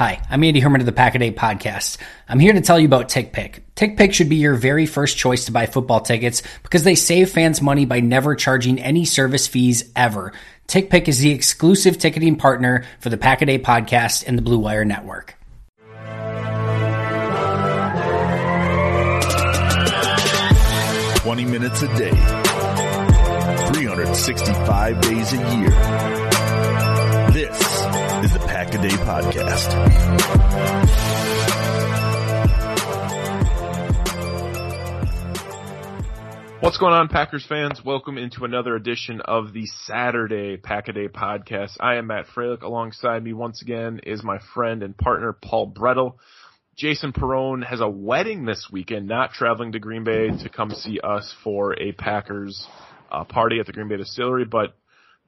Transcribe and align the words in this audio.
Hi, 0.00 0.24
I'm 0.30 0.42
Andy 0.42 0.60
Herman 0.60 0.80
of 0.80 0.86
the 0.86 0.92
Pack 0.92 1.14
a 1.14 1.18
Day 1.18 1.30
podcast. 1.30 1.98
I'm 2.26 2.38
here 2.38 2.54
to 2.54 2.62
tell 2.62 2.80
you 2.80 2.86
about 2.86 3.10
TickPick. 3.10 3.60
TickPick 3.76 4.14
should 4.14 4.30
be 4.30 4.36
your 4.36 4.54
very 4.54 4.86
first 4.86 5.18
choice 5.18 5.44
to 5.44 5.52
buy 5.52 5.66
football 5.66 6.00
tickets 6.00 6.42
because 6.62 6.84
they 6.84 6.94
save 6.94 7.28
fans 7.28 7.60
money 7.60 7.84
by 7.84 8.00
never 8.00 8.34
charging 8.34 8.78
any 8.80 9.04
service 9.04 9.46
fees 9.46 9.92
ever. 9.94 10.32
TickPick 10.68 11.06
is 11.06 11.18
the 11.18 11.32
exclusive 11.32 11.98
ticketing 11.98 12.36
partner 12.36 12.86
for 13.00 13.10
the 13.10 13.18
Pack 13.18 13.42
a 13.42 13.44
Day 13.44 13.58
podcast 13.58 14.24
and 14.26 14.38
the 14.38 14.42
Blue 14.42 14.58
Wire 14.58 14.86
Network. 14.86 15.34
Twenty 21.16 21.44
minutes 21.44 21.82
a 21.82 21.88
day, 21.98 22.10
365 23.74 25.00
days 25.02 25.32
a 25.34 25.56
year. 25.58 26.29
This 28.72 28.84
is 28.84 28.92
the 28.92 29.04
Pack 29.04 29.14
a 29.14 29.30
Day 29.30 29.30
Podcast. 29.30 29.72
What's 36.60 36.78
going 36.78 36.92
on, 36.92 37.08
Packers 37.08 37.46
fans? 37.46 37.84
Welcome 37.84 38.18
into 38.18 38.44
another 38.44 38.76
edition 38.76 39.20
of 39.22 39.52
the 39.52 39.66
Saturday 39.66 40.56
Pack 40.56 40.88
a 40.88 40.92
Day 40.92 41.08
Podcast. 41.08 41.76
I 41.80 41.96
am 41.96 42.06
Matt 42.08 42.26
Froehlich. 42.26 42.62
Alongside 42.62 43.24
me 43.24 43.32
once 43.32 43.62
again 43.62 44.00
is 44.04 44.22
my 44.22 44.38
friend 44.54 44.82
and 44.82 44.96
partner 44.96 45.32
Paul 45.32 45.72
Bretl. 45.72 46.14
Jason 46.76 47.12
Perone 47.12 47.64
has 47.64 47.80
a 47.80 47.88
wedding 47.88 48.44
this 48.44 48.68
weekend, 48.70 49.08
not 49.08 49.32
traveling 49.32 49.72
to 49.72 49.80
Green 49.80 50.04
Bay 50.04 50.30
to 50.42 50.48
come 50.48 50.70
see 50.70 51.00
us 51.02 51.34
for 51.42 51.80
a 51.80 51.92
Packers 51.92 52.68
uh, 53.10 53.24
party 53.24 53.58
at 53.58 53.66
the 53.66 53.72
Green 53.72 53.88
Bay 53.88 53.96
Distillery, 53.96 54.44
but 54.44 54.76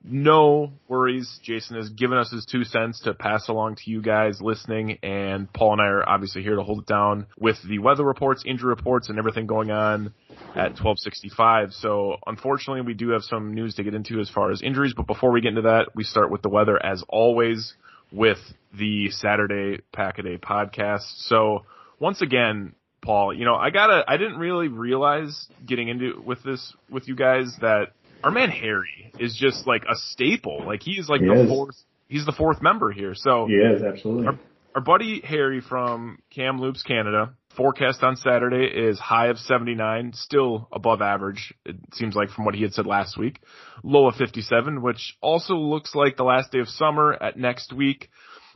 no 0.05 0.73
worries. 0.89 1.39
Jason 1.43 1.77
has 1.77 1.89
given 1.91 2.19
us 2.19 2.31
his 2.31 2.45
two 2.45 2.65
cents 2.65 3.01
to 3.01 3.15
pass 3.15 3.49
along 3.49 3.77
to 3.77 3.91
you 3.91 4.03
guys 4.03 4.41
listening, 4.41 4.99
and 5.03 5.53
Paul 5.53 5.75
and 5.75 5.81
I 5.81 5.87
are 5.87 6.09
obviously 6.09 6.43
here 6.43 6.57
to 6.57 6.63
hold 6.63 6.81
it 6.81 6.87
down 6.87 7.27
with 7.39 7.57
the 7.69 7.79
weather 7.79 8.05
reports, 8.05 8.43
injury 8.45 8.71
reports, 8.71 9.09
and 9.09 9.19
everything 9.19 9.47
going 9.47 9.71
on 9.71 10.13
at 10.51 10.75
1265. 10.81 11.73
So 11.73 12.17
unfortunately, 12.27 12.83
we 12.83 12.95
do 12.95 13.11
have 13.11 13.23
some 13.23 13.55
news 13.55 13.77
to 13.77 13.85
get 13.85 13.95
into 13.95 14.21
as 14.21 14.29
far 14.29 14.51
as 14.51 14.61
injuries, 14.61 14.95
but 14.97 15.07
before 15.07 15.31
we 15.31 15.41
get 15.41 15.51
into 15.51 15.63
that, 15.63 15.91
we 15.95 16.05
start 16.05 16.31
with 16.31 16.43
the 16.43 16.49
weather 16.49 16.85
as 16.85 17.05
always 17.09 17.75
with 18.11 18.39
the 18.77 19.11
Saturday 19.11 19.83
Pack 19.93 20.19
a 20.19 20.23
Day 20.23 20.37
podcast. 20.37 21.05
So 21.29 21.65
once 21.99 22.23
again, 22.23 22.75
Paul, 23.03 23.35
you 23.35 23.45
know, 23.45 23.57
I 23.57 23.71
gotta, 23.71 24.05
I 24.07 24.17
didn't 24.17 24.39
really 24.39 24.69
realize 24.69 25.49
getting 25.67 25.89
into 25.89 26.23
with 26.25 26.43
this 26.45 26.75
with 26.89 27.09
you 27.09 27.17
guys 27.17 27.53
that 27.61 27.93
our 28.25 28.31
man 28.31 28.51
Harry 28.51 29.13
is 29.19 29.37
just 29.37 29.67
like 29.67 29.85
a 29.89 29.95
staple. 29.97 30.63
Like 30.67 30.83
he's 30.83 31.09
like 31.09 31.21
he 31.21 31.27
the 31.27 31.43
is. 31.43 31.49
fourth. 31.49 31.77
He's 32.09 32.27
the 32.27 32.33
fourth 32.33 32.61
member 32.63 32.91
here. 32.93 33.15
So 33.15 33.47
He 33.47 33.55
is 33.55 33.83
absolutely. 33.83 34.27
our, 34.27 34.39
our 34.75 34.81
buddy 34.83 35.21
Harry 35.25 35.61
from 35.61 36.19
Kamloops, 36.31 36.83
Canada. 36.83 37.35
Forecast 37.57 38.03
on 38.03 38.17
Saturday 38.17 38.65
is 38.65 38.99
high 38.99 39.29
of 39.29 39.39
79, 39.39 40.13
still 40.15 40.69
above 40.73 41.03
average. 41.03 41.53
It 41.67 41.77
seems 41.93 42.15
like 42.15 42.31
from 42.31 42.47
what 42.47 42.55
he 42.55 42.63
had 42.63 42.73
said 42.73 42.87
last 42.87 43.19
week. 43.19 43.41
Low 43.83 44.09
of 44.09 44.15
57, 44.15 44.81
which 44.81 45.17
also 45.21 45.55
looks 45.57 45.95
like 45.95 46.17
the 46.17 46.25
last 46.25 46.51
day 46.51 46.61
of 46.61 46.69
summer 46.69 47.13
at 47.13 47.37
next 47.39 47.73
week. 47.73 48.09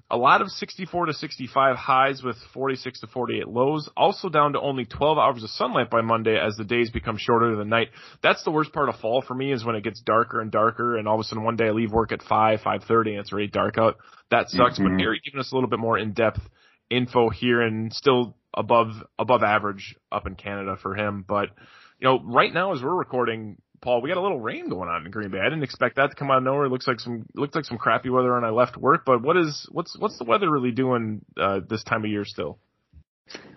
A 0.09 0.17
lot 0.17 0.41
of 0.41 0.49
64 0.49 1.06
to 1.06 1.12
65 1.12 1.77
highs 1.77 2.22
with 2.22 2.37
46 2.55 3.00
to 3.00 3.06
48 3.09 3.49
lows. 3.49 3.89
Also 3.97 4.28
down 4.28 4.53
to 4.53 4.61
only 4.61 4.84
12 4.84 5.19
hours 5.19 5.43
of 5.43 5.50
sunlight 5.50 5.91
by 5.91 6.00
Monday 6.00 6.39
as 6.39 6.56
the 6.56 6.65
days 6.65 6.91
become 6.91 7.17
shorter 7.19 7.50
than 7.50 7.59
the 7.59 7.65
night. 7.65 7.89
That's 8.22 8.45
the 8.45 8.53
worst 8.53 8.72
part 8.72 8.89
of 8.89 9.00
fall 9.00 9.21
for 9.21 9.34
me 9.34 9.53
is 9.53 9.65
when 9.65 9.75
it 9.75 9.83
gets 9.83 10.00
darker 10.00 10.41
and 10.41 10.53
darker 10.53 10.97
and 10.97 11.09
all 11.09 11.16
of 11.16 11.21
a 11.21 11.25
sudden 11.25 11.43
one 11.43 11.56
day 11.56 11.66
I 11.66 11.71
leave 11.71 11.91
work 11.91 12.12
at 12.12 12.22
5, 12.22 12.61
5.30 12.61 13.11
and 13.11 13.19
it's 13.19 13.33
already 13.33 13.49
dark 13.49 13.78
out. 13.78 13.97
That 14.31 14.49
sucks. 14.49 14.78
Mhm. 14.78 14.91
But 14.93 15.00
Harry 15.00 15.21
giving 15.25 15.41
us 15.41 15.50
a 15.50 15.56
little 15.56 15.71
bit 15.71 15.81
more 15.81 15.99
in-depth 15.99 16.41
info 16.89 17.28
here 17.28 17.61
and 17.61 17.93
still 17.93 18.37
above, 18.55 19.03
above 19.19 19.43
average 19.43 19.97
up 20.12 20.28
in 20.28 20.37
Canada 20.37 20.77
for 20.81 20.95
him. 20.95 21.25
But, 21.27 21.49
you 21.99 22.06
know, 22.06 22.21
right 22.22 22.55
now 22.55 22.72
as 22.75 22.81
we're 22.81 22.95
recording, 22.95 23.56
Paul, 23.86 24.02
we 24.02 24.08
got 24.08 24.19
a 24.19 24.20
little 24.20 24.41
rain 24.41 24.69
going 24.69 24.88
on 24.88 25.06
in 25.06 25.12
Green 25.12 25.30
Bay. 25.30 25.38
I 25.38 25.44
didn't 25.44 25.62
expect 25.62 25.94
that 25.94 26.10
to 26.10 26.16
come 26.16 26.28
out 26.28 26.38
of 26.38 26.42
nowhere. 26.42 26.64
It 26.64 26.70
looks 26.70 26.88
like 26.88 26.98
some 26.98 27.24
looks 27.36 27.54
like 27.54 27.64
some 27.64 27.78
crappy 27.78 28.10
weather 28.10 28.34
when 28.34 28.42
I 28.42 28.50
left 28.50 28.76
work. 28.76 29.04
But 29.06 29.22
what 29.22 29.36
is 29.36 29.69
what's 29.70 29.97
what's 29.97 30.19
the 30.19 30.24
weather 30.24 30.50
really 30.50 30.72
doing 30.72 31.24
uh, 31.41 31.60
this 31.70 31.84
time 31.84 32.04
of 32.04 32.10
year 32.10 32.24
still? 32.24 32.58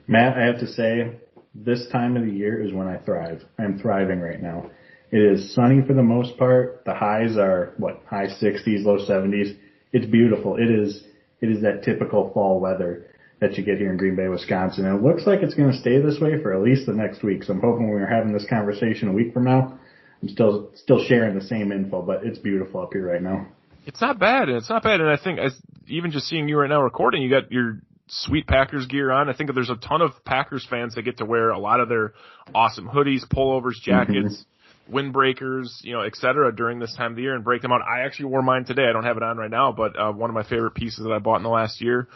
Matt, 0.08 0.38
I 0.38 0.46
have 0.46 0.60
to 0.60 0.68
say, 0.68 1.18
this 1.56 1.88
time 1.92 2.16
of 2.16 2.26
the 2.26 2.32
year 2.32 2.64
is 2.64 2.72
when 2.72 2.88
I 2.88 2.98
thrive. 2.98 3.42
I'm 3.58 3.80
thriving 3.80 4.20
right 4.20 4.40
now. 4.40 4.70
It 5.10 5.18
is 5.18 5.56
sunny 5.56 5.82
for 5.82 5.96
the 5.96 6.04
most 6.04 6.38
part. 6.38 6.84
The 6.86 6.94
highs 6.94 7.36
are 7.36 7.74
what 7.78 8.04
high 8.08 8.28
60s, 8.28 8.86
low 8.86 9.00
70s. 9.00 9.58
It's 9.94 10.06
beautiful. 10.06 10.58
It 10.58 10.70
is 10.70 11.06
it 11.42 11.50
is 11.50 11.64
that 11.64 11.82
typical 11.82 12.30
fall 12.36 12.60
weather 12.60 13.08
that 13.42 13.58
you 13.58 13.66
get 13.66 13.80
here 13.80 13.90
in 13.90 13.98
Green 13.98 14.16
Bay, 14.16 14.28
Wisconsin. 14.28 14.86
And 14.86 15.00
it 15.00 15.04
looks 15.04 15.26
like 15.26 15.40
it's 15.42 15.56
going 15.56 15.72
to 15.72 15.78
stay 15.80 16.00
this 16.00 16.20
way 16.20 16.40
for 16.40 16.54
at 16.54 16.62
least 16.62 16.86
the 16.86 16.94
next 16.94 17.24
week. 17.24 17.42
So 17.42 17.54
I'm 17.54 17.62
hoping 17.62 17.90
we're 17.90 18.06
having 18.06 18.32
this 18.32 18.46
conversation 18.48 19.08
a 19.08 19.12
week 19.12 19.34
from 19.34 19.46
now, 19.46 19.79
I'm 20.22 20.30
still 20.30 20.72
still 20.76 21.04
sharing 21.04 21.38
the 21.38 21.46
same 21.46 21.72
info, 21.72 22.02
but 22.02 22.26
it's 22.26 22.40
beautiful 22.40 22.82
up 22.82 22.90
here 22.94 23.10
right 23.12 23.22
now. 23.22 23.48
It's 23.86 24.02
not 24.02 24.20
bad, 24.20 24.50
and 24.50 24.58
it's 24.58 24.70
not 24.70 24.84
bad. 24.84 25.00
And 25.00 25.10
I 25.10 25.18
think 25.18 25.40
as, 25.40 25.60
even 25.88 26.12
just 26.12 26.28
seeing 26.28 26.48
you 26.50 26.58
right 26.58 26.70
now 26.70 26.82
recording, 26.82 27.22
you 27.22 27.30
got 27.30 27.52
your 27.52 27.80
sweet 28.08 28.46
Packers 28.48 28.86
gear 28.88 29.12
on. 29.12 29.30
I 29.30 29.34
think 29.34 29.54
there's 29.54 29.70
a 29.70 29.76
ton 29.76 30.02
of 30.02 30.12
Packers 30.26 30.66
fans 30.70 30.96
that 30.96 31.04
get 31.04 31.18
to 31.20 31.26
wear 31.26 31.50
a 31.50 31.60
lot 31.60 31.80
of 31.80 31.90
their 31.90 32.14
awesome 32.54 32.88
hoodies, 32.88 33.22
pullovers, 33.26 33.82
jackets, 33.82 34.16
mm-hmm. 34.18 34.59
Windbreakers, 34.90 35.84
you 35.84 35.94
know, 35.94 36.02
et 36.02 36.16
cetera 36.16 36.56
during 36.56 36.80
this 36.80 36.94
time 36.96 37.12
of 37.12 37.16
the 37.16 37.22
year 37.22 37.36
and 37.36 37.44
break 37.44 37.62
them 37.62 37.72
out. 37.72 37.82
I 37.82 38.06
actually 38.06 38.26
wore 38.26 38.42
mine 38.42 38.66
today. 38.66 38.86
I 38.90 38.94
don't 38.94 39.04
have 39.04 39.18
it 39.18 39.24
on 39.24 39.38
right 39.38 39.50
now, 39.50 39.72
but 39.72 39.98
uh, 40.00 40.12
one 40.12 40.30
of 40.30 40.34
my 40.34 40.44
favorite 40.44 40.76
pieces 40.76 41.04
that 41.04 41.12
I 41.12 41.20
bought 41.20 41.38
in 41.38 41.44
the 41.44 41.50
last 41.50 41.82
year, 41.82 42.08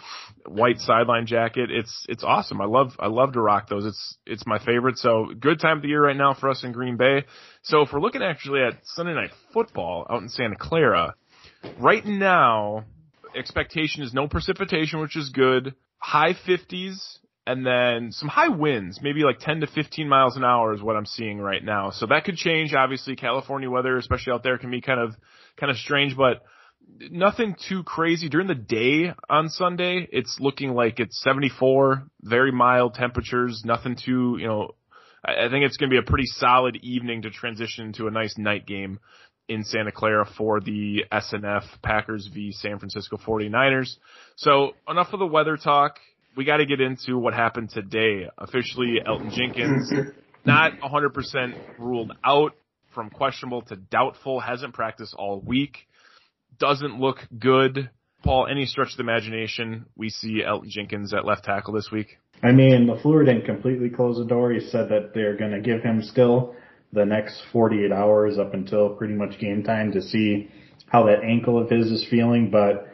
white 0.45 0.79
sideline 0.79 1.25
jacket. 1.25 1.69
It's 1.71 2.05
it's 2.09 2.23
awesome. 2.23 2.61
I 2.61 2.65
love 2.65 2.93
I 2.99 3.07
love 3.07 3.33
to 3.33 3.41
rock 3.41 3.69
those. 3.69 3.85
It's 3.85 4.17
it's 4.25 4.45
my 4.45 4.59
favorite. 4.59 4.97
So 4.97 5.27
good 5.39 5.59
time 5.59 5.77
of 5.77 5.83
the 5.83 5.89
year 5.89 6.03
right 6.03 6.17
now 6.17 6.33
for 6.33 6.49
us 6.49 6.63
in 6.63 6.71
Green 6.71 6.97
Bay. 6.97 7.25
So 7.61 7.81
if 7.81 7.93
we're 7.93 8.01
looking 8.01 8.23
actually 8.23 8.61
at 8.61 8.79
Sunday 8.83 9.13
night 9.13 9.31
football 9.53 10.05
out 10.09 10.21
in 10.21 10.29
Santa 10.29 10.55
Clara, 10.55 11.15
right 11.79 12.05
now 12.05 12.85
expectation 13.35 14.03
is 14.03 14.13
no 14.13 14.27
precipitation, 14.27 14.99
which 14.99 15.15
is 15.15 15.29
good. 15.29 15.75
High 15.97 16.33
50s 16.33 17.19
and 17.45 17.65
then 17.65 18.11
some 18.11 18.29
high 18.29 18.49
winds, 18.49 19.01
maybe 19.01 19.23
like 19.23 19.39
10 19.39 19.61
to 19.61 19.67
15 19.67 20.07
miles 20.07 20.37
an 20.37 20.43
hour 20.43 20.73
is 20.73 20.81
what 20.81 20.95
I'm 20.95 21.05
seeing 21.05 21.39
right 21.39 21.63
now. 21.63 21.91
So 21.91 22.05
that 22.07 22.23
could 22.23 22.37
change. 22.37 22.73
Obviously, 22.73 23.15
California 23.15 23.69
weather, 23.69 23.97
especially 23.97 24.33
out 24.33 24.43
there, 24.43 24.57
can 24.57 24.71
be 24.71 24.81
kind 24.81 24.99
of 24.99 25.15
kind 25.57 25.69
of 25.69 25.77
strange, 25.77 26.15
but 26.15 26.43
nothing 27.11 27.55
too 27.67 27.83
crazy 27.83 28.29
during 28.29 28.47
the 28.47 28.55
day 28.55 29.13
on 29.29 29.49
Sunday. 29.49 30.07
It's 30.11 30.37
looking 30.39 30.73
like 30.73 30.99
it's 30.99 31.21
74, 31.21 32.07
very 32.21 32.51
mild 32.51 32.93
temperatures, 32.93 33.63
nothing 33.65 33.95
too, 33.95 34.37
you 34.39 34.47
know, 34.47 34.71
I 35.25 35.47
think 35.49 35.63
it's 35.63 35.77
going 35.77 35.89
to 35.89 35.93
be 35.93 36.05
a 36.05 36.09
pretty 36.09 36.25
solid 36.25 36.77
evening 36.81 37.21
to 37.21 37.29
transition 37.29 37.93
to 37.93 38.07
a 38.07 38.11
nice 38.11 38.37
night 38.37 38.65
game 38.65 38.99
in 39.47 39.63
Santa 39.63 39.91
Clara 39.91 40.25
for 40.37 40.59
the 40.59 41.05
SNF 41.11 41.63
Packers 41.81 42.29
v 42.33 42.51
San 42.51 42.79
Francisco 42.79 43.17
49ers. 43.17 43.95
So 44.35 44.73
enough 44.87 45.13
of 45.13 45.19
the 45.19 45.25
weather 45.25 45.55
talk. 45.55 45.99
We 46.35 46.45
got 46.45 46.57
to 46.57 46.65
get 46.65 46.81
into 46.81 47.17
what 47.17 47.33
happened 47.33 47.69
today. 47.69 48.27
Officially, 48.37 48.99
Elgton 49.05 49.31
Jenkins 49.31 49.91
not 50.45 50.79
100% 50.79 51.53
ruled 51.79 52.11
out 52.23 52.55
from 52.93 53.09
questionable 53.09 53.61
to 53.63 53.75
doubtful, 53.75 54.39
hasn't 54.39 54.73
practiced 54.73 55.15
all 55.17 55.39
week, 55.39 55.87
doesn't 56.59 56.99
look 56.99 57.17
good. 57.37 57.89
Paul, 58.23 58.47
any 58.47 58.65
stretch 58.65 58.91
of 58.91 58.97
the 58.97 59.03
imagination, 59.03 59.85
we 59.95 60.09
see 60.09 60.41
Elgton 60.43 60.69
Jenkins 60.69 61.13
at 61.13 61.25
left 61.25 61.43
tackle 61.43 61.73
this 61.73 61.89
week? 61.91 62.17
I 62.41 62.51
mean, 62.51 62.87
the 62.87 62.93
LaFleur 62.93 63.25
didn't 63.25 63.45
completely 63.45 63.89
close 63.89 64.17
the 64.17 64.25
door. 64.25 64.51
He 64.51 64.59
said 64.59 64.89
that 64.89 65.11
they're 65.13 65.37
going 65.37 65.51
to 65.51 65.61
give 65.61 65.81
him 65.81 66.01
still 66.01 66.55
the 66.91 67.05
next 67.05 67.41
48 67.51 67.91
hours 67.91 68.37
up 68.37 68.53
until 68.53 68.89
pretty 68.89 69.13
much 69.13 69.39
game 69.39 69.63
time 69.63 69.91
to 69.93 70.01
see 70.01 70.49
how 70.87 71.05
that 71.05 71.23
ankle 71.23 71.59
of 71.59 71.69
his 71.69 71.87
is 71.87 72.05
feeling, 72.09 72.51
but 72.51 72.87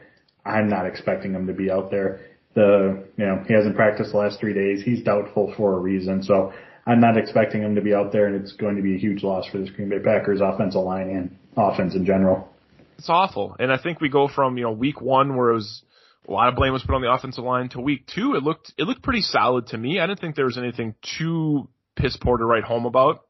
I'm 0.46 0.70
not 0.70 0.86
expecting 0.86 1.34
him 1.34 1.48
to 1.48 1.54
be 1.54 1.70
out 1.70 1.92
there. 1.92 2.22
The, 2.56 3.06
you 3.18 3.26
know, 3.26 3.44
he 3.48 3.54
hasn't 3.54 3.76
practiced 3.76 4.12
the 4.12 4.18
last 4.18 4.40
three 4.40 4.54
days. 4.54 4.84
He's 4.84 5.04
doubtful 5.04 5.54
for 5.56 5.76
a 5.76 5.80
reason. 5.80 6.24
So 6.24 6.52
I'm 6.86 7.00
not 7.00 7.18
expecting 7.18 7.62
him 7.62 7.76
to 7.76 7.82
be 7.82 7.94
out 7.94 8.12
there 8.12 8.28
and 8.28 8.36
it's 8.36 8.54
going 8.54 8.76
to 8.76 8.82
be 8.82 8.96
a 8.96 8.98
huge 8.98 9.24
loss 9.24 9.46
for 9.48 9.60
the 9.60 9.70
Green 9.70 9.90
Bay 9.90 10.00
Packers 10.00 10.42
offensive 10.42 10.82
line 10.82 11.10
and 11.10 11.38
offense 11.56 11.94
in 11.96 12.06
general. 12.06 12.50
It's 12.98 13.10
awful. 13.10 13.56
And 13.60 13.72
I 13.72 13.78
think 13.78 14.02
we 14.02 14.10
go 14.10 14.28
from, 14.28 14.58
you 14.58 14.64
know, 14.64 14.72
week 14.72 15.00
one 15.00 15.38
where 15.38 15.52
it 15.52 15.54
was 15.54 15.84
a 16.28 16.32
lot 16.32 16.50
of 16.50 16.56
blame 16.56 16.74
was 16.74 16.84
put 16.84 16.96
on 16.96 17.02
the 17.02 17.12
offensive 17.12 17.44
line 17.44 17.70
to 17.70 17.82
week 17.82 18.08
two. 18.08 18.36
It 18.36 18.44
looked, 18.44 18.74
it 18.78 18.84
looked 18.84 19.04
pretty 19.04 19.22
solid 19.22 19.68
to 19.68 19.78
me. 19.78 20.00
I 20.00 20.08
didn't 20.08 20.20
think 20.20 20.36
there 20.36 20.46
was 20.46 20.58
anything 20.58 20.96
too 21.18 21.70
piss 21.96 22.18
poor 22.18 22.38
to 22.38 22.46
write 22.46 22.64
home 22.64 22.86
about. 22.86 23.22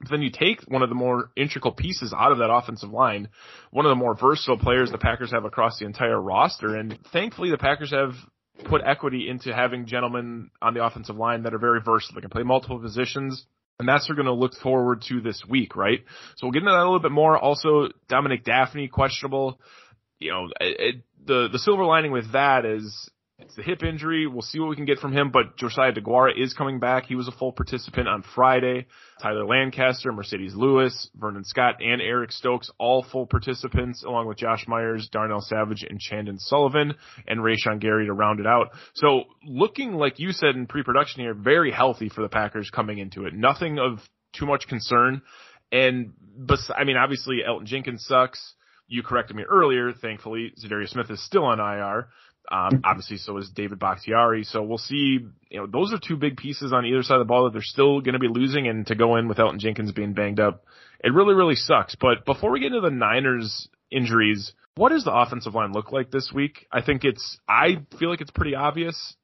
But 0.00 0.10
then 0.10 0.22
you 0.22 0.30
take 0.30 0.62
one 0.62 0.82
of 0.82 0.88
the 0.88 0.94
more 0.94 1.30
integral 1.36 1.72
pieces 1.72 2.14
out 2.16 2.32
of 2.32 2.38
that 2.38 2.50
offensive 2.50 2.90
line, 2.90 3.28
one 3.70 3.84
of 3.84 3.90
the 3.90 3.96
more 3.96 4.16
versatile 4.16 4.58
players 4.58 4.90
the 4.90 4.98
Packers 4.98 5.30
have 5.30 5.44
across 5.44 5.78
the 5.78 5.84
entire 5.84 6.20
roster, 6.20 6.74
and 6.74 6.98
thankfully 7.12 7.50
the 7.50 7.58
Packers 7.58 7.90
have 7.90 8.14
put 8.64 8.82
equity 8.84 9.28
into 9.28 9.54
having 9.54 9.86
gentlemen 9.86 10.50
on 10.62 10.74
the 10.74 10.84
offensive 10.84 11.16
line 11.16 11.42
that 11.42 11.54
are 11.54 11.58
very 11.58 11.80
versatile. 11.84 12.14
They 12.14 12.20
can 12.20 12.30
play 12.30 12.42
multiple 12.42 12.78
positions. 12.78 13.44
And 13.78 13.88
that's 13.88 14.08
what 14.08 14.16
we're 14.16 14.22
going 14.22 14.36
to 14.36 14.40
look 14.40 14.54
forward 14.54 15.02
to 15.08 15.20
this 15.20 15.42
week, 15.48 15.74
right? 15.74 16.04
So 16.36 16.46
we'll 16.46 16.52
get 16.52 16.60
into 16.60 16.70
that 16.70 16.78
a 16.78 16.84
little 16.84 17.00
bit 17.00 17.10
more. 17.10 17.36
Also, 17.36 17.88
Dominique 18.08 18.44
Dafney, 18.44 18.88
questionable. 18.88 19.58
You 20.20 20.30
know, 20.30 20.44
it, 20.60 20.80
it, 20.80 21.04
the, 21.26 21.48
the 21.50 21.58
silver 21.58 21.84
lining 21.84 22.12
with 22.12 22.32
that 22.32 22.64
is 22.64 23.10
it's 23.40 23.56
the 23.56 23.62
hip 23.62 23.82
injury. 23.82 24.28
We'll 24.28 24.42
see 24.42 24.60
what 24.60 24.68
we 24.68 24.76
can 24.76 24.84
get 24.84 25.00
from 25.00 25.12
him, 25.12 25.30
but 25.32 25.56
Josiah 25.56 25.92
Deguara 25.92 26.40
is 26.40 26.54
coming 26.54 26.78
back. 26.78 27.06
He 27.06 27.16
was 27.16 27.26
a 27.26 27.32
full 27.32 27.52
participant 27.52 28.06
on 28.06 28.22
Friday. 28.34 28.86
Tyler 29.20 29.44
Lancaster, 29.44 30.12
Marcedes 30.12 30.54
Lewis, 30.54 31.10
Vernon 31.16 31.42
Scott, 31.42 31.76
and 31.80 32.00
Eric 32.00 32.30
Stokes, 32.30 32.70
all 32.78 33.02
full 33.02 33.26
participants, 33.26 34.04
along 34.04 34.28
with 34.28 34.38
Josh 34.38 34.66
Myers, 34.68 35.08
Darnell 35.10 35.40
Savage, 35.40 35.84
and 35.88 35.98
Chandon 35.98 36.38
Sullivan, 36.38 36.94
and 37.26 37.40
Rashan 37.40 37.80
Gary 37.80 38.06
to 38.06 38.12
round 38.12 38.38
it 38.38 38.46
out. 38.46 38.70
So 38.94 39.24
looking, 39.44 39.94
like 39.94 40.20
you 40.20 40.30
said 40.30 40.54
in 40.54 40.68
pre-production 40.68 41.22
here, 41.22 41.34
very 41.34 41.72
healthy 41.72 42.08
for 42.08 42.22
the 42.22 42.28
Packers 42.28 42.70
coming 42.70 42.98
into 42.98 43.26
it. 43.26 43.34
Nothing 43.34 43.80
of 43.80 43.98
too 44.32 44.46
much 44.46 44.68
concern. 44.68 45.22
And, 45.72 46.12
bes- 46.38 46.70
I 46.76 46.84
mean, 46.84 46.96
obviously 46.96 47.38
Elgton 47.46 47.64
Jenkins 47.64 48.04
sucks. 48.06 48.54
You 48.86 49.02
corrected 49.02 49.34
me 49.34 49.44
earlier. 49.50 49.92
Thankfully, 49.92 50.52
Za'Darius 50.62 50.90
Smith 50.90 51.10
is 51.10 51.24
still 51.24 51.44
on 51.44 51.58
IR. 51.58 52.08
Um, 52.50 52.82
obviously, 52.84 53.16
so 53.16 53.38
is 53.38 53.50
David 53.50 53.78
Bakhtiari. 53.78 54.44
So 54.44 54.62
we'll 54.62 54.78
see. 54.78 55.18
You 55.50 55.60
know, 55.60 55.66
those 55.66 55.92
are 55.92 55.98
two 55.98 56.16
big 56.16 56.36
pieces 56.36 56.72
on 56.72 56.84
either 56.84 57.02
side 57.02 57.14
of 57.14 57.20
the 57.20 57.24
ball 57.24 57.44
that 57.44 57.52
they're 57.52 57.62
still 57.62 58.00
going 58.00 58.12
to 58.14 58.18
be 58.18 58.28
losing, 58.28 58.68
and 58.68 58.86
to 58.86 58.94
go 58.94 59.16
in 59.16 59.28
with 59.28 59.38
Elgton 59.38 59.58
Jenkins 59.58 59.92
being 59.92 60.12
banged 60.12 60.40
up, 60.40 60.64
it 61.02 61.12
really, 61.12 61.34
really 61.34 61.54
sucks. 61.54 61.94
But 61.94 62.24
before 62.24 62.50
we 62.50 62.60
get 62.60 62.66
into 62.66 62.80
the 62.80 62.90
Niners 62.90 63.68
injuries, 63.90 64.52
what 64.76 64.90
does 64.90 65.04
the 65.04 65.14
offensive 65.14 65.54
line 65.54 65.72
look 65.72 65.90
like 65.92 66.10
this 66.10 66.32
week? 66.34 66.66
I 66.70 66.82
think 66.82 67.04
it's. 67.04 67.38
I 67.48 67.78
feel 67.98 68.10
like 68.10 68.20
it's 68.20 68.30
pretty 68.30 68.54
obvious 68.54 69.14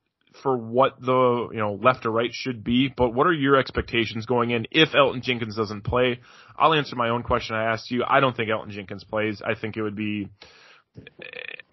for 0.43 0.57
what 0.57 1.01
the 1.01 1.49
you 1.53 1.59
know 1.59 1.75
left 1.75 2.07
or 2.07 2.11
right 2.11 2.31
should 2.33 2.65
be. 2.65 2.93
But 2.95 3.11
what 3.11 3.27
are 3.27 3.33
your 3.33 3.57
expectations 3.57 4.27
going 4.27 4.51
in 4.51 4.67
if 4.71 4.91
Elgton 4.91 5.23
Jenkins 5.23 5.57
doesn't 5.57 5.83
play? 5.83 6.21
I'll 6.59 6.75
answer 6.75 6.97
my 6.97 7.11
own 7.11 7.23
question 7.23 7.57
I 7.57 7.73
asked 7.73 7.91
you. 7.91 8.05
I 8.07 8.21
don't 8.21 8.37
think 8.37 8.49
Elgton 8.49 8.71
Jenkins 8.71 9.05
plays. 9.05 9.43
I 9.45 9.55
think 9.55 9.77
it 9.77 9.83
would 9.83 9.97
be 9.97 10.29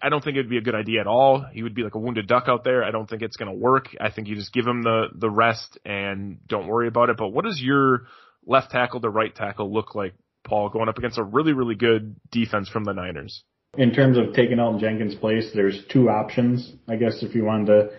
I 0.00 0.08
don't 0.08 0.22
think 0.22 0.36
it'd 0.36 0.50
be 0.50 0.58
a 0.58 0.62
good 0.62 0.74
idea 0.74 1.00
at 1.00 1.06
all. 1.06 1.44
He 1.52 1.62
would 1.62 1.74
be 1.74 1.82
like 1.82 1.94
a 1.94 1.98
wounded 1.98 2.26
duck 2.26 2.44
out 2.46 2.64
there. 2.64 2.84
I 2.84 2.90
don't 2.90 3.08
think 3.08 3.22
it's 3.22 3.36
going 3.36 3.50
to 3.50 3.56
work. 3.56 3.88
I 4.00 4.10
think 4.10 4.28
you 4.28 4.36
just 4.36 4.52
give 4.52 4.66
him 4.66 4.82
the 4.82 5.06
the 5.14 5.30
rest 5.30 5.78
and 5.84 6.38
don't 6.46 6.68
worry 6.68 6.88
about 6.88 7.10
it. 7.10 7.16
But 7.16 7.28
what 7.28 7.44
does 7.44 7.60
your 7.60 8.06
left 8.46 8.70
tackle 8.70 9.00
to 9.00 9.08
right 9.08 9.34
tackle 9.34 9.72
look 9.72 9.94
like, 9.94 10.14
Paul, 10.44 10.68
going 10.68 10.88
up 10.88 10.98
against 10.98 11.18
a 11.18 11.24
really 11.24 11.52
really 11.52 11.74
good 11.74 12.16
defense 12.30 12.68
from 12.68 12.84
the 12.84 12.92
Niners? 12.92 13.42
In 13.76 13.92
terms 13.92 14.16
of 14.16 14.32
taking 14.32 14.58
Elgton 14.58 14.80
Jenkins' 14.80 15.14
place, 15.14 15.50
there's 15.54 15.84
two 15.90 16.08
options, 16.08 16.72
I 16.88 16.96
guess, 16.96 17.22
if 17.22 17.34
you 17.34 17.44
wanted 17.44 17.90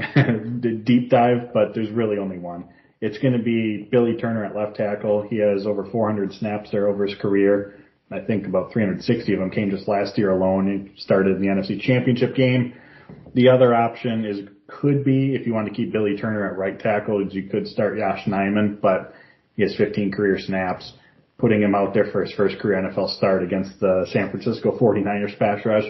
to 0.00 0.80
deep 0.84 1.10
dive, 1.10 1.52
but 1.52 1.74
there's 1.74 1.90
really 1.90 2.18
only 2.18 2.38
one. 2.38 2.68
It's 3.00 3.18
going 3.18 3.36
to 3.36 3.42
be 3.42 3.88
Billy 3.90 4.16
Turner 4.16 4.44
at 4.44 4.56
left 4.56 4.76
tackle. 4.76 5.26
He 5.28 5.38
has 5.38 5.66
over 5.66 5.84
400 5.84 6.32
snaps 6.32 6.70
there 6.70 6.88
over 6.88 7.04
his 7.04 7.16
career. 7.18 7.81
I 8.12 8.20
think 8.24 8.46
about 8.46 8.72
360 8.72 9.32
of 9.32 9.40
them 9.40 9.50
came 9.50 9.70
just 9.70 9.88
last 9.88 10.18
year 10.18 10.30
alone. 10.30 10.90
He 10.94 11.00
started 11.00 11.36
in 11.36 11.42
the 11.42 11.48
NFC 11.48 11.80
Championship 11.80 12.34
game. 12.34 12.74
The 13.34 13.48
other 13.48 13.74
option 13.74 14.24
is 14.24 14.40
could 14.66 15.04
be 15.04 15.34
if 15.34 15.46
you 15.46 15.52
want 15.52 15.68
to 15.68 15.74
keep 15.74 15.92
Billy 15.92 16.16
Turner 16.16 16.50
at 16.50 16.56
right 16.56 16.78
tackle, 16.78 17.26
you 17.26 17.48
could 17.48 17.66
start 17.66 17.98
Josh 17.98 18.24
Nijman, 18.26 18.80
but 18.80 19.14
he 19.56 19.62
has 19.62 19.76
15 19.76 20.12
career 20.12 20.38
snaps. 20.38 20.92
Putting 21.38 21.60
him 21.60 21.74
out 21.74 21.92
there 21.92 22.06
for 22.12 22.24
his 22.24 22.32
first 22.34 22.58
career 22.60 22.80
NFL 22.80 23.16
start 23.16 23.42
against 23.42 23.80
the 23.80 24.06
San 24.12 24.30
Francisco 24.30 24.78
49ers 24.78 25.36
pass 25.38 25.64
rush 25.64 25.84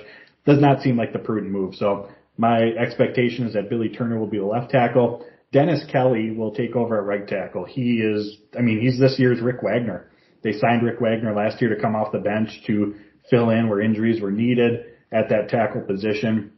does 0.46 0.60
not 0.60 0.80
seem 0.80 0.96
like 0.96 1.12
the 1.12 1.19
prudent 1.19 1.52
move. 1.52 1.74
So 1.74 2.08
my 2.38 2.58
expectation 2.80 3.46
is 3.46 3.52
that 3.52 3.69
Billy 3.69 3.90
Turner 3.90 4.19
will 4.19 4.26
be 4.26 4.38
the 4.38 4.46
left 4.46 4.70
tackle. 4.70 5.26
Dennis 5.52 5.84
Kelly 5.90 6.30
will 6.30 6.54
take 6.54 6.74
over 6.74 6.98
at 6.98 7.04
right 7.04 7.28
tackle. 7.28 7.66
He 7.66 7.98
is, 7.98 8.38
I 8.58 8.62
mean, 8.62 8.80
he's 8.80 8.98
this 8.98 9.19
year's 9.19 9.40
Rick 9.40 9.62
Wagner. 9.62 10.08
They 10.42 10.52
signed 10.52 10.82
Rick 10.82 11.00
Wagner 11.00 11.34
last 11.34 11.60
year 11.60 11.74
to 11.74 11.80
come 11.80 11.94
off 11.94 12.12
the 12.12 12.18
bench 12.18 12.50
to 12.66 12.94
fill 13.30 13.50
in 13.50 13.68
where 13.68 13.80
injuries 13.80 14.20
were 14.20 14.30
needed 14.30 14.86
at 15.12 15.28
that 15.28 15.48
tackle 15.48 15.82
position. 15.82 16.52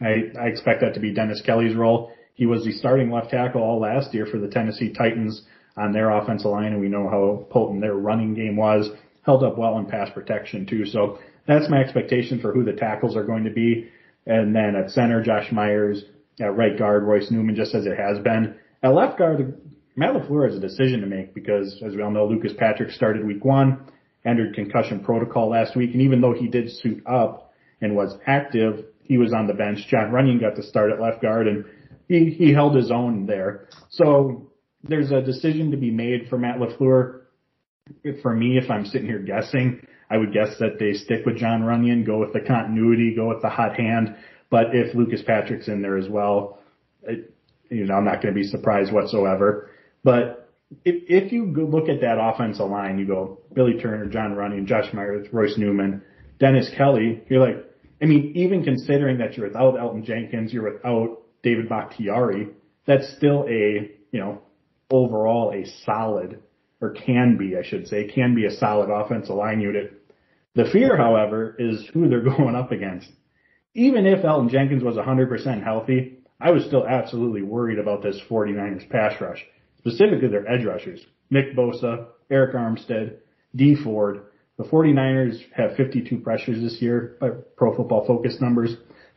I, 0.00 0.30
I 0.38 0.46
expect 0.46 0.82
that 0.82 0.94
to 0.94 1.00
be 1.00 1.12
Dennis 1.12 1.42
Kelly's 1.44 1.74
role. 1.74 2.12
He 2.34 2.46
was 2.46 2.64
the 2.64 2.72
starting 2.72 3.10
left 3.10 3.30
tackle 3.30 3.62
all 3.62 3.80
last 3.80 4.12
year 4.12 4.26
for 4.26 4.38
the 4.38 4.48
Tennessee 4.48 4.92
Titans 4.92 5.42
on 5.76 5.92
their 5.92 6.10
offensive 6.10 6.50
line, 6.50 6.72
and 6.72 6.80
we 6.80 6.88
know 6.88 7.08
how 7.08 7.46
potent 7.50 7.80
their 7.80 7.94
running 7.94 8.34
game 8.34 8.56
was. 8.56 8.88
Held 9.22 9.42
up 9.42 9.58
well 9.58 9.78
in 9.78 9.86
pass 9.86 10.08
protection 10.10 10.66
too. 10.66 10.86
So 10.86 11.18
that's 11.46 11.68
my 11.70 11.78
expectation 11.78 12.40
for 12.40 12.52
who 12.52 12.62
the 12.62 12.72
tackles 12.72 13.16
are 13.16 13.24
going 13.24 13.44
to 13.44 13.50
be. 13.50 13.88
And 14.26 14.54
then 14.54 14.76
at 14.76 14.90
center, 14.90 15.22
Josh 15.22 15.50
Myers. 15.50 16.04
At 16.38 16.54
right 16.54 16.78
guard, 16.78 17.04
Royce 17.04 17.30
Newman, 17.30 17.56
just 17.56 17.74
as 17.74 17.86
it 17.86 17.96
has 17.96 18.18
been. 18.22 18.56
At 18.82 18.92
left 18.92 19.18
guard, 19.18 19.58
Matt 19.98 20.14
LaFleur 20.14 20.46
has 20.46 20.56
a 20.56 20.60
decision 20.60 21.00
to 21.00 21.06
make 21.06 21.34
because, 21.34 21.82
as 21.84 21.94
we 21.94 22.02
all 22.02 22.10
know, 22.10 22.26
Lucas 22.26 22.52
Patrick 22.58 22.90
started 22.90 23.26
week 23.26 23.42
one, 23.44 23.80
entered 24.26 24.54
concussion 24.54 25.00
protocol 25.00 25.48
last 25.48 25.74
week, 25.74 25.92
and 25.92 26.02
even 26.02 26.20
though 26.20 26.34
he 26.34 26.48
did 26.48 26.70
suit 26.70 27.02
up 27.06 27.54
and 27.80 27.96
was 27.96 28.14
active, 28.26 28.84
he 29.04 29.16
was 29.16 29.32
on 29.32 29.46
the 29.46 29.54
bench. 29.54 29.78
Jon 29.88 30.10
Runyan 30.10 30.38
got 30.38 30.56
to 30.56 30.62
start 30.62 30.92
at 30.92 31.00
left 31.00 31.22
guard, 31.22 31.48
and 31.48 31.64
he, 32.08 32.30
he 32.30 32.52
held 32.52 32.76
his 32.76 32.90
own 32.90 33.24
there. 33.24 33.68
So 33.88 34.50
there's 34.84 35.10
a 35.12 35.22
decision 35.22 35.70
to 35.70 35.78
be 35.78 35.90
made 35.90 36.28
for 36.28 36.36
Matt 36.36 36.58
LaFleur. 36.58 37.22
For 38.20 38.34
me, 38.34 38.58
if 38.58 38.70
I'm 38.70 38.84
sitting 38.84 39.06
here 39.06 39.20
guessing, 39.20 39.80
I 40.10 40.18
would 40.18 40.32
guess 40.32 40.58
that 40.58 40.78
they 40.78 40.92
stick 40.92 41.24
with 41.24 41.38
Jon 41.38 41.62
Runyan, 41.62 42.04
go 42.04 42.18
with 42.18 42.34
the 42.34 42.40
continuity, 42.40 43.14
go 43.14 43.28
with 43.28 43.40
the 43.40 43.48
hot 43.48 43.76
hand. 43.76 44.14
But 44.50 44.74
if 44.74 44.94
Lucas 44.94 45.22
Patrick's 45.22 45.68
in 45.68 45.80
there 45.80 45.96
as 45.96 46.08
well, 46.08 46.58
it, 47.02 47.32
you 47.70 47.86
know, 47.86 47.94
I'm 47.94 48.04
not 48.04 48.22
going 48.22 48.34
to 48.34 48.38
be 48.38 48.46
surprised 48.46 48.92
whatsoever. 48.92 49.70
But 50.06 50.48
if, 50.84 51.02
if 51.08 51.32
you 51.32 51.46
look 51.46 51.88
at 51.88 52.00
that 52.02 52.16
offensive 52.20 52.70
line, 52.70 52.96
you 52.96 53.08
go 53.08 53.40
Billy 53.52 53.76
Turner, 53.82 54.06
Jon 54.06 54.36
Runyan, 54.36 54.64
Josh 54.64 54.92
Myers, 54.94 55.26
Royce 55.32 55.58
Newman, 55.58 56.00
Dennis 56.38 56.70
Kelly, 56.76 57.24
you're 57.28 57.44
like, 57.44 57.56
I 58.00 58.04
mean, 58.04 58.30
even 58.36 58.62
considering 58.62 59.18
that 59.18 59.36
you're 59.36 59.48
without 59.48 59.74
Elgton 59.74 60.04
Jenkins, 60.04 60.52
you're 60.52 60.74
without 60.74 61.22
David 61.42 61.68
Bakhtiari, 61.68 62.50
that's 62.86 63.16
still 63.16 63.46
a, 63.48 63.90
you 64.12 64.20
know, 64.20 64.42
overall 64.92 65.50
a 65.52 65.66
solid, 65.84 66.40
or 66.80 66.90
can 66.90 67.36
be, 67.36 67.56
I 67.56 67.68
should 67.68 67.88
say, 67.88 68.06
can 68.06 68.36
be 68.36 68.44
a 68.46 68.52
solid 68.52 68.90
offensive 68.90 69.34
line 69.34 69.60
unit. 69.60 69.92
The 70.54 70.70
fear, 70.72 70.96
however, 70.96 71.56
is 71.58 71.84
who 71.92 72.08
they're 72.08 72.20
going 72.36 72.54
up 72.54 72.70
against. 72.70 73.10
Even 73.74 74.06
if 74.06 74.24
Elgton 74.24 74.50
Jenkins 74.50 74.84
was 74.84 74.94
100% 74.94 75.64
healthy, 75.64 76.18
I 76.40 76.52
was 76.52 76.64
still 76.64 76.86
absolutely 76.86 77.42
worried 77.42 77.80
about 77.80 78.04
this 78.04 78.20
49ers 78.30 78.88
pass 78.88 79.20
rush 79.20 79.44
specifically 79.86 80.28
their 80.28 80.48
edge 80.50 80.64
rushers. 80.64 81.00
Nick 81.30 81.56
Bosa, 81.56 82.06
Arik 82.30 82.54
Armstead, 82.54 83.16
Dee 83.54 83.76
Ford. 83.76 84.22
The 84.58 84.64
49ers 84.64 85.38
have 85.54 85.76
52 85.76 86.18
pressures 86.18 86.62
this 86.62 86.80
year 86.80 87.16
by 87.20 87.30
Pro 87.56 87.76
Football 87.76 88.06
Focus 88.06 88.38
numbers, 88.40 88.74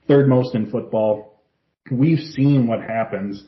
third 0.07 0.27
most 0.27 0.53
in 0.53 0.69
football. 0.69 1.41
We've 1.91 2.19
seen 2.19 2.67
what 2.67 2.81
happens 2.81 3.43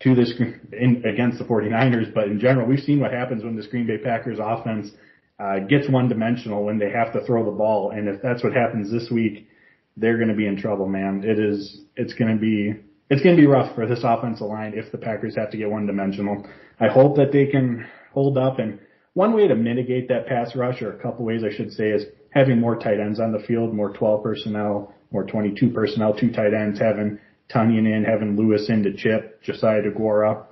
to 0.00 0.14
this 0.14 0.32
in, 0.72 1.04
against 1.06 1.38
the 1.38 1.44
49ers, 1.44 2.12
but 2.12 2.24
in 2.24 2.40
general, 2.40 2.66
we've 2.66 2.80
seen 2.80 3.00
what 3.00 3.12
happens 3.12 3.44
when 3.44 3.56
the 3.56 3.66
Green 3.68 3.86
Bay 3.86 3.98
Packers 3.98 4.38
offense 4.42 4.90
uh, 5.38 5.60
gets 5.60 5.88
one 5.88 6.08
dimensional 6.08 6.64
when 6.64 6.78
they 6.78 6.90
have 6.90 7.12
to 7.12 7.24
throw 7.24 7.44
the 7.44 7.56
ball. 7.56 7.92
And 7.92 8.08
if 8.08 8.20
that's 8.20 8.42
what 8.42 8.52
happens 8.52 8.90
this 8.90 9.10
week, 9.10 9.48
they're 9.96 10.16
going 10.16 10.28
to 10.28 10.34
be 10.34 10.46
in 10.46 10.56
trouble, 10.56 10.88
man. 10.88 11.22
It 11.24 11.38
is, 11.38 11.82
it's 11.96 12.14
going 12.14 12.34
to 12.34 12.40
be 12.40 12.74
it's 13.10 13.22
going 13.22 13.36
to 13.36 13.40
be 13.40 13.46
rough 13.46 13.74
for 13.74 13.86
this 13.86 14.00
offensive 14.04 14.46
line 14.46 14.72
if 14.74 14.90
the 14.92 14.98
Packers 14.98 15.36
have 15.36 15.50
to 15.50 15.56
get 15.56 15.70
one 15.70 15.86
dimensional. 15.86 16.46
I 16.80 16.88
hope 16.88 17.16
that 17.16 17.32
they 17.32 17.46
can 17.46 17.86
hold 18.12 18.38
up 18.38 18.58
and 18.58 18.78
one 19.14 19.34
way 19.34 19.46
to 19.46 19.54
mitigate 19.54 20.08
that 20.08 20.26
pass 20.26 20.56
rush 20.56 20.80
or 20.80 20.92
a 20.92 21.02
couple 21.02 21.24
ways 21.24 21.42
I 21.44 21.54
should 21.54 21.72
say 21.72 21.90
is 21.90 22.04
having 22.30 22.58
more 22.58 22.76
tight 22.76 22.98
ends 22.98 23.20
on 23.20 23.32
the 23.32 23.40
field, 23.40 23.74
more 23.74 23.92
12 23.92 24.22
personnel 24.22 24.94
more 25.12 25.24
22 25.24 25.70
personnel, 25.70 26.14
two 26.14 26.32
tight 26.32 26.54
ends, 26.54 26.80
having 26.80 27.18
Tonyan 27.54 27.86
in, 27.86 28.04
having 28.04 28.36
Lewis 28.36 28.68
in 28.68 28.82
to 28.84 28.94
chip, 28.94 29.42
Josiah 29.42 29.82
Deguara, 29.82 30.46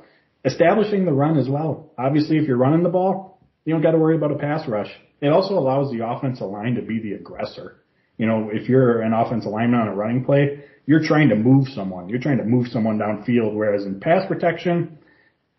establishing 0.44 1.04
the 1.04 1.12
run 1.12 1.38
as 1.38 1.48
well. 1.48 1.92
Obviously, 1.98 2.36
if 2.36 2.46
you're 2.46 2.56
running 2.56 2.82
the 2.82 2.90
ball, 2.90 3.40
you 3.64 3.72
don't 3.72 3.82
got 3.82 3.92
to 3.92 3.98
worry 3.98 4.16
about 4.16 4.32
a 4.32 4.38
pass 4.38 4.68
rush. 4.68 4.90
It 5.20 5.28
also 5.28 5.54
allows 5.54 5.90
the 5.90 6.06
offensive 6.06 6.48
line 6.48 6.74
to 6.74 6.82
be 6.82 7.00
the 7.00 7.12
aggressor. 7.12 7.82
You 8.20 8.26
know, 8.26 8.50
if 8.52 8.68
you're 8.68 9.00
an 9.00 9.14
offensive 9.14 9.50
lineman 9.50 9.80
on 9.80 9.88
a 9.88 9.94
running 9.94 10.26
play, 10.26 10.62
you're 10.84 11.02
trying 11.02 11.30
to 11.30 11.36
move 11.36 11.68
someone. 11.68 12.10
You're 12.10 12.20
trying 12.20 12.36
to 12.36 12.44
move 12.44 12.66
someone 12.66 12.98
downfield. 12.98 13.54
Whereas 13.54 13.86
in 13.86 13.98
pass 13.98 14.26
protection, 14.28 14.98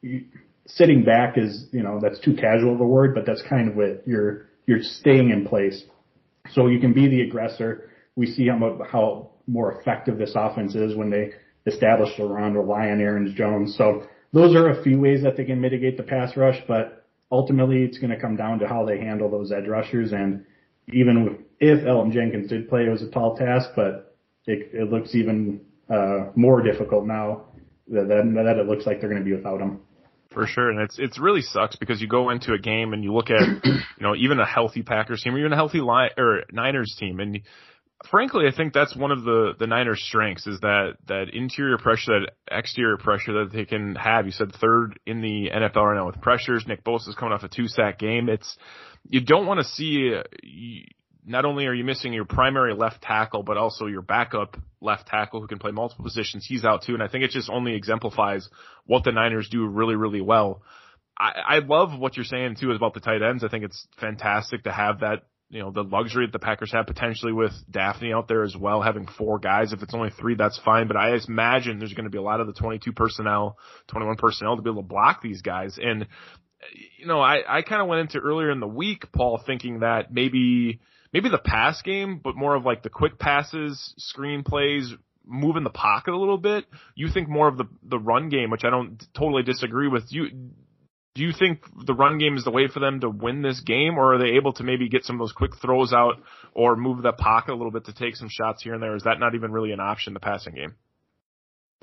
you, 0.04 0.26
sitting 0.68 1.04
back 1.04 1.40
is, 1.40 1.66
you 1.72 1.82
know, 1.82 2.00
that's 2.00 2.20
too 2.20 2.36
casual 2.36 2.76
of 2.76 2.80
a 2.80 2.86
word, 2.86 3.16
but 3.16 3.26
that's 3.26 3.42
kind 3.50 3.68
of 3.68 3.76
what 3.76 4.04
you're, 4.06 4.46
you're 4.68 4.84
staying 4.84 5.32
in 5.32 5.48
place. 5.48 5.84
So 6.52 6.68
you 6.68 6.80
can 6.80 6.94
be 6.94 7.08
the 7.08 7.22
aggressor. 7.22 7.90
We 8.16 8.28
see 8.28 8.48
how, 8.48 8.80
how 8.92 9.32
more 9.48 9.80
effective 9.80 10.20
this 10.20 10.34
offense 10.36 10.76
is 10.76 10.96
when 10.96 11.10
they 11.10 11.32
establish 11.66 12.12
around 12.20 12.54
rely 12.54 12.90
on 12.90 13.02
Aaron 13.02 13.34
Jones. 13.36 13.76
So 13.76 14.04
those 14.34 14.56
are 14.56 14.70
a 14.70 14.84
few 14.84 15.00
ways 15.00 15.24
that 15.24 15.36
they 15.36 15.46
can 15.46 15.60
mitigate 15.60 15.98
the 15.98 16.04
pass 16.04 16.38
rush, 16.38 16.62
but 16.68 17.08
ultimately 17.32 17.82
it's 17.82 17.98
going 17.98 18.12
to 18.12 18.22
come 18.22 18.36
down 18.36 18.60
to 18.60 18.68
how 18.68 18.86
they 18.86 19.00
handle 19.00 19.32
those 19.32 19.52
edge 19.52 19.66
rushers. 19.68 20.12
And 20.12 20.46
even 20.94 21.44
if 21.62 21.86
Elgton 21.86 22.12
Jenkins 22.12 22.50
did 22.50 22.68
play, 22.68 22.86
it 22.86 22.90
was 22.90 23.04
a 23.04 23.10
tall 23.10 23.38
task, 23.38 23.70
but 23.76 24.18
it, 24.48 24.72
it 24.74 24.92
looks 24.92 25.14
even 25.14 25.62
uh, 25.90 26.32
more 26.36 26.62
difficult 26.62 27.06
now 27.06 27.46
that, 27.88 28.08
that 28.08 28.58
it 28.58 28.68
looks 28.68 28.86
like 28.86 29.00
they're 29.00 29.10
going 29.10 29.22
to 29.22 29.26
be 29.26 29.36
without 29.36 29.62
him. 29.62 29.80
For 30.34 30.48
sure, 30.48 30.70
and 30.70 30.80
it's 30.80 30.98
it's 30.98 31.20
really 31.20 31.42
sucks 31.42 31.76
because 31.76 32.02
you 32.02 32.08
go 32.08 32.30
into 32.30 32.54
a 32.54 32.58
game 32.58 32.94
and 32.94 33.04
you 33.04 33.14
look 33.14 33.30
at 33.30 33.42
you 33.66 33.74
know 34.00 34.16
even 34.16 34.40
a 34.40 34.46
healthy 34.46 34.82
Packers 34.82 35.22
team 35.22 35.36
or 35.36 35.40
even 35.40 35.52
a 35.52 35.58
healthy 35.58 35.82
Lion, 35.82 36.12
or 36.18 36.44
Niners 36.54 36.96
team, 36.98 37.20
and 37.20 37.42
frankly, 38.10 38.46
I 38.48 38.56
think 38.56 38.72
that's 38.72 38.96
one 38.96 39.12
of 39.12 39.24
the 39.24 39.54
the 39.60 39.68
Niners' 39.68 40.02
strengths 40.02 40.48
is 40.48 40.62
that 40.62 40.94
that 41.08 41.34
interior 41.34 41.78
pressure, 41.78 42.22
that 42.22 42.32
exterior 42.50 42.96
pressure 42.96 43.44
that 43.44 43.52
they 43.52 43.66
can 43.66 43.96
have. 43.96 44.26
You 44.26 44.32
said 44.32 44.54
third 44.56 45.00
in 45.06 45.22
the 45.22 45.50
NFL 45.54 45.86
right 45.86 45.96
now 45.96 46.08
with 46.08 46.22
pressures. 46.22 46.64
Nick 46.66 46.86
Bosa 46.86 47.10
is 47.10 47.16
coming 47.16 47.34
off 47.34 47.44
a 47.44 47.50
two 47.50 47.68
sack 47.68 48.00
game. 48.00 48.30
It's 48.30 48.58
you 49.10 49.20
don't 49.20 49.46
want 49.46 49.60
to 49.60 49.66
see. 49.66 50.16
Not 51.26 51.46
only 51.46 51.68
are 51.68 51.74
you 51.74 51.84
missing 51.84 52.14
your 52.14 52.26
primary 52.26 52.74
left 52.74 53.02
tackle, 53.02 53.44
but 53.44 53.58
also 53.58 53.86
your 53.86 54.02
backup 54.02 54.58
left 54.80 55.08
tackle 55.08 55.42
who 55.42 55.48
can 55.48 55.60
play 55.60 55.72
multiple 55.72 56.04
positions. 56.04 56.46
He's 56.48 56.66
out 56.66 56.84
too, 56.84 56.94
and 56.94 57.04
I 57.04 57.08
think 57.08 57.24
it 57.24 57.32
just 57.32 57.50
only 57.50 57.76
exemplifies 57.76 58.50
what 58.86 59.04
the 59.04 59.12
Niners 59.12 59.50
do 59.50 59.66
really, 59.68 59.96
really 59.96 60.22
well. 60.22 60.64
I, 61.18 61.32
I 61.48 61.60
love 61.60 61.98
what 61.98 62.18
you're 62.18 62.26
saying 62.26 62.56
too 62.60 62.72
about 62.72 62.94
the 62.94 63.00
tight 63.00 63.22
ends. 63.22 63.44
I 63.44 63.50
think 63.50 63.64
it's 63.64 63.88
fantastic 64.00 64.64
to 64.64 64.72
have 64.72 65.02
that 65.02 65.24
you 65.52 65.60
know, 65.60 65.70
the 65.70 65.84
luxury 65.84 66.26
that 66.26 66.32
the 66.32 66.40
Packers 66.40 66.72
have 66.72 66.88
potentially 66.88 67.34
with 67.34 67.52
Dafney 67.70 68.16
out 68.16 68.30
there 68.30 68.44
as 68.44 68.56
well, 68.56 68.82
having 68.82 69.06
four 69.06 69.38
guys. 69.38 69.74
If 69.74 69.84
it's 69.84 69.94
only 69.94 70.10
three, 70.10 70.36
that's 70.36 70.58
fine. 70.64 70.88
But 70.88 70.96
I 70.96 71.18
imagine 71.28 71.78
there's 71.78 71.94
going 71.94 72.06
to 72.06 72.10
be 72.10 72.18
a 72.18 72.22
lot 72.22 72.40
of 72.40 72.48
the 72.48 72.54
22 72.54 72.94
personnel, 72.94 73.58
21 73.88 74.16
personnel 74.16 74.56
to 74.56 74.62
be 74.62 74.70
able 74.70 74.82
to 74.82 74.88
block 74.88 75.22
these 75.22 75.42
guys. 75.42 75.78
And, 75.78 76.08
you 76.98 77.06
know, 77.06 77.20
I, 77.20 77.42
I 77.46 77.62
kind 77.64 77.82
of 77.82 77.90
went 77.90 78.00
into 78.00 78.20
earlier 78.20 78.50
in 78.50 78.62
the 78.62 78.68
week, 78.68 79.12
Paul, 79.12 79.44
thinking 79.46 79.82
that 79.82 80.14
maybe, 80.14 80.80
maybe 81.14 81.30
the 81.30 81.38
pass 81.38 81.82
game, 81.82 82.20
but 82.24 82.36
more 82.36 82.56
of 82.56 82.66
like 82.66 82.84
the 82.84 82.90
quick 82.90 83.20
passes, 83.20 83.94
screen 83.98 84.44
plays, 84.44 84.94
move 85.26 85.56
in 85.56 85.64
the 85.64 85.70
pocket 85.70 86.14
a 86.14 86.18
little 86.18 86.38
bit. 86.38 86.66
You 86.96 87.10
think 87.10 87.30
more 87.30 87.48
of 87.48 87.58
the 87.58 87.66
the 87.84 88.00
run 88.00 88.30
game, 88.30 88.50
which 88.50 88.64
I 88.64 88.70
don't 88.70 89.02
totally 89.18 89.44
disagree 89.44 89.88
with. 89.88 90.06
You 90.10 90.52
do 91.14 91.24
you 91.24 91.34
think 91.38 91.64
the 91.86 91.94
run 91.94 92.18
game 92.20 92.38
is 92.38 92.46
the 92.46 92.52
way 92.52 92.68
for 92.68 92.80
them 92.80 93.02
to 93.02 93.10
win 93.10 93.42
this 93.42 93.60
game, 93.62 93.98
or 93.98 94.16
are 94.16 94.18
they 94.18 94.38
able 94.38 94.54
to 94.54 94.64
maybe 94.64 94.88
get 94.88 95.04
some 95.04 95.18
of 95.18 95.20
those 95.20 95.34
quick 95.34 95.52
throws 95.62 95.92
out 95.92 96.22
or 96.54 96.76
move 96.76 97.04
the 97.04 97.12
pocket 97.12 97.54
a 97.54 97.56
little 97.56 97.72
bit 97.72 97.86
to 97.86 97.94
take 97.94 98.16
some 98.16 98.30
shots 98.30 98.64
here 98.64 98.74
and 98.74 98.82
there? 98.82 98.96
Is 98.96 99.04
that 99.04 99.20
not 99.20 99.36
even 99.36 99.52
really 99.52 99.72
an 99.72 99.82
option, 99.82 100.14
the 100.14 100.22
passing 100.22 100.56
game? 100.56 100.76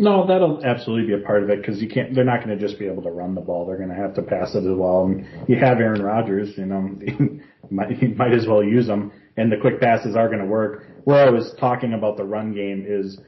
No, 0.00 0.26
that'll 0.28 0.64
absolutely 0.64 1.08
be 1.08 1.20
a 1.20 1.26
part 1.26 1.42
of 1.42 1.50
it 1.50 1.60
because 1.60 1.82
you 1.82 1.88
can't. 1.88 2.14
They're 2.14 2.24
not 2.24 2.44
going 2.44 2.56
to 2.56 2.66
just 2.66 2.78
be 2.78 2.86
able 2.86 3.02
to 3.02 3.10
run 3.10 3.34
the 3.34 3.40
ball. 3.40 3.66
They're 3.66 3.76
going 3.76 3.88
to 3.88 3.96
have 3.96 4.14
to 4.14 4.22
pass 4.22 4.54
it 4.54 4.58
as 4.58 4.76
well. 4.76 5.06
And 5.06 5.26
you 5.48 5.56
have 5.56 5.78
Aaron 5.78 6.02
Rodgers. 6.02 6.56
You 6.56 6.66
know, 6.66 6.96
might, 7.70 7.90
might 8.16 8.32
as 8.32 8.46
well 8.46 8.62
use 8.62 8.86
them. 8.86 9.12
And 9.36 9.52
the 9.52 9.56
quick 9.56 9.80
passes 9.80 10.16
are 10.16 10.28
going 10.28 10.40
to 10.40 10.46
work. 10.46 10.86
Where 11.04 11.26
I 11.26 11.30
was 11.30 11.54
talking 11.58 11.94
about 11.94 12.16
the 12.16 12.24
run 12.24 12.52
game 12.54 12.84
is, 12.86 13.18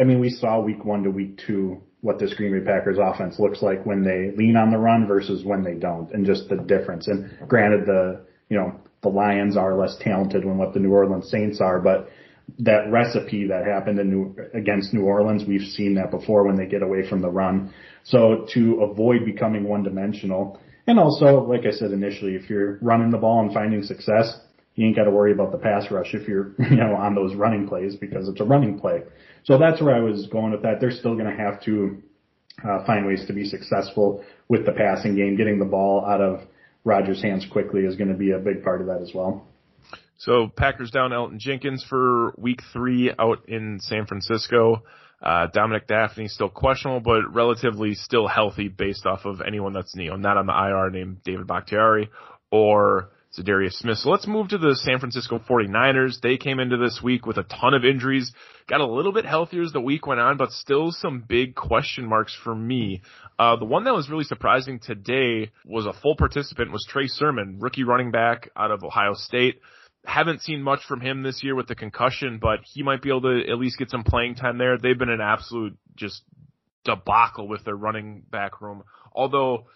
I 0.00 0.04
mean, 0.04 0.18
we 0.18 0.30
saw 0.30 0.60
week 0.60 0.84
one 0.84 1.02
to 1.02 1.10
week 1.10 1.40
two 1.46 1.82
what 2.00 2.18
this 2.18 2.34
Green 2.34 2.52
Bay 2.52 2.64
Packers 2.64 2.98
offense 3.00 3.38
looks 3.38 3.62
like 3.62 3.86
when 3.86 4.02
they 4.02 4.36
lean 4.36 4.56
on 4.56 4.70
the 4.70 4.78
run 4.78 5.06
versus 5.06 5.44
when 5.44 5.62
they 5.62 5.74
don't, 5.74 6.10
and 6.12 6.26
just 6.26 6.48
the 6.48 6.56
difference. 6.56 7.06
And 7.06 7.30
granted, 7.48 7.86
the 7.86 8.24
you 8.48 8.58
know 8.58 8.74
the 9.02 9.08
Lions 9.08 9.56
are 9.56 9.78
less 9.78 9.96
talented 10.00 10.42
than 10.42 10.58
what 10.58 10.74
the 10.74 10.80
New 10.80 10.92
Orleans 10.92 11.30
Saints 11.30 11.60
are, 11.60 11.78
but 11.80 12.08
that 12.58 12.90
recipe 12.90 13.46
that 13.46 13.66
happened 13.66 13.98
in 13.98 14.10
New, 14.10 14.36
against 14.52 14.92
New 14.92 15.04
Orleans, 15.04 15.44
we've 15.46 15.68
seen 15.68 15.94
that 15.94 16.10
before 16.10 16.44
when 16.44 16.56
they 16.56 16.66
get 16.66 16.82
away 16.82 17.08
from 17.08 17.22
the 17.22 17.30
run. 17.30 17.72
So 18.04 18.46
to 18.54 18.82
avoid 18.82 19.24
becoming 19.24 19.64
one 19.64 19.84
dimensional, 19.84 20.60
and 20.86 20.98
also, 20.98 21.46
like 21.46 21.66
I 21.66 21.70
said 21.70 21.92
initially, 21.92 22.34
if 22.34 22.50
you're 22.50 22.78
running 22.82 23.10
the 23.10 23.18
ball 23.18 23.40
and 23.40 23.52
finding 23.52 23.82
success, 23.82 24.38
you 24.74 24.86
ain't 24.86 24.96
got 24.96 25.04
to 25.04 25.10
worry 25.10 25.32
about 25.32 25.52
the 25.52 25.58
pass 25.58 25.90
rush 25.90 26.14
if 26.14 26.26
you're, 26.26 26.52
you 26.58 26.76
know, 26.76 26.94
on 26.96 27.14
those 27.14 27.34
running 27.34 27.68
plays 27.68 27.96
because 27.96 28.28
it's 28.28 28.40
a 28.40 28.44
running 28.44 28.78
play. 28.78 29.02
So 29.44 29.58
that's 29.58 29.80
where 29.80 29.94
I 29.94 30.00
was 30.00 30.26
going 30.28 30.52
with 30.52 30.62
that. 30.62 30.80
They're 30.80 30.90
still 30.90 31.14
going 31.14 31.30
to 31.30 31.36
have 31.36 31.62
to 31.64 32.02
uh, 32.66 32.84
find 32.86 33.06
ways 33.06 33.24
to 33.26 33.32
be 33.32 33.44
successful 33.44 34.24
with 34.48 34.66
the 34.66 34.72
passing 34.72 35.16
game. 35.16 35.36
Getting 35.36 35.58
the 35.58 35.64
ball 35.64 36.04
out 36.06 36.20
of 36.20 36.40
Rodgers' 36.84 37.22
hands 37.22 37.46
quickly 37.50 37.82
is 37.82 37.96
going 37.96 38.10
to 38.10 38.16
be 38.16 38.32
a 38.32 38.38
big 38.38 38.62
part 38.62 38.80
of 38.80 38.86
that 38.88 39.00
as 39.02 39.12
well. 39.14 39.46
So 40.18 40.48
Packers 40.56 40.90
down 40.90 41.10
Elgton 41.10 41.38
Jenkins 41.38 41.84
for 41.88 42.32
week 42.38 42.60
three 42.72 43.12
out 43.18 43.48
in 43.48 43.80
San 43.80 44.06
Francisco. 44.06 44.84
Uh, 45.22 45.46
Dominique 45.46 45.86
Dafney 45.86 46.28
still 46.28 46.48
questionable, 46.48 47.00
but 47.00 47.32
relatively 47.32 47.94
still 47.94 48.26
healthy 48.26 48.68
based 48.68 49.06
off 49.06 49.24
of 49.24 49.40
anyone 49.40 49.72
that's 49.72 49.94
you 49.94 50.10
know, 50.10 50.16
not 50.16 50.36
on 50.36 50.46
the 50.46 50.52
IR 50.52 50.90
named 50.90 51.22
David 51.24 51.46
Bakhtiari 51.46 52.10
or 52.50 53.10
Za'Darius 53.38 53.74
Smith. 53.74 53.98
So 53.98 54.10
let's 54.10 54.26
move 54.26 54.48
to 54.48 54.58
the 54.58 54.74
San 54.74 54.98
Francisco 54.98 55.38
49ers. 55.38 56.20
They 56.20 56.36
came 56.36 56.60
into 56.60 56.76
this 56.76 57.00
week 57.02 57.24
with 57.24 57.38
a 57.38 57.44
ton 57.44 57.72
of 57.72 57.84
injuries, 57.84 58.30
got 58.68 58.80
a 58.80 58.86
little 58.86 59.12
bit 59.12 59.24
healthier 59.24 59.62
as 59.62 59.72
the 59.72 59.80
week 59.80 60.06
went 60.06 60.20
on, 60.20 60.36
but 60.36 60.50
still 60.50 60.90
some 60.90 61.24
big 61.26 61.54
question 61.54 62.06
marks 62.06 62.36
for 62.44 62.54
me. 62.54 63.00
Uh, 63.38 63.56
the 63.56 63.64
one 63.64 63.84
that 63.84 63.94
was 63.94 64.10
really 64.10 64.24
surprising 64.24 64.80
today 64.80 65.50
was 65.64 65.86
a 65.86 65.94
full 65.94 66.16
participant 66.16 66.72
was 66.72 66.86
Trey 66.88 67.06
Sermon, 67.06 67.58
rookie 67.58 67.84
running 67.84 68.10
back 68.10 68.50
out 68.54 68.70
of 68.70 68.84
Ohio 68.84 69.14
State. 69.14 69.60
Haven't 70.04 70.42
seen 70.42 70.62
much 70.62 70.80
from 70.88 71.00
him 71.00 71.22
this 71.22 71.42
year 71.42 71.54
with 71.54 71.68
the 71.68 71.74
concussion, 71.74 72.38
but 72.40 72.60
he 72.64 72.82
might 72.82 73.02
be 73.02 73.10
able 73.10 73.22
to 73.22 73.50
at 73.50 73.58
least 73.58 73.78
get 73.78 73.90
some 73.90 74.02
playing 74.04 74.34
time 74.34 74.58
there. 74.58 74.76
They've 74.76 74.98
been 74.98 75.08
an 75.08 75.20
absolute 75.20 75.76
just 75.94 76.22
debacle 76.84 77.46
with 77.46 77.64
their 77.64 77.76
running 77.76 78.24
back 78.30 78.60
room. 78.60 78.82
Although 79.14 79.66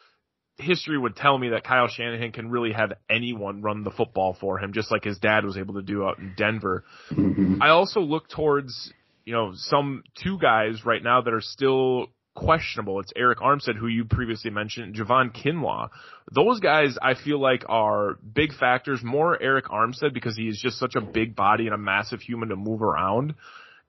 history 0.58 0.98
would 0.98 1.16
tell 1.16 1.36
me 1.38 1.50
that 1.50 1.64
Kyle 1.64 1.88
Shanahan 1.88 2.32
can 2.32 2.50
really 2.50 2.72
have 2.72 2.92
anyone 3.10 3.62
run 3.62 3.84
the 3.84 3.90
football 3.90 4.36
for 4.40 4.58
him, 4.58 4.72
just 4.72 4.90
like 4.90 5.04
his 5.04 5.18
dad 5.18 5.44
was 5.44 5.56
able 5.56 5.74
to 5.74 5.82
do 5.82 6.04
out 6.04 6.18
in 6.18 6.34
Denver. 6.36 6.84
Mm-hmm. 7.12 7.62
I 7.62 7.70
also 7.70 8.00
look 8.00 8.28
towards, 8.28 8.92
you 9.24 9.32
know, 9.32 9.52
some 9.54 10.02
two 10.22 10.38
guys 10.38 10.84
right 10.84 11.02
now 11.02 11.20
that 11.20 11.32
are 11.32 11.42
still 11.42 12.06
questionable. 12.36 13.00
It's 13.00 13.12
Arik 13.14 13.38
Armstead, 13.38 13.76
who 13.76 13.88
you 13.88 14.04
previously 14.04 14.50
mentioned, 14.50 14.94
Javon 14.94 15.34
Kinlaw. 15.34 15.88
Those 16.32 16.60
guys 16.60 16.96
I 17.02 17.14
feel 17.14 17.40
like 17.40 17.64
are 17.68 18.18
big 18.32 18.54
factors, 18.54 19.02
more 19.02 19.36
Arik 19.36 19.64
Armstead 19.64 20.14
because 20.14 20.36
he 20.36 20.46
is 20.46 20.60
just 20.62 20.78
such 20.78 20.94
a 20.94 21.00
big 21.00 21.34
body 21.34 21.66
and 21.66 21.74
a 21.74 21.78
massive 21.78 22.20
human 22.20 22.50
to 22.50 22.56
move 22.56 22.82
around 22.82 23.34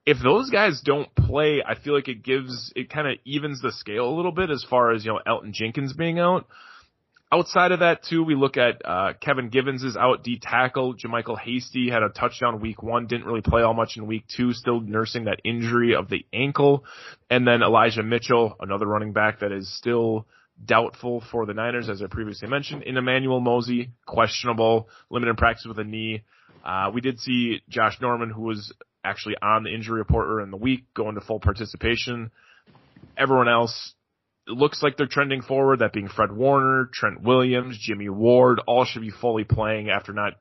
if 0.08 0.16
those 0.22 0.48
guys 0.48 0.80
don't 0.82 1.14
play, 1.14 1.62
I 1.62 1.74
feel 1.74 1.94
like 1.94 2.08
it 2.08 2.22
gives, 2.22 2.72
it 2.74 2.88
kind 2.88 3.06
of 3.06 3.18
evens 3.26 3.60
the 3.60 3.70
scale 3.72 4.08
a 4.08 4.16
little 4.16 4.32
bit 4.32 4.48
as 4.48 4.64
far 4.64 4.92
as, 4.92 5.04
you 5.04 5.12
know, 5.12 5.20
Elgton 5.26 5.52
Jenkins 5.52 5.92
being 5.92 6.18
out. 6.18 6.46
Outside 7.30 7.72
of 7.72 7.80
that 7.80 8.04
too, 8.04 8.24
we 8.24 8.34
look 8.34 8.56
at, 8.56 8.80
uh, 8.84 9.12
Kevin 9.20 9.50
Givens 9.50 9.82
is 9.84 9.98
out 9.98 10.24
D 10.24 10.38
tackle. 10.40 10.94
JaMycal 10.94 11.38
Hasty 11.38 11.90
had 11.90 12.02
a 12.02 12.08
touchdown 12.08 12.60
week 12.60 12.82
one, 12.82 13.06
didn't 13.06 13.26
really 13.26 13.42
play 13.42 13.60
all 13.60 13.74
much 13.74 13.98
in 13.98 14.06
week 14.06 14.24
two, 14.34 14.54
still 14.54 14.80
nursing 14.80 15.24
that 15.24 15.40
injury 15.44 15.94
of 15.94 16.08
the 16.08 16.24
ankle. 16.32 16.84
And 17.28 17.46
then 17.46 17.62
Elijah 17.62 18.02
Mitchell, 18.02 18.56
another 18.60 18.86
running 18.86 19.12
back 19.12 19.40
that 19.40 19.52
is 19.52 19.70
still 19.76 20.26
doubtful 20.64 21.22
for 21.30 21.44
the 21.44 21.52
Niners, 21.52 21.90
as 21.90 22.02
I 22.02 22.06
previously 22.06 22.48
mentioned. 22.48 22.82
In 22.84 22.96
Emmanuel 22.96 23.40
Moseley, 23.40 23.90
questionable, 24.06 24.88
limited 25.10 25.36
practice 25.36 25.66
with 25.66 25.78
a 25.78 25.84
knee. 25.84 26.22
Uh, 26.64 26.90
we 26.94 27.02
did 27.02 27.20
see 27.20 27.60
Josh 27.68 28.00
Norman, 28.00 28.30
who 28.30 28.42
was 28.42 28.72
actually 29.04 29.36
on 29.40 29.64
the 29.64 29.70
injury 29.74 29.98
report 29.98 30.42
in 30.42 30.50
the 30.50 30.56
week, 30.56 30.84
going 30.94 31.14
to 31.14 31.20
full 31.20 31.40
participation. 31.40 32.30
Everyone 33.16 33.48
else 33.48 33.94
looks 34.48 34.82
like 34.82 34.96
they're 34.96 35.06
trending 35.06 35.42
forward, 35.42 35.80
that 35.80 35.92
being 35.92 36.08
Fred 36.08 36.32
Warner, 36.32 36.88
Trent 36.92 37.22
Williams, 37.22 37.78
Jimmy 37.80 38.08
Ward, 38.08 38.60
all 38.66 38.84
should 38.84 39.02
be 39.02 39.10
fully 39.10 39.44
playing 39.44 39.90
after 39.90 40.12
not 40.12 40.34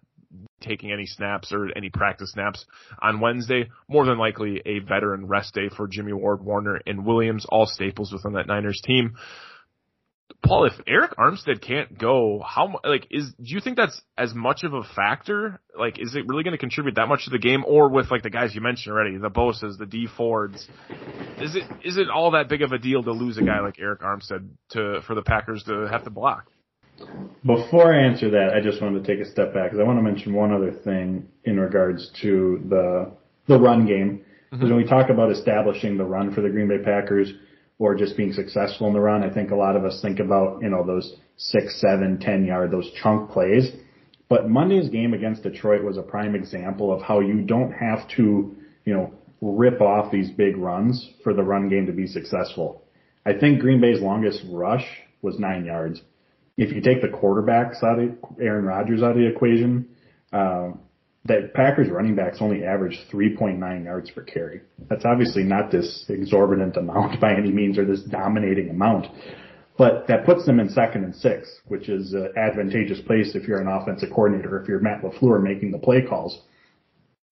taking 0.62 0.92
any 0.92 1.06
snaps 1.06 1.52
or 1.52 1.70
any 1.76 1.90
practice 1.90 2.32
snaps 2.32 2.66
on 3.02 3.20
Wednesday. 3.20 3.70
More 3.88 4.06
than 4.06 4.18
likely 4.18 4.62
a 4.66 4.80
veteran 4.80 5.28
rest 5.28 5.54
day 5.54 5.70
for 5.70 5.88
Jimmy 5.88 6.14
Ward, 6.14 6.44
Warner, 6.44 6.80
and 6.86 7.06
Williams, 7.06 7.46
all 7.48 7.66
staples 7.66 8.12
within 8.12 8.34
that 8.34 8.48
Niners 8.48 8.82
team. 8.84 9.16
Paul, 10.44 10.65
if 10.65 10.74
Arik 10.86 11.15
Armstead 11.15 11.62
can't 11.62 11.98
go, 11.98 12.41
how 12.46 12.79
like 12.84 13.08
is 13.10 13.34
do 13.34 13.53
you 13.53 13.60
think 13.60 13.75
that's 13.75 14.00
as 14.17 14.34
much 14.34 14.63
of 14.63 14.74
a 14.74 14.84
factor? 14.96 15.60
Like, 15.77 16.00
is 16.00 16.15
it 16.15 16.27
really 16.27 16.44
going 16.44 16.53
to 16.53 16.60
contribute 16.60 16.96
that 16.96 17.08
much 17.08 17.25
to 17.25 17.32
the 17.32 17.39
game, 17.39 17.63
or 17.67 17.89
with 17.89 18.12
like 18.12 18.24
the 18.24 18.29
guys 18.29 18.53
you 18.53 18.62
mentioned 18.62 18.94
already, 18.94 19.17
the 19.17 19.29
Bosa's, 19.29 19.77
the 19.77 19.86
Dee 19.86 20.08
Fords? 20.08 20.67
Is 21.41 21.56
it 21.56 21.63
is 21.84 21.98
it 21.98 22.10
all 22.10 22.32
that 22.32 22.50
big 22.50 22.62
of 22.62 22.72
a 22.72 22.77
deal 22.77 23.03
to 23.03 23.12
lose 23.12 23.38
a 23.38 23.41
guy 23.41 23.60
like 23.62 23.77
Arik 23.77 24.00
Armstead 24.00 24.48
to 24.70 25.01
for 25.06 25.15
the 25.15 25.24
Packers 25.24 25.63
to 25.63 25.88
have 25.91 26.03
to 26.03 26.10
block? 26.10 26.46
Before 27.46 27.94
I 27.94 28.06
answer 28.06 28.29
that, 28.32 28.53
I 28.56 28.62
just 28.62 28.82
wanted 28.82 29.03
to 29.03 29.15
take 29.15 29.25
a 29.25 29.29
step 29.29 29.53
back 29.53 29.72
because 29.72 29.79
I 29.79 29.84
want 29.84 30.00
to 30.00 30.03
mention 30.03 30.34
one 30.34 30.51
other 30.51 30.72
thing 30.72 31.27
in 31.44 31.60
regards 31.60 32.12
to 32.22 32.62
the 32.70 33.12
the 33.48 33.60
run 33.60 33.86
game. 33.86 34.24
Because 34.50 34.65
mm-hmm. 34.65 34.75
when 34.75 34.84
we 34.84 34.89
talk 34.89 35.10
about 35.10 35.32
establishing 35.32 35.98
the 35.98 36.06
run 36.06 36.34
for 36.34 36.41
the 36.41 36.50
Green 36.50 36.70
Bay 36.70 36.77
Packers 36.77 37.34
or 37.79 37.96
just 37.96 38.17
being 38.17 38.34
successful 38.34 38.88
in 38.88 38.93
the 38.93 39.00
run, 39.00 39.24
I 39.24 39.34
think 39.34 39.51
a 39.51 39.55
lot 39.55 39.75
of 39.75 39.86
us 39.86 40.00
think 40.01 40.19
about 40.19 40.62
you 40.62 40.69
know 40.69 40.86
those 40.86 41.15
six, 41.38 41.79
seven, 41.79 42.19
ten 42.19 42.46
yard 42.46 42.72
those 42.72 42.91
chunk 43.01 43.31
plays. 43.31 43.72
But 44.29 44.50
Monday's 44.50 44.89
game 44.89 45.13
against 45.13 45.43
Detroit 45.43 45.84
was 45.84 45.98
a 45.98 46.01
prime 46.01 46.36
example 46.36 46.91
of 46.91 47.01
how 47.01 47.22
you 47.22 47.41
don't 47.41 47.72
have 47.72 48.07
to 48.17 48.55
you 48.86 48.93
know 48.93 49.13
rip 49.41 49.81
off 49.81 50.12
these 50.12 50.29
big 50.31 50.57
runs 50.57 51.10
for 51.24 51.34
the 51.34 51.43
run 51.43 51.69
game 51.69 51.86
to 51.86 51.93
be 51.93 52.07
successful. 52.07 52.84
I 53.25 53.34
think 53.34 53.60
Green 53.60 53.81
Bay's 53.81 54.01
longest 54.01 54.43
rush 54.50 54.86
was 55.22 55.39
nine 55.39 55.65
yards 55.65 56.01
if 56.57 56.74
you 56.74 56.81
take 56.81 57.01
the 57.01 57.07
quarterbacks 57.07 57.84
out 57.84 58.00
of 58.00 58.15
Aaron 58.41 58.65
Rodgers 58.65 59.03
out 59.03 59.12
of 59.12 59.17
the 59.17 59.27
equation, 59.27 59.88
uh, 60.34 60.72
that 61.27 61.53
Packers 61.53 61.89
running 61.89 62.15
backs 62.15 62.38
only 62.39 62.63
average 62.63 63.00
3.9 63.12 63.84
yards 63.84 64.10
per 64.12 64.24
carry. 64.24 64.62
That's 64.89 65.05
obviously 65.05 65.43
not 65.43 65.72
this 65.72 66.05
exorbitant 66.10 66.77
amount 66.77 67.19
by 67.22 67.34
any 67.34 67.51
means 67.51 67.77
or 67.77 67.86
this 67.86 68.01
dominating 68.01 68.69
amount, 68.69 69.07
but 69.77 70.07
that 70.07 70.25
puts 70.25 70.46
them 70.46 70.60
in 70.60 70.69
second 70.69 71.03
and 71.03 71.15
six, 71.15 71.60
which 71.65 71.89
is 71.89 72.13
an 72.13 72.34
advantageous 72.38 73.01
place 73.01 73.36
if 73.36 73.48
you're 73.48 73.60
an 73.62 73.67
offensive 73.67 74.10
coordinator, 74.10 74.62
if 74.62 74.67
you're 74.67 74.79
Matt 74.79 75.01
LaFleur 75.01 75.41
making 75.41 75.72
the 75.72 75.77
play 75.77 76.01
calls. 76.01 76.41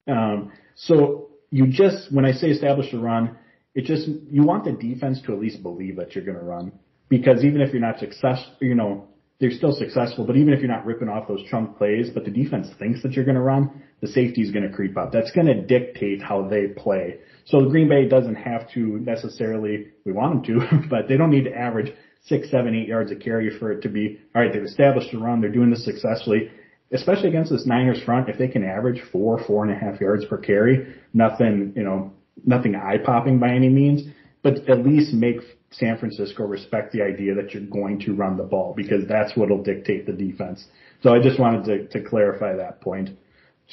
Um, 0.07 0.51
so 0.75 1.29
you 1.49 1.67
just, 1.67 2.13
when 2.13 2.25
I 2.25 2.33
say 2.33 2.49
establish 2.49 2.93
a 2.93 2.97
run, 2.97 3.37
it 3.73 3.85
just, 3.85 4.07
you 4.07 4.43
want 4.43 4.65
the 4.65 4.71
defense 4.71 5.21
to 5.25 5.33
at 5.33 5.39
least 5.39 5.63
believe 5.63 5.95
that 5.97 6.15
you're 6.15 6.23
going 6.23 6.37
to 6.37 6.43
run 6.43 6.71
because 7.09 7.43
even 7.43 7.61
if 7.61 7.71
you're 7.71 7.81
not 7.81 7.99
successful, 7.99 8.53
you 8.61 8.75
know, 8.75 9.07
they're 9.39 9.51
still 9.51 9.73
successful, 9.73 10.25
but 10.25 10.37
even 10.37 10.53
if 10.53 10.59
you're 10.59 10.69
not 10.69 10.85
ripping 10.85 11.09
off 11.09 11.27
those 11.27 11.43
chunk 11.49 11.77
plays, 11.77 12.09
but 12.13 12.23
the 12.23 12.31
defense 12.31 12.67
thinks 12.79 13.03
that 13.03 13.13
you're 13.13 13.25
going 13.25 13.35
to 13.35 13.41
run, 13.41 13.83
the 14.01 14.07
safety 14.07 14.41
is 14.41 14.51
going 14.51 14.67
to 14.67 14.73
creep 14.73 14.97
up. 14.97 15.11
That's 15.11 15.31
going 15.31 15.47
to 15.47 15.61
dictate 15.61 16.21
how 16.21 16.47
they 16.47 16.67
play. 16.67 17.19
So 17.45 17.61
the 17.61 17.69
Green 17.69 17.89
Bay 17.89 18.07
doesn't 18.07 18.35
have 18.35 18.71
to 18.73 18.79
necessarily, 18.79 19.87
we 20.05 20.13
want 20.13 20.45
them 20.45 20.59
to, 20.59 20.87
but 20.89 21.09
they 21.09 21.17
don't 21.17 21.31
need 21.31 21.45
to 21.45 21.55
average 21.55 21.91
six, 22.23 22.49
seven, 22.49 22.73
eight 22.75 22.87
yards 22.87 23.11
of 23.11 23.19
carry 23.19 23.49
for 23.59 23.71
it 23.71 23.81
to 23.81 23.89
be, 23.89 24.19
all 24.33 24.41
right, 24.41 24.53
they've 24.53 24.63
established 24.63 25.13
a 25.13 25.17
run, 25.17 25.41
they're 25.41 25.51
doing 25.51 25.69
this 25.69 25.83
successfully, 25.83 26.49
especially 26.91 27.29
against 27.29 27.51
this 27.51 27.65
Niners 27.65 28.01
front, 28.03 28.29
if 28.29 28.37
they 28.37 28.47
can 28.47 28.63
average 28.63 29.01
four, 29.11 29.43
four 29.45 29.63
and 29.63 29.71
a 29.71 29.75
half 29.75 29.99
yards 29.99 30.25
per 30.25 30.37
carry, 30.37 30.95
nothing, 31.13 31.73
you 31.75 31.83
know, 31.83 32.13
nothing 32.45 32.75
eye 32.75 32.97
popping 33.03 33.39
by 33.39 33.49
any 33.49 33.69
means, 33.69 34.09
but 34.45 34.69
at 34.69 34.85
least 34.85 35.11
make 35.11 35.37
San 35.71 35.97
Francisco 35.97 36.43
respect 36.43 36.93
the 36.93 37.01
idea 37.01 37.33
that 37.33 37.51
you're 37.51 37.63
going 37.63 37.99
to 38.01 38.13
run 38.13 38.37
the 38.37 38.43
ball 38.43 38.75
because 38.77 39.07
that's 39.07 39.35
what'll 39.35 39.63
dictate 39.63 40.05
the 40.05 40.13
defense. 40.13 40.63
So 41.01 41.15
I 41.15 41.19
just 41.19 41.39
wanted 41.39 41.65
to, 41.65 41.99
to 41.99 42.07
clarify 42.07 42.55
that 42.55 42.79
point. 42.79 43.09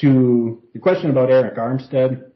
To 0.00 0.62
the 0.72 0.78
question 0.78 1.10
about 1.10 1.28
Arik 1.28 1.58
Armstead, 1.58 2.30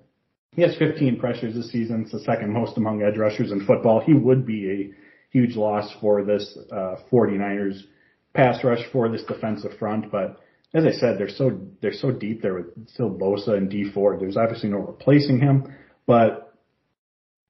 he 0.53 0.61
has 0.61 0.77
15 0.77 1.19
pressures 1.19 1.55
this 1.55 1.73
season. 1.73 2.03
It's 2.03 2.13
the 2.13 2.21
second 2.21 2.53
most 2.53 2.77
among 2.77 3.03
edge 3.03 3.17
rushers 3.17 3.53
in 3.53 3.65
football. 3.65 4.03
He 4.05 4.13
would 4.13 4.45
be 4.45 4.71
a 4.71 4.91
huge 5.31 5.57
loss 5.57 5.91
for 5.99 6.23
this 6.23 6.59
uh, 6.71 6.97
49ers 7.11 7.85
pass 8.35 8.63
rush 8.63 8.85
for 8.93 9.09
this 9.09 9.23
defensive 9.25 9.79
front, 9.79 10.13
but 10.13 10.41
as 10.75 10.85
I 10.85 10.91
said, 10.91 11.17
they're 11.17 11.31
so 11.31 11.59
they're 11.81 11.95
so 11.95 12.11
deep 12.11 12.43
there 12.43 12.53
with 12.53 12.89
still 12.91 13.09
Bosa 13.09 13.57
and 13.57 13.71
Dee 13.71 13.91
Ford. 13.91 14.21
There's 14.21 14.37
obviously 14.37 14.69
no 14.69 14.79
replacing 14.79 15.41
him, 15.41 15.75
but 16.07 16.46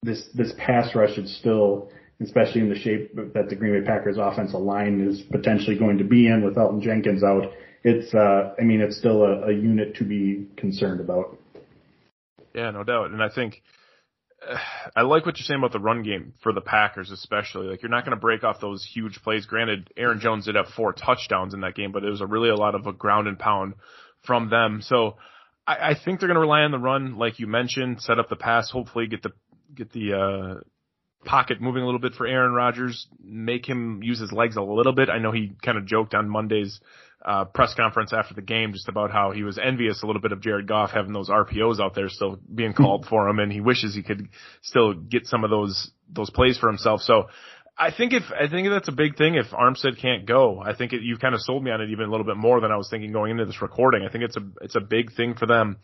this 0.03 0.29
this 0.35 0.53
pass 0.59 0.95
rush 0.95 1.19
is 1.19 1.37
still 1.39 1.91
especially 2.21 2.63
in 2.63 2.69
the 2.69 2.79
shape 2.79 3.15
that 3.35 3.49
the 3.49 3.57
Green 3.57 3.79
Bay 3.79 3.87
Packers 3.87 4.17
offensive 4.19 4.61
line 4.61 5.07
is 5.07 5.21
potentially 5.21 5.79
going 5.79 5.99
to 5.99 6.05
be 6.05 6.29
in 6.29 6.45
with 6.45 6.57
Elgton 6.57 6.81
Jenkins 6.81 7.23
out. 7.23 7.53
It's, 7.85 8.13
uh, 8.15 8.55
I 8.59 8.63
mean, 8.63 8.81
it's 8.81 8.97
still 8.97 9.23
a, 9.23 9.49
a 9.49 9.53
unit 9.53 9.97
to 9.97 10.05
be 10.05 10.47
concerned 10.57 11.01
about. 11.01 11.39
Yeah, 12.55 12.71
no 12.71 12.85
doubt. 12.85 13.11
And 13.11 13.23
I 13.23 13.29
think, 13.29 13.63
I 14.97 15.03
like 15.03 15.27
what 15.27 15.39
you're 15.39 15.45
saying 15.45 15.61
about 15.61 15.73
the 15.73 15.79
run 15.79 16.03
game 16.03 16.33
for 16.43 16.53
the 16.53 16.63
Packers, 16.63 17.11
especially. 17.11 17.67
Like, 17.67 17.83
you're 17.83 17.91
not 17.91 18.05
going 18.05 18.17
to 18.17 18.21
break 18.21 18.45
off 18.45 18.61
those 18.61 18.85
huge 18.85 19.21
plays. 19.23 19.45
Granted, 19.45 19.91
Aaron 19.97 20.21
Jones 20.21 20.47
did 20.47 20.55
have 20.55 20.69
four 20.75 20.95
touchdowns 20.95 21.53
in 21.53 21.61
that 21.61 21.75
game, 21.75 21.93
but 21.93 22.03
it 22.03 22.11
was 22.11 22.23
a 22.23 22.27
really 22.27 22.49
a 22.49 22.57
lot 22.57 22.75
of 22.75 22.87
a 22.87 22.93
ground 22.93 23.29
and 23.29 23.39
pound 23.39 23.75
from 24.27 24.49
them. 24.49 24.81
So, 24.83 25.17
I, 25.67 25.91
I 25.91 25.95
think 25.95 26.19
they're 26.19 26.29
going 26.29 26.37
to 26.37 26.41
rely 26.41 26.63
on 26.63 26.71
the 26.71 26.79
run, 26.79 27.19
like 27.19 27.39
you 27.39 27.47
mentioned, 27.47 28.01
set 28.01 28.19
up 28.19 28.31
the 28.31 28.37
pass, 28.37 28.71
hopefully 28.71 29.07
get 29.07 29.23
the 29.23 29.33
get 29.77 29.93
the 29.93 30.15
uh, 30.15 30.61
pocket 31.27 31.61
moving 31.61 31.83
a 31.83 31.87
little 31.87 32.01
bit 32.01 32.15
for 32.15 32.27
Aaron 32.27 32.53
Rodgers, 32.53 33.07
make 33.23 33.69
him 33.69 34.03
use 34.03 34.19
his 34.19 34.33
legs 34.33 34.57
a 34.57 34.63
little 34.63 34.93
bit. 34.93 35.11
I 35.11 35.19
know 35.19 35.33
he 35.33 35.53
kind 35.63 35.77
of 35.77 35.87
joked 35.87 36.15
on 36.15 36.29
Monday's 36.29 36.81
uh, 37.25 37.45
press 37.45 37.75
conference 37.75 38.13
after 38.13 38.35
the 38.35 38.43
game 38.43 38.73
just 38.73 38.89
about 38.89 39.11
how 39.11 39.33
he 39.33 39.43
was 39.43 39.59
envious 39.59 40.03
a 40.03 40.07
little 40.07 40.23
bit 40.23 40.33
of 40.33 40.41
Jared 40.41 40.69
Goff 40.69 40.93
having 40.93 41.13
those 41.13 41.29
RPOs 41.29 41.81
out 41.81 41.95
there 41.95 42.09
still 42.09 42.39
being 42.55 42.73
called 42.75 43.07
for 43.09 43.29
him, 43.29 43.39
and 43.39 43.53
he 43.53 43.61
wishes 43.61 43.95
he 43.95 44.03
could 44.03 44.29
still 44.63 44.95
get 44.95 45.27
some 45.27 45.45
of 45.45 45.51
those 45.51 45.91
those 46.09 46.31
plays 46.31 46.57
for 46.59 46.69
himself. 46.69 47.03
So. 47.03 47.27
I 47.79 47.91
think 47.95 48.15
if 48.15 48.23
I 48.33 48.49
think 48.49 48.71
that's 48.71 48.89
a 48.89 48.93
big 48.93 49.19
thing 49.19 49.35
if 49.35 49.49
Armstead 49.49 50.01
can't 50.01 50.25
go. 50.25 50.63
I 50.65 50.75
think 50.75 50.95
it, 50.95 51.03
you 51.03 51.19
kind 51.19 51.35
of 51.35 51.43
sold 51.43 51.63
me 51.63 51.71
on 51.71 51.83
it 51.83 51.91
even 51.91 52.07
a 52.07 52.11
little 52.11 52.25
bit 52.25 52.39
more 52.39 52.59
than 52.59 52.73
I 52.73 52.77
was 52.79 52.89
thinking 52.89 53.13
going 53.13 53.33
into 53.33 53.45
this 53.45 53.61
recording. 53.61 54.03
I 54.03 54.11
think 54.11 54.25
it's 54.25 54.37
a 54.39 54.41
it's 54.63 54.77
a 54.77 54.81
big 54.81 55.13
thing 55.13 55.35
for 55.35 55.45
them 55.45 55.77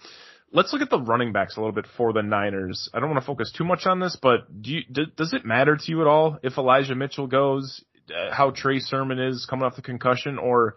let's 0.52 0.72
look 0.72 0.82
at 0.82 0.90
the 0.90 1.00
running 1.00 1.32
backs 1.32 1.56
a 1.56 1.60
little 1.60 1.74
bit 1.74 1.86
for 1.96 2.12
the 2.12 2.22
Niners. 2.22 2.88
I 2.92 3.00
don't 3.00 3.10
want 3.10 3.20
to 3.20 3.26
focus 3.26 3.52
too 3.56 3.64
much 3.64 3.86
on 3.86 4.00
this, 4.00 4.16
but 4.20 4.62
do 4.62 4.72
you, 4.72 4.82
do, 4.90 5.02
does 5.16 5.32
it 5.32 5.44
matter 5.44 5.76
to 5.76 5.90
you 5.90 6.00
at 6.02 6.06
all 6.06 6.38
if 6.42 6.58
Elijah 6.58 6.94
Mitchell 6.94 7.26
goes, 7.26 7.82
uh, 8.10 8.34
how 8.34 8.50
Trey 8.50 8.78
Sermon 8.78 9.18
is 9.18 9.46
coming 9.48 9.64
off 9.64 9.76
the 9.76 9.82
concussion, 9.82 10.38
or 10.38 10.76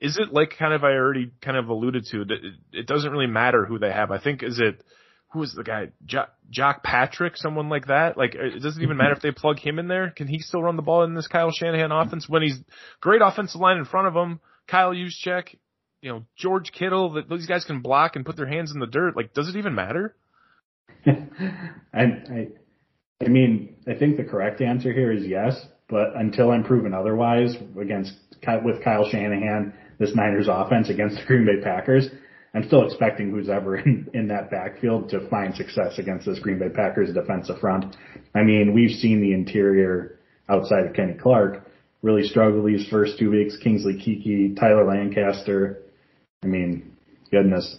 is 0.00 0.18
it 0.18 0.32
like 0.32 0.54
kind 0.58 0.74
of 0.74 0.82
I 0.82 0.92
already 0.92 1.30
kind 1.40 1.56
of 1.56 1.68
alluded 1.68 2.06
to 2.10 2.24
that 2.24 2.34
it, 2.34 2.54
it 2.80 2.86
doesn't 2.86 3.10
really 3.10 3.26
matter 3.26 3.64
who 3.64 3.78
they 3.78 3.92
have. 3.92 4.10
I 4.10 4.18
think 4.18 4.42
is 4.42 4.58
it 4.58 4.82
who 5.32 5.42
is 5.42 5.54
the 5.54 5.62
guy 5.62 5.88
Jacques, 6.06 6.34
Jacques 6.50 6.82
Patrick, 6.82 7.36
someone 7.36 7.68
like 7.68 7.86
that. 7.86 8.16
Like 8.16 8.34
it 8.34 8.62
doesn't 8.62 8.82
even 8.82 8.96
matter 8.96 9.12
if 9.12 9.22
they 9.22 9.30
plug 9.30 9.58
him 9.58 9.78
in 9.78 9.88
there. 9.88 10.10
Can 10.10 10.26
he 10.26 10.40
still 10.40 10.62
run 10.62 10.76
the 10.76 10.82
ball 10.82 11.04
in 11.04 11.14
this 11.14 11.28
Kyle 11.28 11.50
Shanahan 11.50 11.92
offense 11.92 12.28
when 12.28 12.42
he's 12.42 12.58
great 13.00 13.22
offensive 13.22 13.60
line 13.60 13.78
in 13.78 13.84
front 13.84 14.08
of 14.08 14.14
him? 14.14 14.40
Kyle 14.66 14.92
Juszczyk, 14.92 15.56
you 16.02 16.10
know, 16.10 16.24
George 16.36 16.72
Kittle, 16.72 17.12
that 17.12 17.30
these 17.30 17.46
guys 17.46 17.64
can 17.64 17.80
block 17.80 18.16
and 18.16 18.26
put 18.26 18.36
their 18.36 18.46
hands 18.46 18.72
in 18.72 18.80
the 18.80 18.86
dirt. 18.86 19.16
Like, 19.16 19.32
does 19.32 19.48
it 19.48 19.56
even 19.56 19.74
matter? 19.74 20.14
I, 21.06 22.02
I, 22.02 22.48
I 23.24 23.28
mean, 23.28 23.76
I 23.88 23.94
think 23.94 24.16
the 24.16 24.24
correct 24.24 24.60
answer 24.60 24.92
here 24.92 25.12
is 25.12 25.24
yes, 25.24 25.64
but 25.88 26.16
until 26.16 26.50
I'm 26.50 26.64
proven 26.64 26.92
otherwise 26.92 27.56
against 27.80 28.12
with 28.64 28.82
Kyle 28.82 29.08
Shanahan, 29.08 29.72
this 29.98 30.14
Niners 30.16 30.48
offense 30.50 30.90
against 30.90 31.16
the 31.16 31.24
Green 31.24 31.46
Bay 31.46 31.62
Packers, 31.62 32.08
I'm 32.52 32.64
still 32.66 32.84
expecting 32.84 33.30
who's 33.30 33.48
ever 33.48 33.76
in, 33.78 34.08
in 34.12 34.26
that 34.28 34.50
backfield 34.50 35.08
to 35.10 35.28
find 35.28 35.54
success 35.54 35.98
against 35.98 36.26
this 36.26 36.40
Green 36.40 36.58
Bay 36.58 36.68
Packers 36.68 37.14
defensive 37.14 37.60
front. 37.60 37.96
I 38.34 38.42
mean, 38.42 38.74
we've 38.74 38.98
seen 38.98 39.20
the 39.20 39.32
interior 39.32 40.18
outside 40.48 40.86
of 40.86 40.94
Kenny 40.94 41.14
Clark 41.14 41.68
really 42.02 42.24
struggle 42.24 42.64
these 42.64 42.88
first 42.88 43.18
two 43.20 43.30
weeks. 43.30 43.56
Kingsley 43.56 43.94
Keke, 43.94 44.58
Tyler 44.58 44.84
Lancaster, 44.84 45.82
I 46.42 46.46
mean, 46.46 46.96
goodness. 47.30 47.76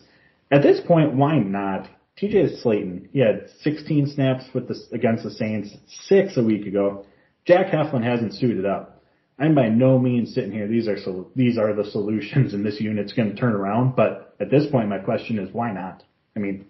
At 0.51 0.63
this 0.63 0.79
point, 0.85 1.15
why 1.15 1.39
not? 1.39 1.89
TJ 2.21 2.63
Slaton, 2.63 3.07
he 3.11 3.19
had 3.19 3.49
16 3.61 4.13
snaps 4.13 4.45
with 4.53 4.67
the, 4.67 4.75
against 4.93 5.23
the 5.23 5.31
Saints, 5.31 5.75
six 6.05 6.37
a 6.37 6.43
week 6.43 6.67
ago. 6.67 7.05
Jack 7.45 7.67
Heflin 7.67 8.03
hasn't 8.03 8.33
suited 8.35 8.65
up. 8.65 9.03
I'm 9.39 9.55
by 9.55 9.67
no 9.69 9.97
means 9.97 10.33
sitting 10.33 10.51
here. 10.51 10.67
These 10.67 10.87
are 10.87 10.97
so, 10.97 11.31
these 11.35 11.57
are 11.57 11.73
the 11.73 11.85
solutions, 11.89 12.53
and 12.53 12.63
this 12.63 12.79
unit's 12.79 13.13
going 13.13 13.29
to 13.29 13.35
turn 13.35 13.53
around. 13.53 13.95
But 13.95 14.35
at 14.39 14.51
this 14.51 14.67
point, 14.71 14.89
my 14.89 14.99
question 14.99 15.39
is, 15.39 15.51
why 15.53 15.71
not? 15.73 16.03
I 16.35 16.39
mean, 16.39 16.65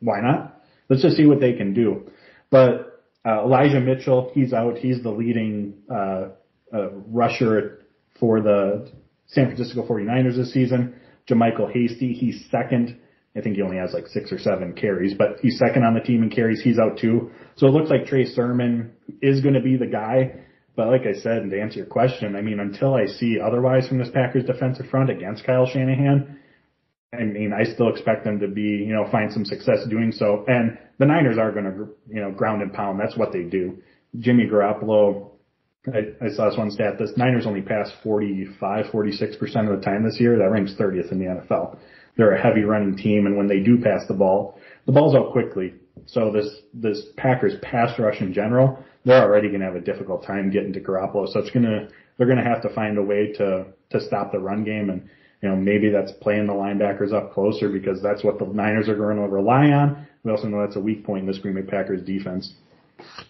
why 0.00 0.20
not? 0.20 0.62
Let's 0.88 1.02
just 1.02 1.16
see 1.16 1.26
what 1.26 1.40
they 1.40 1.54
can 1.54 1.74
do. 1.74 2.08
But 2.50 3.02
uh, 3.26 3.42
Elijah 3.42 3.80
Mitchell, 3.80 4.30
he's 4.34 4.52
out. 4.52 4.78
He's 4.78 5.02
the 5.02 5.10
leading 5.10 5.74
uh, 5.90 6.28
uh, 6.72 6.90
rusher 7.08 7.86
for 8.20 8.40
the 8.40 8.88
San 9.26 9.46
Francisco 9.46 9.84
49ers 9.86 10.36
this 10.36 10.52
season. 10.52 10.94
JaMycal 11.28 11.72
Hasty, 11.72 12.12
he's 12.12 12.44
second. 12.50 12.98
I 13.36 13.40
think 13.40 13.56
he 13.56 13.62
only 13.62 13.76
has 13.76 13.92
like 13.92 14.06
six 14.06 14.32
or 14.32 14.38
seven 14.38 14.72
carries, 14.72 15.14
but 15.14 15.40
he's 15.42 15.58
second 15.58 15.84
on 15.84 15.94
the 15.94 16.00
team 16.00 16.22
in 16.22 16.30
carries. 16.30 16.62
He's 16.62 16.78
out 16.78 16.98
too. 16.98 17.30
So 17.56 17.66
it 17.66 17.70
looks 17.70 17.90
like 17.90 18.06
Trey 18.06 18.24
Sermon 18.24 18.92
is 19.20 19.40
going 19.40 19.54
to 19.54 19.60
be 19.60 19.76
the 19.76 19.86
guy. 19.86 20.40
But 20.74 20.88
like 20.88 21.02
I 21.02 21.18
said, 21.18 21.38
and 21.38 21.50
to 21.50 21.60
answer 21.60 21.78
your 21.78 21.86
question, 21.86 22.36
I 22.36 22.42
mean, 22.42 22.60
until 22.60 22.94
I 22.94 23.06
see 23.06 23.38
otherwise 23.40 23.88
from 23.88 23.98
this 23.98 24.10
Packers 24.12 24.44
defensive 24.44 24.86
front 24.90 25.10
against 25.10 25.44
Kyle 25.44 25.66
Shanahan, 25.66 26.38
I 27.14 27.24
mean, 27.24 27.52
I 27.52 27.64
still 27.64 27.88
expect 27.88 28.24
them 28.24 28.40
to 28.40 28.48
be, 28.48 28.60
you 28.60 28.92
know, 28.92 29.08
find 29.10 29.32
some 29.32 29.44
success 29.44 29.86
doing 29.88 30.12
so. 30.12 30.44
And 30.48 30.78
the 30.98 31.06
Niners 31.06 31.38
are 31.38 31.52
going 31.52 31.64
to, 31.64 31.88
you 32.08 32.20
know, 32.20 32.30
ground 32.30 32.62
and 32.62 32.72
pound. 32.72 33.00
That's 33.00 33.16
what 33.16 33.32
they 33.32 33.42
do. 33.42 33.78
Jimmy 34.18 34.44
Garoppolo 34.46 35.30
I, 35.92 36.24
I 36.24 36.28
saw 36.30 36.48
this 36.48 36.58
one 36.58 36.70
stat. 36.70 36.98
The 36.98 37.12
Niners 37.16 37.46
only 37.46 37.62
pass 37.62 37.90
45, 38.02 38.86
46% 38.86 39.72
of 39.72 39.78
the 39.78 39.84
time 39.84 40.04
this 40.04 40.18
year. 40.18 40.38
That 40.38 40.50
ranks 40.50 40.74
30th 40.78 41.12
in 41.12 41.18
the 41.18 41.26
NFL. 41.26 41.78
They're 42.16 42.32
a 42.32 42.42
heavy 42.42 42.62
running 42.62 42.96
team, 42.96 43.26
and 43.26 43.36
when 43.36 43.46
they 43.46 43.60
do 43.60 43.78
pass 43.80 44.06
the 44.08 44.14
ball, 44.14 44.58
the 44.86 44.92
ball's 44.92 45.14
out 45.14 45.32
quickly. 45.32 45.74
So 46.06 46.32
this, 46.32 46.48
this 46.72 47.02
Packers 47.16 47.54
pass 47.62 47.98
rush 47.98 48.20
in 48.20 48.32
general, 48.32 48.82
they're 49.04 49.22
already 49.22 49.48
going 49.48 49.60
to 49.60 49.66
have 49.66 49.76
a 49.76 49.80
difficult 49.80 50.24
time 50.24 50.50
getting 50.50 50.72
to 50.72 50.80
Garoppolo. 50.80 51.28
So 51.32 51.40
it's 51.40 51.50
going 51.50 51.64
to, 51.64 51.88
they're 52.16 52.26
going 52.26 52.42
to 52.42 52.44
have 52.44 52.62
to 52.62 52.74
find 52.74 52.98
a 52.98 53.02
way 53.02 53.32
to, 53.34 53.66
to 53.90 54.00
stop 54.00 54.32
the 54.32 54.38
run 54.38 54.64
game. 54.64 54.90
And, 54.90 55.08
you 55.42 55.48
know, 55.48 55.56
maybe 55.56 55.90
that's 55.90 56.12
playing 56.20 56.46
the 56.46 56.52
linebackers 56.52 57.12
up 57.12 57.32
closer 57.32 57.68
because 57.68 58.02
that's 58.02 58.24
what 58.24 58.38
the 58.38 58.46
Niners 58.46 58.88
are 58.88 58.96
going 58.96 59.16
to 59.16 59.22
rely 59.22 59.66
on. 59.70 60.06
We 60.24 60.30
also 60.32 60.48
know 60.48 60.60
that's 60.60 60.76
a 60.76 60.80
weak 60.80 61.04
point 61.04 61.20
in 61.20 61.26
this 61.26 61.38
Green 61.38 61.54
Bay 61.54 61.62
Packers 61.62 62.02
defense. 62.02 62.52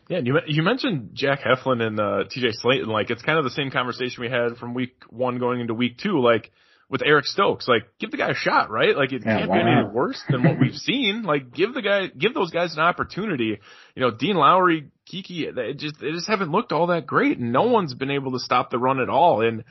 Yeah, 0.09 0.19
and 0.19 0.27
you 0.27 0.39
you 0.47 0.63
mentioned 0.63 1.11
Jack 1.15 1.41
Heflin 1.41 1.83
and 1.83 1.99
uh, 1.99 2.25
T.J. 2.31 2.53
Slaton. 2.63 2.87
Like 2.87 3.11
it's 3.11 3.23
kind 3.23 3.39
of 3.39 3.45
the 3.45 3.51
same 3.51 3.71
conversation 3.71 4.23
we 4.23 4.31
had 4.31 4.57
from 4.59 4.75
week 4.75 4.97
one 5.11 5.39
going 5.39 5.61
into 5.61 5.75
week 5.75 5.99
two. 5.99 6.21
Like 6.21 6.53
with 6.89 7.03
Eric 7.05 7.25
Stokes, 7.27 7.67
like 7.67 7.83
give 7.99 8.11
the 8.11 8.17
guy 8.17 8.31
a 8.31 8.35
shot, 8.35 8.71
right? 8.71 8.97
Like 8.97 9.13
it 9.13 9.23
yeah, 9.25 9.39
can't 9.39 9.53
be 9.53 9.59
any 9.59 9.89
worse 9.93 10.23
than 10.29 10.45
what 10.45 10.61
we've 10.61 10.77
seen. 10.77 11.25
Like 11.25 11.53
give 11.53 11.75
the 11.75 11.83
guy, 11.83 12.07
give 12.07 12.33
those 12.33 12.51
guys 12.51 12.75
an 12.75 12.81
opportunity. 12.81 13.59
You 13.95 14.03
know, 14.03 14.11
Dean 14.13 14.37
Lowry, 14.37 14.91
Keke, 15.13 15.55
they 15.55 15.73
just 15.73 15.97
they 16.01 16.13
just 16.13 16.29
haven't 16.29 16.53
looked 16.53 16.73
all 16.73 16.89
that 16.89 17.07
great, 17.07 17.39
and 17.39 17.53
no 17.53 17.65
one's 17.65 17.95
been 17.95 18.11
able 18.11 18.33
to 18.33 18.39
stop 18.39 18.71
the 18.71 18.79
run 18.79 19.01
at 19.01 19.09
all. 19.09 19.41
And 19.47 19.65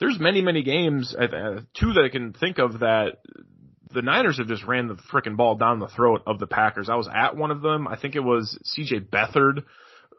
there's 0.00 0.18
many 0.18 0.40
many 0.40 0.62
games, 0.62 1.14
uh, 1.14 1.60
two 1.78 1.92
that 1.92 2.04
I 2.04 2.08
can 2.08 2.32
think 2.32 2.58
of 2.58 2.80
that 2.80 3.18
the 3.94 4.02
Niners 4.02 4.38
have 4.38 4.48
just 4.48 4.64
ran 4.64 4.88
the 4.88 4.96
freaking 5.12 5.36
ball 5.36 5.56
down 5.56 5.78
the 5.78 5.88
throat 5.88 6.22
of 6.26 6.38
the 6.38 6.46
Packers. 6.46 6.88
I 6.88 6.96
was 6.96 7.08
at 7.12 7.36
one 7.36 7.50
of 7.50 7.62
them. 7.62 7.86
I 7.88 7.96
think 7.96 8.16
it 8.16 8.20
was 8.20 8.58
CJ 8.76 9.08
Beathard. 9.08 9.64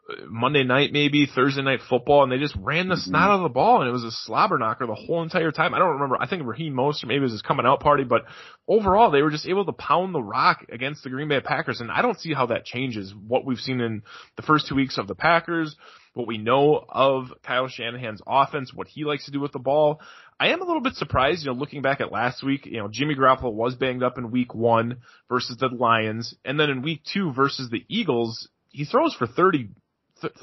Uh, 0.06 0.26
Monday 0.28 0.64
night, 0.64 0.92
maybe 0.92 1.26
Thursday 1.26 1.62
night 1.62 1.80
football, 1.88 2.22
and 2.22 2.30
they 2.30 2.36
just 2.36 2.54
ran 2.60 2.88
the 2.88 2.96
snot 2.96 3.30
out 3.30 3.36
of 3.36 3.42
the 3.42 3.48
ball, 3.48 3.80
and 3.80 3.88
it 3.88 3.92
was 3.92 4.04
a 4.04 4.10
slobber 4.10 4.58
knocker 4.58 4.86
the 4.86 4.94
whole 4.94 5.22
entire 5.22 5.50
time. 5.50 5.72
I 5.72 5.78
don't 5.78 5.94
remember. 5.94 6.18
I 6.20 6.28
think 6.28 6.46
Raheem 6.46 6.74
Mostert 6.74 7.06
maybe 7.06 7.20
it 7.20 7.22
was 7.22 7.32
his 7.32 7.40
coming 7.40 7.64
out 7.64 7.80
party, 7.80 8.04
but 8.04 8.26
overall 8.68 9.10
they 9.10 9.22
were 9.22 9.30
just 9.30 9.46
able 9.46 9.64
to 9.64 9.72
pound 9.72 10.14
the 10.14 10.22
rock 10.22 10.66
against 10.70 11.04
the 11.04 11.10
Green 11.10 11.28
Bay 11.28 11.40
Packers, 11.40 11.80
and 11.80 11.90
I 11.90 12.02
don't 12.02 12.20
see 12.20 12.34
how 12.34 12.46
that 12.46 12.66
changes 12.66 13.14
what 13.26 13.46
we've 13.46 13.58
seen 13.58 13.80
in 13.80 14.02
the 14.36 14.42
first 14.42 14.68
two 14.68 14.74
weeks 14.74 14.98
of 14.98 15.06
the 15.06 15.14
Packers, 15.14 15.74
what 16.12 16.26
we 16.26 16.36
know 16.36 16.84
of 16.86 17.32
Kyle 17.42 17.68
Shanahan's 17.68 18.20
offense, 18.26 18.74
what 18.74 18.88
he 18.88 19.04
likes 19.04 19.24
to 19.24 19.30
do 19.30 19.40
with 19.40 19.52
the 19.52 19.58
ball. 19.58 20.00
I 20.38 20.48
am 20.48 20.62
a 20.62 20.64
little 20.64 20.82
bit 20.82 20.94
surprised, 20.94 21.44
you 21.44 21.52
know, 21.52 21.58
looking 21.58 21.82
back 21.82 22.00
at 22.00 22.10
last 22.10 22.42
week, 22.42 22.66
you 22.66 22.78
know, 22.78 22.88
Jimmy 22.90 23.14
Garoppolo 23.14 23.52
was 23.52 23.76
banged 23.76 24.02
up 24.02 24.18
in 24.18 24.30
week 24.30 24.54
one 24.54 24.98
versus 25.28 25.56
the 25.58 25.68
Lions, 25.68 26.34
and 26.44 26.58
then 26.58 26.70
in 26.70 26.82
week 26.82 27.02
two 27.12 27.32
versus 27.32 27.70
the 27.70 27.84
Eagles, 27.88 28.48
he 28.70 28.84
throws 28.84 29.14
for 29.14 29.26
30, 29.28 29.68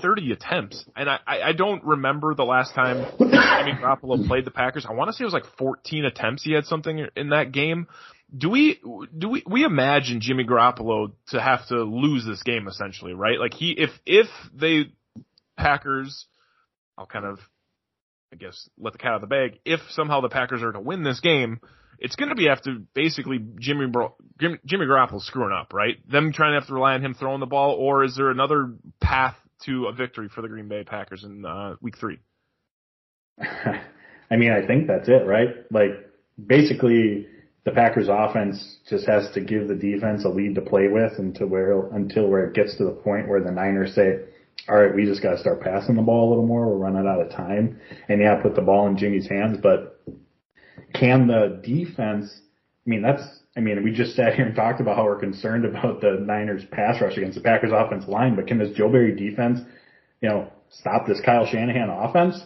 30 0.02 0.32
attempts. 0.32 0.86
And 0.96 1.10
I, 1.10 1.20
I 1.28 1.52
don't 1.54 1.84
remember 1.84 2.34
the 2.34 2.44
last 2.46 2.74
time 2.74 3.06
Jimmy 3.20 3.78
Garoppolo 3.80 4.26
played 4.28 4.46
the 4.46 4.52
Packers. 4.52 4.86
I 4.90 4.94
want 4.94 5.10
to 5.10 5.14
say 5.14 5.24
it 5.24 5.26
was 5.26 5.34
like 5.34 5.46
14 5.58 6.06
attempts 6.06 6.44
he 6.44 6.54
had 6.54 6.66
something 6.66 7.08
in 7.16 7.30
that 7.30 7.52
game. 7.52 7.88
Do 8.36 8.50
we, 8.50 8.80
do 9.18 9.28
we, 9.28 9.44
we 9.46 9.66
imagine 9.66 10.22
Jimmy 10.22 10.46
Garoppolo 10.46 11.12
to 11.30 11.42
have 11.42 11.68
to 11.68 11.84
lose 11.84 12.26
this 12.26 12.44
game 12.44 12.70
essentially, 12.70 13.14
right? 13.14 13.38
Like 13.38 13.54
he, 13.54 13.72
if, 13.72 13.90
if 14.06 14.28
they, 14.54 14.86
Packers, 15.58 16.28
I'll 16.98 17.06
kind 17.06 17.26
of 17.26 17.40
I 18.32 18.38
guess, 18.38 18.70
let 18.80 18.94
the 18.94 19.00
cat 19.00 19.12
out 19.12 19.16
of 19.16 19.22
the 19.22 19.28
bag. 19.28 19.60
If 19.66 19.80
somehow 19.90 20.22
the 20.22 20.30
Packers 20.30 20.64
are 20.64 20.72
to 20.72 20.80
win 20.80 21.04
this 21.04 21.20
game, 21.20 21.60
it's 22.00 22.16
going 22.16 22.30
to 22.30 22.36
be 22.36 22.50
after 22.50 22.78
basically 22.94 23.40
Jimmy 23.60 23.88
Bro- 23.88 24.16
Jimmy 24.40 24.86
Garoppolo 24.86 25.22
screwing 25.22 25.52
up, 25.52 25.74
right? 25.74 25.98
Them 26.10 26.34
trying 26.34 26.54
to 26.54 26.60
have 26.60 26.68
to 26.68 26.74
rely 26.74 26.94
on 26.94 27.06
him 27.06 27.14
throwing 27.14 27.40
the 27.40 27.46
ball, 27.46 27.76
or 27.76 28.04
is 28.04 28.16
there 28.16 28.30
another 28.30 28.74
path 29.00 29.36
to 29.66 29.86
a 29.86 29.94
victory 29.94 30.30
for 30.30 30.42
the 30.42 30.48
Green 30.48 30.68
Bay 30.68 30.84
Packers 30.84 31.24
in 31.24 31.46
uh, 31.46 31.76
Week 31.82 31.98
Three? 31.98 32.20
I 33.40 34.38
mean, 34.38 34.52
I 34.52 34.66
think 34.66 34.88
that's 34.88 35.10
it, 35.10 35.28
right? 35.28 35.50
Like 35.70 35.92
basically, 36.44 37.28
the 37.66 37.72
Packers 37.72 38.08
offense 38.10 38.78
just 38.90 39.06
has 39.08 39.30
to 39.34 39.42
give 39.42 39.68
the 39.68 39.76
defense 39.76 40.26
a 40.26 40.30
lead 40.30 40.56
to 40.56 40.62
play 40.62 40.88
with 40.88 41.14
until 41.20 41.48
where 41.48 41.88
until 41.90 42.28
where 42.28 42.46
it 42.46 42.56
gets 42.56 42.78
to 42.78 42.86
the 42.86 42.92
point 42.92 43.28
where 43.28 43.44
the 43.44 43.52
Niners 43.52 43.94
say, 43.94 44.22
all 44.70 44.76
right, 44.76 44.94
we 44.96 45.06
just 45.06 45.24
got 45.24 45.32
to 45.32 45.40
start 45.40 45.62
passing 45.62 45.96
the 45.96 46.02
ball 46.02 46.28
a 46.28 46.30
little 46.30 46.46
more. 46.46 46.68
We're 46.68 46.78
running 46.78 47.08
out 47.08 47.22
of 47.22 47.32
time. 47.32 47.80
And 48.08 48.22
yeah, 48.22 48.42
put 48.42 48.56
the 48.56 48.62
ball 48.62 48.88
in 48.88 48.98
Jimmy's 48.98 49.28
hands. 49.28 49.58
But 49.62 50.02
can 50.94 51.28
the 51.28 51.62
defense, 51.64 52.32
I 52.86 52.90
mean, 52.90 53.02
that's, 53.02 53.24
I 53.58 53.60
mean, 53.60 53.84
we 53.84 53.92
just 53.92 54.16
sat 54.16 54.36
here 54.36 54.46
and 54.46 54.56
talked 54.56 54.80
about 54.80 54.96
how 54.98 55.06
we're 55.06 55.20
concerned 55.20 55.66
about 55.66 56.02
the 56.02 56.18
Niners 56.22 56.64
pass 56.72 57.02
rush 57.02 57.18
against 57.18 57.38
the 57.38 57.44
Packers 57.44 57.72
offense 57.74 58.08
line, 58.08 58.36
but 58.36 58.48
can 58.48 58.60
this 58.60 58.76
Joe 58.76 58.90
Barry 58.90 59.16
defense, 59.16 59.60
you 60.22 60.30
know, 60.30 60.52
stop 60.70 61.08
this 61.08 61.22
Kyle 61.26 61.46
Shanahan 61.46 61.90
offense 61.90 62.42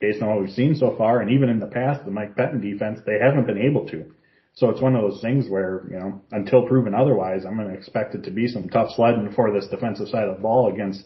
based 0.00 0.22
on 0.22 0.28
what 0.28 0.40
we've 0.40 0.50
seen 0.50 0.74
so 0.74 0.94
far? 0.96 1.20
And 1.20 1.30
even 1.30 1.48
in 1.48 1.60
the 1.60 1.66
past, 1.66 2.04
the 2.04 2.10
Mike 2.10 2.36
Pettine 2.36 2.62
defense, 2.62 3.00
they 3.04 3.18
haven't 3.20 3.46
been 3.46 3.58
able 3.58 3.86
to. 3.88 4.06
So 4.54 4.68
it's 4.68 4.82
one 4.82 4.94
of 4.94 5.02
those 5.02 5.20
things 5.20 5.48
where, 5.48 5.86
you 5.90 5.98
know, 5.98 6.20
until 6.30 6.66
proven 6.66 6.94
otherwise, 6.94 7.44
I'm 7.46 7.56
going 7.56 7.68
to 7.68 7.74
expect 7.74 8.14
it 8.14 8.22
to 8.24 8.30
be 8.30 8.46
some 8.48 8.68
tough 8.68 8.90
sledding 8.94 9.32
for 9.34 9.50
this 9.52 9.68
defensive 9.68 10.08
side 10.08 10.28
of 10.28 10.36
the 10.36 10.42
ball 10.42 10.72
against 10.72 11.04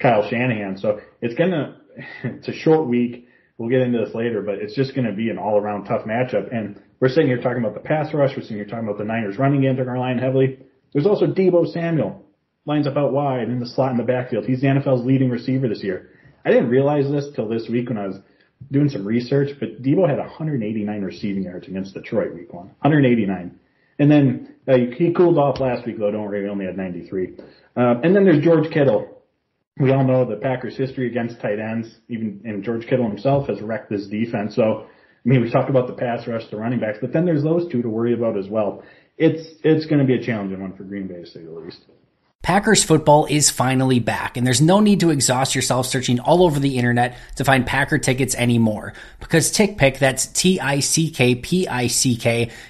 Kyle 0.00 0.28
Shanahan. 0.28 0.78
So 0.78 1.00
it's 1.20 1.34
gonna, 1.34 1.80
it's 2.24 2.48
a 2.48 2.52
short 2.52 2.86
week. 2.86 3.28
We'll 3.58 3.70
get 3.70 3.80
into 3.80 4.04
this 4.04 4.14
later, 4.14 4.42
but 4.42 4.56
it's 4.56 4.74
just 4.74 4.94
to 4.94 5.12
be 5.12 5.30
an 5.30 5.38
all 5.38 5.56
around 5.56 5.84
tough 5.84 6.04
matchup. 6.04 6.54
And 6.54 6.80
we're 7.00 7.08
sitting 7.08 7.26
here 7.26 7.40
talking 7.40 7.62
about 7.62 7.74
the 7.74 7.80
pass 7.80 8.12
rush. 8.12 8.36
We're 8.36 8.42
sitting 8.42 8.58
here 8.58 8.66
talking 8.66 8.86
about 8.86 8.98
the 8.98 9.04
Niners 9.04 9.38
running 9.38 9.62
game, 9.62 9.76
taking 9.76 9.88
our 9.88 9.98
line 9.98 10.18
heavily. 10.18 10.58
There's 10.92 11.06
also 11.06 11.26
Deebo 11.26 11.72
Samuel. 11.72 12.22
Lines 12.66 12.86
up 12.86 12.96
out 12.96 13.12
wide 13.12 13.48
in 13.48 13.60
the 13.60 13.66
slot 13.66 13.92
in 13.92 13.96
the 13.96 14.02
backfield. 14.02 14.44
He's 14.44 14.60
the 14.60 14.66
NFL's 14.66 15.06
leading 15.06 15.30
receiver 15.30 15.68
this 15.68 15.82
year. 15.82 16.10
I 16.44 16.50
didn't 16.50 16.68
realize 16.68 17.10
this 17.10 17.28
till 17.34 17.48
this 17.48 17.68
week 17.68 17.88
when 17.88 17.98
I 17.98 18.08
was 18.08 18.18
doing 18.70 18.88
some 18.88 19.06
research, 19.06 19.50
but 19.58 19.82
Deebo 19.82 20.08
had 20.08 20.18
189 20.18 21.02
receiving 21.02 21.44
yards 21.44 21.68
against 21.68 21.94
Detroit 21.94 22.34
week 22.34 22.52
one. 22.52 22.66
189. 22.80 23.58
And 23.98 24.10
then 24.10 24.54
uh, 24.68 24.76
he 24.96 25.12
cooled 25.12 25.38
off 25.38 25.60
last 25.60 25.86
week 25.86 25.98
though, 25.98 26.10
don't 26.10 26.22
worry, 26.22 26.42
he 26.42 26.48
only 26.48 26.66
had 26.66 26.76
93. 26.76 27.36
Uh, 27.76 28.00
and 28.02 28.14
then 28.14 28.24
there's 28.24 28.42
George 28.42 28.70
Kittle 28.70 29.15
we 29.78 29.92
all 29.92 30.04
know 30.04 30.24
the 30.24 30.36
Packers' 30.36 30.76
history 30.76 31.06
against 31.06 31.40
tight 31.40 31.58
ends, 31.58 31.94
even 32.08 32.40
and 32.44 32.62
George 32.62 32.86
Kittle 32.86 33.08
himself 33.08 33.48
has 33.48 33.60
wrecked 33.60 33.90
this 33.90 34.06
defense. 34.06 34.54
So, 34.54 34.84
I 34.84 35.28
mean, 35.28 35.42
we 35.42 35.50
talked 35.50 35.68
about 35.68 35.86
the 35.86 35.92
pass 35.92 36.26
rush, 36.26 36.48
the 36.50 36.56
running 36.56 36.80
backs, 36.80 36.98
but 37.00 37.12
then 37.12 37.26
there's 37.26 37.42
those 37.42 37.70
two 37.70 37.82
to 37.82 37.88
worry 37.88 38.14
about 38.14 38.38
as 38.38 38.48
well. 38.48 38.82
It's 39.18 39.42
it's 39.64 39.86
going 39.86 39.98
to 40.00 40.06
be 40.06 40.14
a 40.14 40.24
challenging 40.24 40.60
one 40.60 40.76
for 40.76 40.84
Green 40.84 41.06
Bay, 41.06 41.20
to 41.20 41.26
say 41.26 41.42
the 41.42 41.50
least. 41.50 41.84
Packers 42.46 42.84
football 42.84 43.26
is 43.26 43.50
finally 43.50 43.98
back, 43.98 44.36
and 44.36 44.46
there's 44.46 44.60
no 44.60 44.78
need 44.78 45.00
to 45.00 45.10
exhaust 45.10 45.56
yourself 45.56 45.84
searching 45.84 46.20
all 46.20 46.44
over 46.44 46.60
the 46.60 46.78
internet 46.78 47.18
to 47.34 47.44
find 47.44 47.66
Packer 47.66 47.98
tickets 47.98 48.36
anymore. 48.36 48.92
Because 49.18 49.50
TickPick, 49.50 49.98
that's 49.98 50.28
T-I-C-K-P-I-C-K, 50.28 50.80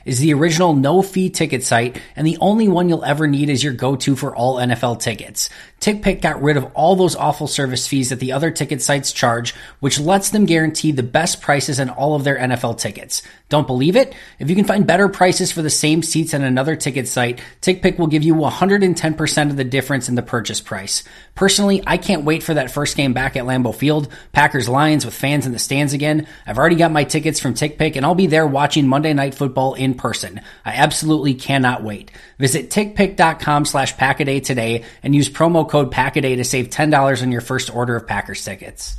is 0.06 0.18
the 0.18 0.32
original 0.32 0.74
no-fee 0.74 1.28
ticket 1.28 1.62
site 1.62 2.00
and 2.16 2.26
the 2.26 2.38
only 2.40 2.68
one 2.68 2.88
you'll 2.88 3.04
ever 3.04 3.26
need 3.26 3.50
as 3.50 3.62
your 3.62 3.74
go-to 3.74 4.16
for 4.16 4.34
all 4.34 4.56
NFL 4.56 4.98
tickets. 4.98 5.50
TickPick 5.80 6.20
got 6.20 6.42
rid 6.42 6.56
of 6.56 6.64
all 6.74 6.96
those 6.96 7.14
awful 7.14 7.46
service 7.46 7.86
fees 7.86 8.08
that 8.08 8.18
the 8.18 8.32
other 8.32 8.50
ticket 8.50 8.82
sites 8.82 9.12
charge, 9.12 9.54
which 9.80 10.00
lets 10.00 10.30
them 10.30 10.46
guarantee 10.46 10.90
the 10.90 11.02
best 11.02 11.40
prices 11.40 11.78
on 11.78 11.90
all 11.90 12.14
of 12.14 12.24
their 12.24 12.38
NFL 12.38 12.78
tickets. 12.78 13.22
Don't 13.48 13.66
believe 13.66 13.94
it? 13.94 14.14
If 14.38 14.48
you 14.50 14.56
can 14.56 14.64
find 14.64 14.86
better 14.86 15.08
prices 15.08 15.52
for 15.52 15.62
the 15.62 15.70
same 15.70 16.02
seats 16.02 16.34
on 16.34 16.42
another 16.42 16.76
ticket 16.76 17.06
site, 17.06 17.40
TickPick 17.60 17.98
will 17.98 18.06
give 18.08 18.24
you 18.24 18.34
110% 18.34 19.50
of 19.50 19.56
the 19.56 19.64
difference 19.64 20.08
in 20.08 20.14
the 20.14 20.22
purchase 20.22 20.60
price. 20.60 21.04
Personally, 21.36 21.82
I 21.86 21.98
can't 21.98 22.24
wait 22.24 22.42
for 22.42 22.54
that 22.54 22.70
first 22.70 22.96
game 22.96 23.12
back 23.12 23.36
at 23.36 23.44
Lambeau 23.44 23.74
Field, 23.74 24.08
Packers 24.32 24.70
Lions 24.70 25.04
with 25.04 25.14
fans 25.14 25.44
in 25.44 25.52
the 25.52 25.58
stands 25.58 25.92
again. 25.92 26.26
I've 26.46 26.56
already 26.56 26.76
got 26.76 26.90
my 26.90 27.04
tickets 27.04 27.38
from 27.38 27.52
TickPick 27.52 27.94
and 27.94 28.06
I'll 28.06 28.14
be 28.14 28.26
there 28.26 28.46
watching 28.46 28.88
Monday 28.88 29.12
Night 29.12 29.34
Football 29.34 29.74
in 29.74 29.94
person. 29.94 30.40
I 30.64 30.72
absolutely 30.72 31.34
cannot 31.34 31.84
wait. 31.84 32.10
Visit 32.38 32.70
tickpick.com 32.70 33.66
slash 33.66 33.94
packaday 33.96 34.42
today 34.42 34.84
and 35.02 35.14
use 35.14 35.28
promo 35.28 35.68
code 35.68 35.92
packaday 35.92 36.36
to 36.36 36.44
save 36.44 36.70
$10 36.70 37.22
on 37.22 37.30
your 37.30 37.42
first 37.42 37.72
order 37.72 37.96
of 37.96 38.06
Packers 38.06 38.42
tickets. 38.42 38.96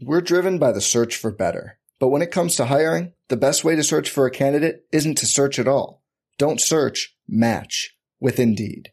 We're 0.00 0.22
driven 0.22 0.58
by 0.58 0.72
the 0.72 0.80
search 0.80 1.14
for 1.16 1.30
better. 1.30 1.78
But 1.98 2.08
when 2.08 2.22
it 2.22 2.30
comes 2.30 2.56
to 2.56 2.66
hiring, 2.66 3.12
the 3.28 3.36
best 3.36 3.64
way 3.64 3.76
to 3.76 3.82
search 3.82 4.08
for 4.08 4.24
a 4.24 4.30
candidate 4.30 4.86
isn't 4.92 5.18
to 5.18 5.26
search 5.26 5.58
at 5.58 5.68
all. 5.68 6.02
Don't 6.38 6.60
search, 6.60 7.14
match 7.28 7.96
with 8.18 8.38
Indeed. 8.38 8.92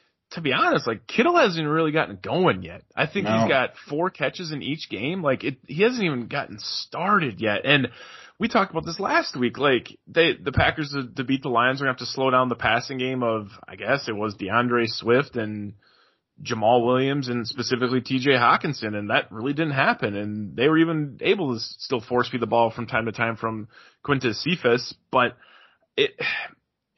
to 0.31 0.41
be 0.41 0.53
honest, 0.53 0.87
like 0.87 1.07
Kittle 1.07 1.35
hasn't 1.37 1.67
really 1.67 1.91
gotten 1.91 2.17
going 2.21 2.63
yet. 2.63 2.83
I 2.95 3.05
think 3.05 3.25
No. 3.25 3.39
he's 3.39 3.49
got 3.49 3.71
four 3.89 4.09
catches 4.09 4.51
in 4.51 4.61
each 4.61 4.89
game. 4.89 5.21
Like 5.21 5.43
it, 5.43 5.57
he 5.67 5.83
hasn't 5.83 6.03
even 6.03 6.27
gotten 6.27 6.57
started 6.59 7.41
yet. 7.41 7.65
And 7.65 7.89
we 8.39 8.47
talked 8.47 8.71
about 8.71 8.85
this 8.85 8.99
last 8.99 9.35
week. 9.37 9.57
Like 9.57 9.89
they, 10.07 10.33
the 10.41 10.51
Packers 10.53 10.91
to, 10.91 11.13
to 11.15 11.23
beat 11.23 11.43
the 11.43 11.49
Lions 11.49 11.81
are 11.81 11.85
gonna 11.85 11.91
have 11.91 11.99
to 11.99 12.05
slow 12.05 12.29
down 12.31 12.49
the 12.49 12.55
passing 12.55 12.97
game 12.97 13.23
of, 13.23 13.49
I 13.67 13.75
guess 13.75 14.07
it 14.07 14.15
was 14.15 14.33
D'Andre 14.35 14.85
Swift 14.87 15.35
and 15.35 15.73
Jamaal 16.41 16.85
Williams 16.85 17.27
and 17.27 17.45
specifically 17.45 18.01
TJ 18.01 18.27
Hockenson. 18.29 18.95
And 18.95 19.09
that 19.09 19.31
really 19.31 19.53
didn't 19.53 19.73
happen. 19.73 20.15
And 20.15 20.55
they 20.55 20.69
were 20.69 20.77
even 20.79 21.17
able 21.21 21.53
to 21.53 21.59
still 21.59 22.01
force 22.01 22.29
feed 22.29 22.41
the 22.41 22.47
ball 22.47 22.71
from 22.71 22.87
time 22.87 23.05
to 23.05 23.11
time 23.11 23.35
from 23.35 23.67
Quintez 24.03 24.35
Cephus, 24.41 24.95
but 25.11 25.37
it, 25.97 26.11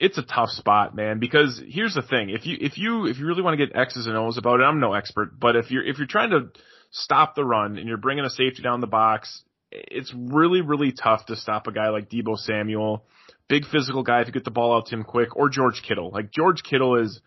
it's 0.03 0.17
a 0.17 0.21
tough 0.21 0.49
spot, 0.49 0.93
man, 0.93 1.19
because 1.19 1.61
here's 1.65 1.93
the 1.93 2.01
thing. 2.01 2.29
If 2.29 2.45
you, 2.45 2.57
if 2.59 2.77
you, 2.77 3.05
if 3.05 3.19
you 3.19 3.25
really 3.25 3.41
want 3.41 3.57
to 3.57 3.65
get 3.65 3.73
X's 3.73 4.05
and 4.05 4.17
O's 4.17 4.37
about 4.37 4.59
it, 4.59 4.63
I'm 4.63 4.81
no 4.81 4.93
expert, 4.93 5.39
but 5.39 5.55
if 5.55 5.71
you're, 5.71 5.81
if 5.81 5.97
you're 5.97 6.07
trying 6.07 6.31
to 6.31 6.49
stop 6.91 7.35
the 7.35 7.45
run 7.45 7.77
and 7.77 7.87
you're 7.87 7.95
bringing 7.95 8.25
a 8.25 8.29
safety 8.29 8.61
down 8.61 8.81
the 8.81 8.87
box, 8.87 9.43
it's 9.71 10.13
really, 10.13 10.59
really 10.59 10.91
tough 10.91 11.27
to 11.27 11.37
stop 11.37 11.67
a 11.67 11.71
guy 11.71 11.87
like 11.87 12.09
Deebo 12.09 12.37
Samuel, 12.37 13.05
big 13.47 13.65
physical 13.65 14.03
guy 14.03 14.25
to 14.25 14.31
get 14.33 14.43
the 14.43 14.51
ball 14.51 14.75
out 14.75 14.87
to 14.87 14.95
him 14.95 15.05
quick, 15.05 15.37
or 15.37 15.47
George 15.47 15.81
Kittle. 15.87 16.11
Like 16.11 16.31
George 16.31 16.63
Kittle 16.63 17.01
is 17.01 17.21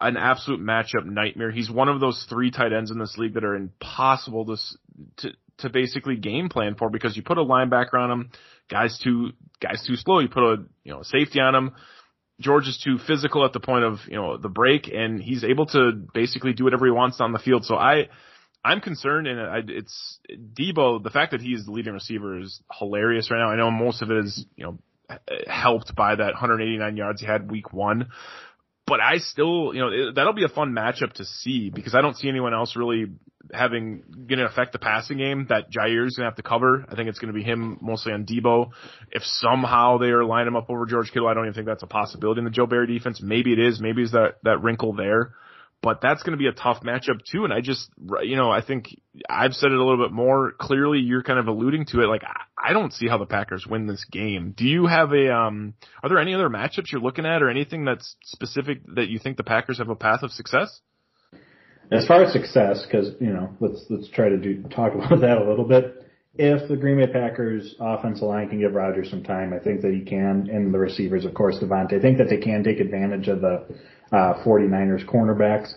an 0.00 0.16
absolute 0.16 0.60
matchup 0.60 1.04
nightmare. 1.04 1.50
He's 1.50 1.70
one 1.70 1.90
of 1.90 2.00
those 2.00 2.24
three 2.30 2.50
tight 2.50 2.72
ends 2.72 2.90
in 2.90 2.98
this 2.98 3.18
league 3.18 3.34
that 3.34 3.44
are 3.44 3.54
impossible 3.54 4.46
to, 4.46 4.56
to, 5.18 5.34
to 5.58 5.68
basically 5.68 6.16
game 6.16 6.48
plan 6.48 6.76
for 6.76 6.88
because 6.88 7.14
you 7.14 7.22
put 7.22 7.36
a 7.36 7.44
linebacker 7.44 7.94
on 7.94 8.10
him, 8.10 8.30
guys 8.70 8.98
too, 9.04 9.32
guys 9.60 9.84
too 9.86 9.96
slow. 9.96 10.20
You 10.20 10.28
put 10.28 10.42
a, 10.42 10.56
you 10.82 10.94
know, 10.94 11.00
a 11.00 11.04
safety 11.04 11.40
on 11.40 11.54
him. 11.54 11.72
George 12.40 12.66
is 12.66 12.80
too 12.82 12.98
physical 12.98 13.44
at 13.44 13.52
the 13.52 13.60
point 13.60 13.84
of, 13.84 13.98
you 14.08 14.16
know, 14.16 14.36
the 14.36 14.48
break 14.48 14.88
and 14.92 15.20
he's 15.22 15.44
able 15.44 15.66
to 15.66 15.92
basically 16.12 16.52
do 16.52 16.64
whatever 16.64 16.86
he 16.86 16.92
wants 16.92 17.20
on 17.20 17.32
the 17.32 17.38
field. 17.38 17.64
So 17.64 17.76
I, 17.76 18.08
I'm 18.64 18.80
concerned 18.80 19.26
and 19.26 19.40
I, 19.40 19.60
it's 19.66 20.18
Deebo, 20.30 21.02
the 21.02 21.10
fact 21.10 21.32
that 21.32 21.40
he's 21.40 21.66
the 21.66 21.72
leading 21.72 21.94
receiver 21.94 22.38
is 22.38 22.60
hilarious 22.78 23.30
right 23.30 23.38
now. 23.38 23.50
I 23.50 23.56
know 23.56 23.70
most 23.70 24.02
of 24.02 24.10
it 24.10 24.24
is, 24.24 24.46
you 24.56 24.64
know, 24.64 24.78
helped 25.46 25.94
by 25.94 26.14
that 26.14 26.32
189 26.32 26.96
yards 26.96 27.20
he 27.20 27.26
had 27.26 27.50
week 27.50 27.72
one. 27.72 28.08
But 28.86 29.00
I 29.00 29.18
still, 29.18 29.72
you 29.74 29.80
know, 29.80 29.88
it, 29.88 30.14
that'll 30.16 30.32
be 30.32 30.44
a 30.44 30.48
fun 30.48 30.72
matchup 30.72 31.12
to 31.14 31.24
see 31.24 31.70
because 31.70 31.94
I 31.94 32.00
don't 32.00 32.16
see 32.16 32.28
anyone 32.28 32.52
else 32.52 32.74
really 32.76 33.06
having 33.52 34.02
going 34.28 34.38
to 34.38 34.46
affect 34.46 34.72
the 34.72 34.78
passing 34.78 35.18
game 35.18 35.46
that 35.48 35.70
Jaire's 35.70 36.16
going 36.16 36.24
to 36.24 36.30
have 36.30 36.36
to 36.36 36.42
cover. 36.42 36.84
I 36.88 36.94
think 36.94 37.08
it's 37.08 37.18
going 37.18 37.32
to 37.32 37.38
be 37.38 37.44
him 37.44 37.78
mostly 37.80 38.12
on 38.12 38.24
Deebo. 38.24 38.70
If 39.10 39.22
somehow 39.24 39.98
they 39.98 40.08
are 40.08 40.24
line 40.24 40.46
him 40.46 40.56
up 40.56 40.70
over 40.70 40.86
George 40.86 41.10
Kittle, 41.12 41.28
I 41.28 41.34
don't 41.34 41.44
even 41.44 41.54
think 41.54 41.66
that's 41.66 41.82
a 41.82 41.86
possibility 41.88 42.38
in 42.38 42.44
the 42.44 42.50
Joe 42.50 42.66
Barry 42.66 42.86
defense. 42.86 43.20
Maybe 43.22 43.52
it 43.52 43.58
is. 43.58 43.80
Maybe 43.80 44.02
it's 44.02 44.12
that 44.12 44.36
that 44.44 44.62
wrinkle 44.62 44.94
there. 44.94 45.34
But 45.82 46.00
that's 46.00 46.22
going 46.22 46.32
to 46.32 46.38
be 46.38 46.46
a 46.46 46.52
tough 46.52 46.82
matchup 46.84 47.24
too. 47.28 47.42
And 47.42 47.52
I 47.52 47.60
just, 47.60 47.90
you 48.22 48.36
know, 48.36 48.52
I 48.52 48.62
think 48.64 48.86
I've 49.28 49.52
said 49.52 49.72
it 49.72 49.78
a 49.78 49.84
little 49.84 50.04
bit 50.04 50.12
more 50.12 50.52
clearly. 50.52 51.00
You're 51.00 51.24
kind 51.24 51.40
of 51.40 51.48
alluding 51.48 51.86
to 51.86 52.02
it. 52.02 52.06
Like, 52.06 52.22
I 52.56 52.72
don't 52.72 52.92
see 52.92 53.08
how 53.08 53.18
the 53.18 53.26
Packers 53.26 53.66
win 53.66 53.88
this 53.88 54.04
game. 54.04 54.54
Do 54.56 54.64
you 54.64 54.86
have 54.86 55.12
a, 55.12 55.34
um, 55.34 55.74
are 56.00 56.08
there 56.08 56.20
any 56.20 56.34
other 56.34 56.48
matchups 56.48 56.92
you're 56.92 57.00
looking 57.00 57.26
at 57.26 57.42
or 57.42 57.50
anything 57.50 57.84
that's 57.84 58.14
specific 58.22 58.82
that 58.94 59.08
you 59.08 59.18
think 59.18 59.36
the 59.36 59.42
Packers 59.42 59.78
have 59.78 59.88
a 59.88 59.96
path 59.96 60.22
of 60.22 60.30
success? 60.30 60.80
As 61.90 62.06
far 62.06 62.22
as 62.22 62.32
success, 62.32 62.84
because 62.86 63.10
you 63.20 63.32
know, 63.32 63.50
let's 63.60 63.84
let's 63.90 64.08
try 64.08 64.28
to 64.28 64.36
do 64.38 64.62
talk 64.74 64.94
about 64.94 65.20
that 65.20 65.38
a 65.38 65.48
little 65.48 65.64
bit. 65.66 65.98
If 66.34 66.66
the 66.68 66.76
Green 66.76 66.96
Bay 66.96 67.12
Packers 67.12 67.74
offensive 67.78 68.26
line 68.26 68.48
can 68.48 68.58
give 68.58 68.72
Rodgers 68.72 69.10
some 69.10 69.22
time, 69.22 69.52
I 69.52 69.58
think 69.58 69.82
that 69.82 69.92
he 69.92 70.00
can, 70.00 70.48
and 70.50 70.72
the 70.72 70.78
receivers, 70.78 71.26
of 71.26 71.34
course, 71.34 71.58
Davante. 71.58 71.98
I 71.98 72.00
think 72.00 72.16
that 72.18 72.30
they 72.30 72.38
can 72.38 72.64
take 72.64 72.80
advantage 72.80 73.28
of 73.28 73.42
the 73.42 73.66
uh, 74.12 74.42
49ers 74.42 75.06
cornerbacks. 75.06 75.74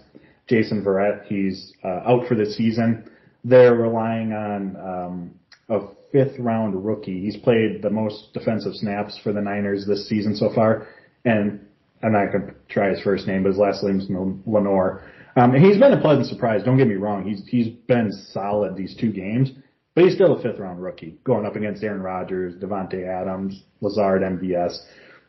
Jason 0.47 0.83
Verrett, 0.83 1.25
he's 1.25 1.73
uh, 1.83 2.03
out 2.05 2.27
for 2.27 2.35
the 2.35 2.45
season. 2.45 3.09
They're 3.43 3.75
relying 3.75 4.31
on 4.31 4.75
um, 4.77 5.35
a 5.69 5.87
fifth 6.11 6.39
round 6.39 6.85
rookie. 6.85 7.19
He's 7.19 7.35
played 7.35 7.81
the 7.81 7.89
most 7.89 8.33
defensive 8.33 8.73
snaps 8.75 9.19
for 9.21 9.33
the 9.33 9.41
Niners 9.41 9.85
this 9.85 10.07
season 10.07 10.35
so 10.35 10.53
far, 10.53 10.87
and 11.25 11.65
I'm 12.01 12.13
not 12.13 12.31
going 12.31 12.47
to 12.47 12.53
try 12.69 12.91
his 12.91 13.01
first 13.01 13.27
name, 13.27 13.43
but 13.43 13.49
his 13.49 13.57
last 13.57 13.83
name's 13.83 14.07
Lenoir. 14.09 15.03
Um, 15.35 15.53
and 15.53 15.63
he's 15.63 15.77
been 15.77 15.91
a 15.91 15.99
pleasant 15.99 16.27
surprise. 16.27 16.63
Don't 16.63 16.77
get 16.77 16.87
me 16.87 16.95
wrong. 16.95 17.27
He's 17.27 17.45
he's 17.47 17.67
been 17.67 18.11
solid 18.31 18.75
these 18.75 18.95
two 18.95 19.11
games, 19.11 19.51
but 19.93 20.05
he's 20.05 20.13
still 20.13 20.33
a 20.33 20.41
fifth 20.41 20.59
round 20.59 20.81
rookie 20.81 21.17
going 21.23 21.45
up 21.45 21.55
against 21.55 21.83
Aaron 21.83 22.01
Rodgers, 22.01 22.55
Davante 22.55 23.05
Adams, 23.05 23.63
Lazard, 23.81 24.21
MVS, 24.21 24.77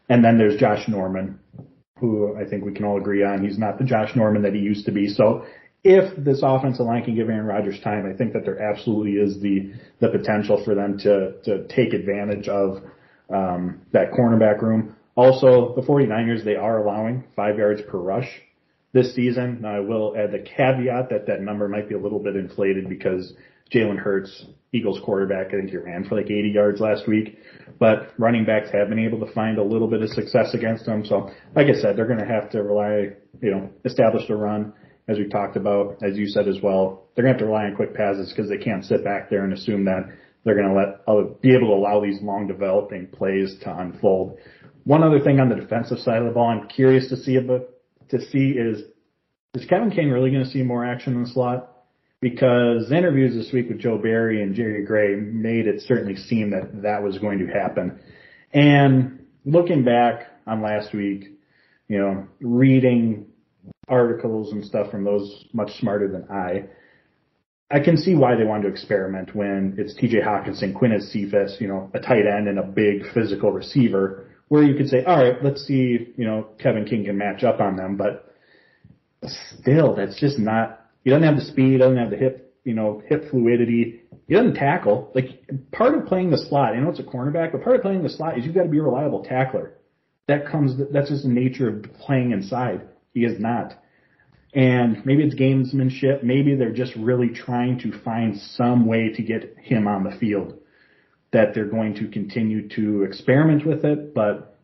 and 0.09 0.25
then 0.25 0.39
there's 0.39 0.57
Josh 0.61 0.87
Norman, 0.87 1.41
who 1.99 2.37
I 2.37 2.49
think 2.49 2.65
we 2.65 2.73
can 2.73 2.85
all 2.85 2.99
agree 2.99 3.25
on. 3.25 3.45
He's 3.45 3.59
not 3.59 3.79
the 3.79 3.85
Josh 3.85 4.15
Norman 4.15 4.43
that 4.43 4.55
he 4.55 4.61
used 4.61 4.87
to 4.87 4.93
be. 4.93 5.09
So 5.09 5.45
if 5.83 6.17
this 6.17 6.41
offensive 6.43 6.87
line 6.87 7.05
can 7.05 7.17
give 7.17 7.29
Aaron 7.29 7.47
Rodgers 7.47 7.81
time, 7.81 8.07
I 8.07 8.17
think 8.17 8.33
that 8.33 8.45
there 8.45 8.61
absolutely 8.61 9.15
is 9.15 9.41
the 9.41 9.73
the 10.01 10.09
potential 10.09 10.63
for 10.65 10.77
them 10.77 10.99
to 10.99 11.33
to 11.43 11.67
take 11.67 11.95
advantage 11.95 12.49
of 12.49 12.83
um, 13.29 13.81
that 13.93 14.13
cornerback 14.13 14.63
room. 14.63 14.95
Also, 15.17 15.75
the 15.75 15.81
49ers, 15.81 16.45
they 16.45 16.57
are 16.57 16.85
allowing 16.85 17.25
five 17.35 17.57
yards 17.57 17.81
per 17.89 17.99
rush 17.99 18.29
this 18.97 19.15
season. 19.15 19.59
Now, 19.61 19.77
I 19.77 19.81
will 19.81 20.15
add 20.17 20.33
the 20.33 20.39
caveat 20.39 21.11
that 21.11 21.27
that 21.27 21.43
number 21.43 21.69
might 21.69 21.89
be 21.89 21.95
a 21.95 21.99
little 21.99 22.19
bit 22.19 22.35
inflated 22.35 22.89
because 22.89 23.35
Jalen 23.73 23.99
Hurts, 23.99 24.47
Eagles 24.73 25.01
quarterback, 25.05 25.49
I 25.49 25.59
think 25.59 25.71
he 25.71 25.77
ran 25.77 26.09
for 26.09 26.17
like 26.17 26.31
80 26.31 26.49
yards 26.49 26.81
last 26.81 27.07
week. 27.07 27.39
But 27.79 28.15
running 28.17 28.47
backs 28.47 28.71
have 28.73 28.89
been 28.89 28.99
able 28.99 29.21
to 29.21 29.31
find 29.35 29.59
a 29.59 29.63
little 29.63 29.87
bit 29.87 30.01
of 30.01 30.09
success 30.09 30.55
against 30.55 30.87
them. 30.87 31.05
So, 31.05 31.31
like 31.55 31.67
I 31.67 31.79
said, 31.79 31.97
they're 31.97 32.07
going 32.07 32.21
to 32.21 32.27
have 32.27 32.51
to 32.53 32.63
rely, 32.63 33.11
you 33.43 33.51
know, 33.51 33.69
establish 33.85 34.27
the 34.29 34.37
run, 34.37 34.73
as 35.09 35.19
we 35.19 35.29
talked 35.29 35.57
about, 35.57 35.99
as 36.03 36.17
you 36.17 36.27
said 36.27 36.49
as 36.49 36.57
well. 36.63 37.05
They're 37.15 37.25
going 37.25 37.37
to 37.37 37.39
have 37.39 37.47
to 37.47 37.53
rely 37.53 37.67
on 37.67 37.77
quick 37.77 37.95
passes 37.95 38.33
because 38.33 38.49
they 38.49 38.57
can't 38.57 38.85
sit 38.85 39.05
back 39.05 39.29
there 39.29 39.45
and 39.45 39.53
assume 39.53 39.85
that 39.85 40.09
they're 40.45 40.57
going 40.57 40.69
to 40.69 40.75
let 40.75 41.03
uh, 41.07 41.35
be 41.43 41.55
able 41.55 41.69
to 41.69 41.75
allow 41.75 42.01
these 42.01 42.23
long 42.23 42.47
developing 42.47 43.09
plays 43.09 43.57
to 43.63 43.79
unfold. 43.79 44.39
One 44.85 45.03
other 45.03 45.21
thing 45.21 45.39
on 45.39 45.51
the 45.51 45.57
defensive 45.57 45.99
side 45.99 46.19
of 46.19 46.27
the 46.27 46.31
ball, 46.31 46.49
I'm 46.49 46.69
curious 46.69 47.09
to 47.09 47.17
see 47.17 47.37
about 47.37 47.69
to 48.11 48.21
see 48.21 48.51
is 48.51 48.83
is 49.55 49.65
Kevin 49.67 49.91
King 49.91 50.11
really 50.11 50.31
going 50.31 50.45
to 50.45 50.51
see 50.51 50.63
more 50.63 50.85
action 50.85 51.15
in 51.15 51.23
the 51.23 51.29
slot? 51.29 51.73
Because 52.21 52.89
the 52.89 52.97
interviews 52.97 53.35
this 53.35 53.53
week 53.53 53.69
with 53.69 53.79
Joe 53.79 53.99
Barry 53.99 54.43
and 54.43 54.55
Jerry 54.55 54.85
Gray 54.85 55.17
made 55.17 55.67
it 55.67 55.81
certainly 55.83 56.17
seem 56.17 56.51
that 56.51 56.83
that 56.83 57.03
was 57.03 57.19
going 57.19 57.39
to 57.39 57.47
happen. 57.47 57.99
And 58.53 59.27
looking 59.45 59.85
back 59.85 60.27
on 60.47 60.63
last 60.63 60.93
week, 60.95 61.39
you 61.89 61.99
know, 61.99 62.27
reading 62.41 63.27
articles 63.89 64.53
and 64.53 64.65
stuff 64.65 64.91
from 64.91 65.05
those 65.05 65.47
much 65.53 65.71
smarter 65.79 66.09
than 66.09 66.25
I, 66.31 66.65
I 67.71 67.81
can 67.81 67.97
see 67.97 68.15
why 68.15 68.37
they 68.37 68.45
wanted 68.45 68.65
to 68.65 68.69
experiment 68.69 69.35
when 69.35 69.75
it's 69.79 69.95
TJ 69.95 70.25
Hockenson, 70.25 70.75
Quintez 70.75 71.11
Cephus, 71.11 71.57
you 71.61 71.69
know, 71.69 71.91
a 71.95 72.01
tight 72.01 72.27
end 72.27 72.49
and 72.49 72.59
a 72.59 72.63
big 72.63 73.03
physical 73.13 73.51
receiver, 73.51 74.26
where 74.49 74.63
you 74.63 74.75
could 74.75 74.89
say, 74.89 75.05
all 75.05 75.19
right, 75.19 75.43
let's 75.43 75.65
see, 75.67 76.13
you 76.17 76.25
know, 76.25 76.49
Kevin 76.59 76.85
King 76.85 77.05
can 77.05 77.19
match 77.19 77.43
up 77.43 77.61
on 77.61 77.77
them, 77.77 77.97
but 77.97 78.35
still, 79.25 79.95
that's 79.95 80.19
just 80.21 80.39
not. 80.39 80.87
He 81.03 81.11
doesn't 81.11 81.25
have 81.25 81.37
the 81.37 81.45
speed, 81.45 81.79
doesn't 81.79 81.97
have 81.97 82.11
the 82.11 82.17
hip, 82.17 82.55
you 82.65 82.75
know, 82.75 83.03
hip 83.07 83.31
fluidity. 83.31 84.03
He 84.27 84.35
doesn't 84.35 84.55
tackle. 84.55 85.11
Like 85.15 85.49
part 85.73 85.97
of 85.97 86.07
playing 86.07 86.31
the 86.31 86.39
slot, 86.39 86.75
I 86.75 86.81
know 86.81 86.91
it's 86.91 87.01
a 87.01 87.05
cornerback, 87.05 87.53
but 87.53 87.63
part 87.63 87.77
of 87.77 87.83
playing 87.83 88.03
the 88.03 88.09
slot 88.09 88.39
is 88.39 88.45
you've 88.45 88.55
got 88.55 88.65
to 88.65 88.69
be 88.69 88.79
a 88.79 88.83
reliable 88.83 89.25
tackler. 89.25 89.75
That 90.29 90.49
comes. 90.49 90.73
That's 90.93 91.09
just 91.09 91.23
the 91.23 91.29
nature 91.29 91.69
of 91.69 91.85
playing 92.01 92.33
inside. 92.33 92.89
He 93.15 93.25
is 93.25 93.39
not. 93.39 93.75
And 94.53 95.05
maybe 95.05 95.23
it's 95.23 95.35
gamesmanship. 95.35 96.23
Maybe 96.23 96.57
they're 96.57 96.73
just 96.73 96.97
really 96.97 97.29
trying 97.29 97.79
to 97.81 97.99
find 98.01 98.37
some 98.37 98.87
way 98.87 99.11
to 99.15 99.23
get 99.23 99.57
him 99.59 99.87
on 99.87 100.03
the 100.03 100.17
field. 100.19 100.59
That 101.37 101.53
they're 101.53 101.67
going 101.67 101.95
to 101.97 102.09
continue 102.09 102.67
to 102.71 103.03
experiment 103.03 103.67
with 103.67 103.85
it, 103.85 104.15
but 104.15 104.59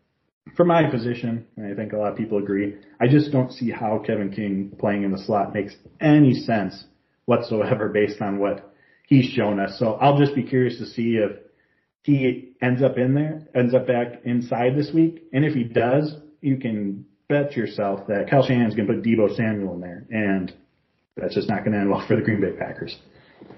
from 0.57 0.69
my 0.69 0.89
position, 0.91 1.47
and 1.59 1.71
I 1.71 1.77
think 1.77 1.93
a 1.93 1.99
lot 1.99 2.13
of 2.13 2.17
people 2.17 2.39
agree, 2.39 2.79
I 2.99 3.09
just 3.09 3.31
don't 3.31 3.53
see 3.53 3.71
how 3.71 4.03
Kevin 4.07 4.33
King 4.33 4.73
playing 4.79 5.03
in 5.03 5.13
the 5.13 5.19
slot 5.19 5.53
makes 5.53 5.77
any 6.01 6.33
sense 6.33 6.87
whatsoever 7.27 7.91
based 7.91 8.23
on 8.23 8.39
what 8.39 8.73
he's 9.07 9.27
shown 9.27 9.61
us. 9.61 9.79
So 9.79 9.97
I'll 10.01 10.17
just 10.17 10.35
be 10.35 10.45
curious 10.45 10.79
to 10.79 10.87
see 10.87 11.19
if 11.19 11.33
he 12.05 12.55
ends 12.63 12.83
up 12.83 12.97
in 12.97 13.13
there, 13.13 13.47
ends 13.55 13.75
up 13.75 13.87
back 13.87 14.23
inside 14.25 14.75
this 14.75 14.91
week. 14.95 15.25
And 15.35 15.45
if 15.45 15.53
he 15.53 15.65
does, 15.65 16.17
you 16.41 16.57
can 16.57 17.05
bet 17.29 17.55
yourself 17.55 18.07
that 18.09 18.31
Kyle 18.31 18.47
Shanahan's 18.47 18.75
going 18.75 18.89
to 18.89 18.95
put 18.95 19.05
Deebo 19.05 19.37
Samuel 19.37 19.75
in 19.75 19.81
there. 19.83 20.07
And 20.11 20.55
that's 21.19 21.35
just 21.35 21.51
not 21.51 21.65
going 21.65 21.73
to 21.73 21.81
end 21.81 21.91
well 21.91 22.03
for 22.09 22.17
the 22.17 22.23
Green 22.23 22.41
Bay 22.41 22.53
Packers. 22.59 22.97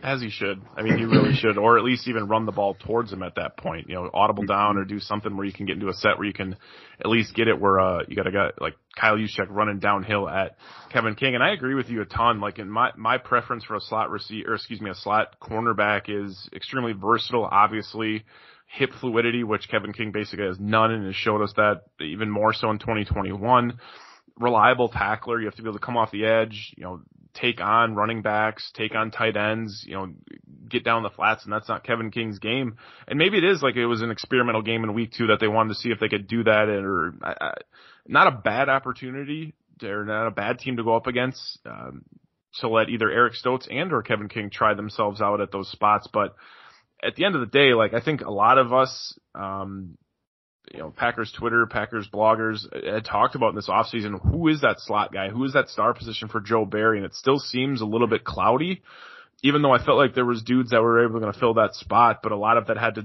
As 0.02 0.20
he 0.20 0.28
should. 0.28 0.60
I 0.76 0.82
mean, 0.82 0.98
he 0.98 1.04
really 1.04 1.34
should, 1.40 1.56
or 1.56 1.78
at 1.78 1.84
least 1.84 2.08
even 2.08 2.28
run 2.28 2.44
the 2.44 2.52
ball 2.52 2.74
towards 2.74 3.10
him 3.10 3.22
at 3.22 3.36
that 3.36 3.56
point. 3.56 3.88
You 3.88 3.94
know, 3.94 4.10
audible 4.12 4.44
down 4.44 4.76
or 4.76 4.84
do 4.84 5.00
something 5.00 5.34
where 5.34 5.46
you 5.46 5.52
can 5.52 5.64
get 5.64 5.76
into 5.76 5.88
a 5.88 5.94
set 5.94 6.18
where 6.18 6.26
you 6.26 6.34
can 6.34 6.56
at 7.00 7.06
least 7.06 7.34
get 7.34 7.48
it 7.48 7.58
where 7.58 7.80
uh 7.80 8.02
you 8.06 8.14
got 8.14 8.26
a 8.26 8.30
guy 8.30 8.50
like 8.60 8.74
Kyle 9.00 9.16
Juszczyk 9.16 9.46
running 9.48 9.78
downhill 9.78 10.28
at 10.28 10.56
Kevin 10.92 11.14
King. 11.14 11.34
And 11.34 11.42
I 11.42 11.52
agree 11.52 11.74
with 11.74 11.88
you 11.88 12.02
a 12.02 12.04
ton. 12.04 12.40
Like 12.40 12.58
in 12.58 12.68
my 12.68 12.90
my 12.96 13.16
preference 13.16 13.64
for 13.64 13.76
a 13.76 13.80
slot 13.80 14.10
receiver, 14.10 14.52
or 14.52 14.54
excuse 14.56 14.80
me, 14.80 14.90
a 14.90 14.94
slot 14.94 15.36
cornerback 15.40 16.02
is 16.08 16.50
extremely 16.54 16.92
versatile. 16.92 17.48
Obviously, 17.50 18.24
hip 18.66 18.90
fluidity, 19.00 19.42
which 19.42 19.68
Kevin 19.70 19.94
King 19.94 20.12
basically 20.12 20.46
has 20.46 20.58
none, 20.60 20.90
and 20.90 21.06
has 21.06 21.14
showed 21.14 21.42
us 21.42 21.52
that 21.56 21.82
even 22.00 22.30
more 22.30 22.52
so 22.52 22.70
in 22.70 22.78
2021 22.78 23.78
reliable 24.38 24.88
tackler. 24.88 25.40
You 25.40 25.46
have 25.46 25.54
to 25.56 25.62
be 25.62 25.68
able 25.68 25.78
to 25.78 25.84
come 25.84 25.96
off 25.96 26.10
the 26.10 26.26
edge, 26.26 26.74
you 26.76 26.84
know, 26.84 27.00
take 27.34 27.60
on 27.60 27.94
running 27.94 28.22
backs, 28.22 28.70
take 28.74 28.94
on 28.94 29.10
tight 29.10 29.36
ends, 29.36 29.84
you 29.86 29.94
know, 29.94 30.12
get 30.68 30.84
down 30.84 31.02
the 31.02 31.10
flats, 31.10 31.44
and 31.44 31.52
that's 31.52 31.68
not 31.68 31.84
Kevin 31.84 32.10
King's 32.10 32.38
game. 32.38 32.76
And 33.06 33.18
maybe 33.18 33.38
it 33.38 33.44
is 33.44 33.62
like 33.62 33.76
it 33.76 33.86
was 33.86 34.02
an 34.02 34.10
experimental 34.10 34.62
game 34.62 34.84
in 34.84 34.94
week 34.94 35.12
two 35.12 35.28
that 35.28 35.40
they 35.40 35.48
wanted 35.48 35.70
to 35.70 35.80
see 35.80 35.90
if 35.90 36.00
they 36.00 36.08
could 36.08 36.26
do 36.26 36.44
that, 36.44 36.68
And 36.68 36.86
or 36.86 37.14
uh, 37.22 37.52
not 38.06 38.28
a 38.28 38.40
bad 38.42 38.68
opportunity. 38.68 39.54
They're 39.80 40.04
not 40.04 40.28
a 40.28 40.30
bad 40.30 40.58
team 40.58 40.76
to 40.76 40.84
go 40.84 40.96
up 40.96 41.06
against. 41.06 41.58
Um, 41.66 42.04
to 42.60 42.68
let 42.68 42.88
either 42.88 43.10
Eric 43.10 43.34
Stokes 43.34 43.66
and 43.68 43.92
or 43.92 44.02
Kevin 44.02 44.28
King 44.28 44.48
try 44.48 44.74
themselves 44.74 45.20
out 45.20 45.40
at 45.40 45.50
those 45.50 45.68
spots, 45.72 46.08
but 46.12 46.36
at 47.02 47.16
the 47.16 47.24
end 47.24 47.34
of 47.34 47.40
the 47.40 47.46
day, 47.46 47.74
like 47.74 47.94
I 47.94 48.00
think 48.00 48.20
a 48.20 48.30
lot 48.30 48.58
of 48.58 48.72
us, 48.72 49.18
um, 49.34 49.98
you 50.72 50.78
know, 50.78 50.90
Packers 50.90 51.32
Twitter, 51.32 51.66
Packers 51.66 52.08
bloggers 52.12 52.60
had 52.72 53.04
talked 53.04 53.34
about 53.34 53.50
in 53.50 53.56
this 53.56 53.68
offseason, 53.68 54.20
who 54.20 54.48
is 54.48 54.62
that 54.62 54.80
slot 54.80 55.12
guy? 55.12 55.28
Who 55.28 55.44
is 55.44 55.52
that 55.52 55.68
star 55.68 55.94
position 55.94 56.28
for 56.28 56.40
Joe 56.40 56.64
Barry? 56.64 56.98
And 56.98 57.06
it 57.06 57.14
still 57.14 57.38
seems 57.38 57.80
a 57.80 57.86
little 57.86 58.06
bit 58.06 58.24
cloudy, 58.24 58.82
even 59.42 59.62
though 59.62 59.72
I 59.72 59.84
felt 59.84 59.98
like 59.98 60.14
there 60.14 60.24
was 60.24 60.42
dudes 60.42 60.70
that 60.70 60.82
were 60.82 61.04
able 61.04 61.20
to 61.20 61.38
fill 61.38 61.54
that 61.54 61.74
spot, 61.74 62.20
but 62.22 62.32
a 62.32 62.36
lot 62.36 62.56
of 62.56 62.68
that 62.68 62.78
had 62.78 62.94
to, 62.94 63.02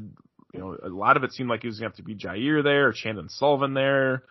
you 0.54 0.60
know, 0.60 0.78
a 0.82 0.90
lot 0.90 1.18
of 1.18 1.24
it 1.24 1.34
seemed 1.34 1.50
like 1.50 1.64
it 1.64 1.68
was 1.68 1.80
going 1.80 1.92
to 1.92 1.96
have 1.96 1.98
to 1.98 2.04
be 2.04 2.16
Jaire 2.16 2.64
there, 2.64 2.88
or 2.88 2.94
Chandon 2.94 3.30
Sullivan 3.30 3.74
there. 3.74 4.24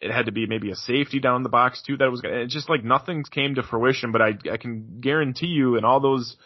It 0.00 0.12
had 0.12 0.26
to 0.26 0.32
be 0.32 0.46
maybe 0.46 0.70
a 0.70 0.76
safety 0.76 1.20
down 1.20 1.42
the 1.42 1.48
box 1.48 1.82
too. 1.82 1.96
That 1.96 2.10
was, 2.10 2.20
gonna, 2.20 2.36
it's 2.36 2.54
just 2.54 2.70
like 2.70 2.84
nothing 2.84 3.24
came 3.30 3.56
to 3.56 3.62
fruition, 3.62 4.12
but 4.12 4.22
I, 4.22 4.34
I 4.50 4.58
can 4.58 5.00
guarantee 5.00 5.46
you 5.46 5.76
in 5.76 5.84
all 5.84 6.00
those, 6.00 6.36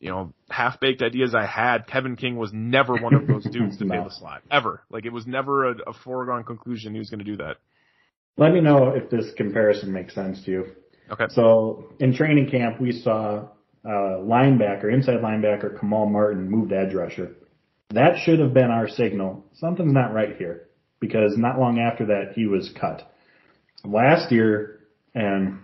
you 0.00 0.10
know, 0.10 0.32
half 0.48 0.78
baked 0.80 1.02
ideas 1.02 1.34
I 1.34 1.44
had, 1.44 1.86
Kevin 1.86 2.16
King 2.16 2.36
was 2.36 2.52
never 2.52 2.94
one 2.94 3.14
of 3.14 3.26
those 3.26 3.44
dudes 3.44 3.78
to 3.78 3.84
no. 3.86 4.04
the 4.04 4.10
slot. 4.10 4.42
Ever. 4.50 4.82
Like 4.90 5.06
it 5.06 5.12
was 5.12 5.26
never 5.26 5.70
a, 5.70 5.74
a 5.88 5.92
foregone 5.92 6.44
conclusion 6.44 6.92
he 6.92 6.98
was 6.98 7.10
going 7.10 7.18
to 7.18 7.24
do 7.24 7.36
that. 7.38 7.56
Let 8.36 8.52
me 8.52 8.60
know 8.60 8.90
if 8.90 9.10
this 9.10 9.26
comparison 9.36 9.92
makes 9.92 10.14
sense 10.14 10.44
to 10.44 10.50
you. 10.50 10.64
Okay. 11.10 11.26
So 11.30 11.92
in 11.98 12.14
training 12.14 12.50
camp, 12.50 12.80
we 12.80 12.92
saw 12.92 13.48
uh, 13.84 14.20
linebacker, 14.20 14.92
inside 14.92 15.20
linebacker 15.20 15.78
Kamal 15.80 16.06
Martin 16.06 16.48
moved 16.48 16.72
edge 16.72 16.94
rusher. 16.94 17.34
That 17.90 18.18
should 18.22 18.38
have 18.38 18.54
been 18.54 18.70
our 18.70 18.88
signal. 18.88 19.44
Something's 19.54 19.94
not 19.94 20.12
right 20.12 20.36
here 20.36 20.68
because 21.00 21.36
not 21.36 21.58
long 21.58 21.78
after 21.78 22.06
that 22.06 22.32
he 22.34 22.46
was 22.46 22.70
cut. 22.78 23.10
Last 23.84 24.30
year, 24.30 24.80
and 25.14 25.60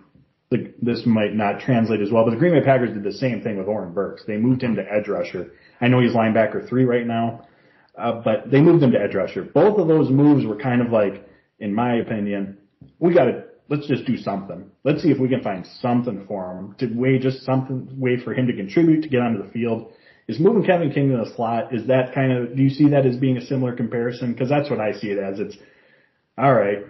the, 0.51 0.73
this 0.81 1.05
might 1.05 1.33
not 1.33 1.59
translate 1.59 2.01
as 2.01 2.11
well, 2.11 2.23
but 2.23 2.31
the 2.31 2.37
Green 2.37 2.53
Bay 2.53 2.63
Packers 2.63 2.93
did 2.93 3.03
the 3.03 3.11
same 3.11 3.41
thing 3.41 3.57
with 3.57 3.67
Oren 3.67 3.93
Burks. 3.93 4.23
They 4.25 4.37
moved 4.37 4.61
him 4.61 4.75
to 4.75 4.81
edge 4.81 5.07
rusher. 5.07 5.51
I 5.81 5.87
know 5.87 5.99
he's 5.99 6.13
linebacker 6.13 6.67
three 6.69 6.85
right 6.85 7.05
now, 7.05 7.47
uh, 7.97 8.21
but 8.23 8.51
they 8.51 8.61
moved 8.61 8.83
him 8.83 8.91
to 8.91 9.01
edge 9.01 9.15
rusher. 9.15 9.43
Both 9.43 9.79
of 9.79 9.87
those 9.87 10.09
moves 10.09 10.45
were 10.45 10.57
kind 10.57 10.81
of 10.81 10.91
like, 10.91 11.27
in 11.59 11.73
my 11.73 11.95
opinion, 11.95 12.57
we 12.99 13.13
got 13.13 13.25
to 13.25 13.43
let's 13.67 13.87
just 13.87 14.05
do 14.05 14.17
something. 14.17 14.69
Let's 14.83 15.01
see 15.01 15.09
if 15.09 15.19
we 15.19 15.27
can 15.27 15.41
find 15.41 15.65
something 15.81 16.25
for 16.27 16.51
him 16.51 16.75
to 16.77 16.87
way 16.93 17.17
just 17.17 17.43
something 17.43 17.99
way 17.99 18.17
for 18.17 18.33
him 18.33 18.45
to 18.45 18.53
contribute 18.53 19.01
to 19.01 19.09
get 19.09 19.21
onto 19.21 19.41
the 19.41 19.49
field. 19.49 19.91
Is 20.27 20.39
moving 20.39 20.63
Kevin 20.63 20.91
King 20.91 21.09
to 21.09 21.17
the 21.17 21.35
slot 21.35 21.73
is 21.73 21.87
that 21.87 22.13
kind 22.13 22.31
of 22.31 22.55
do 22.55 22.61
you 22.61 22.69
see 22.69 22.89
that 22.89 23.05
as 23.05 23.17
being 23.17 23.37
a 23.37 23.45
similar 23.45 23.75
comparison? 23.75 24.33
Because 24.33 24.49
that's 24.49 24.69
what 24.69 24.79
I 24.79 24.93
see 24.93 25.07
it 25.07 25.17
as. 25.17 25.39
It's 25.39 25.57
all 26.37 26.53
right 26.53 26.85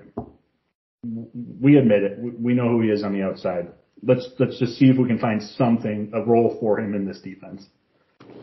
we 1.61 1.77
admit 1.77 2.03
it. 2.03 2.19
We 2.19 2.53
know 2.53 2.69
who 2.69 2.81
he 2.81 2.89
is 2.89 3.03
on 3.03 3.13
the 3.13 3.23
outside. 3.23 3.67
Let's 4.03 4.27
let's 4.39 4.59
just 4.59 4.77
see 4.77 4.85
if 4.85 4.97
we 4.97 5.07
can 5.07 5.19
find 5.19 5.41
something 5.41 6.11
a 6.13 6.21
role 6.21 6.57
for 6.59 6.79
him 6.79 6.93
in 6.93 7.05
this 7.05 7.19
defense. 7.21 7.65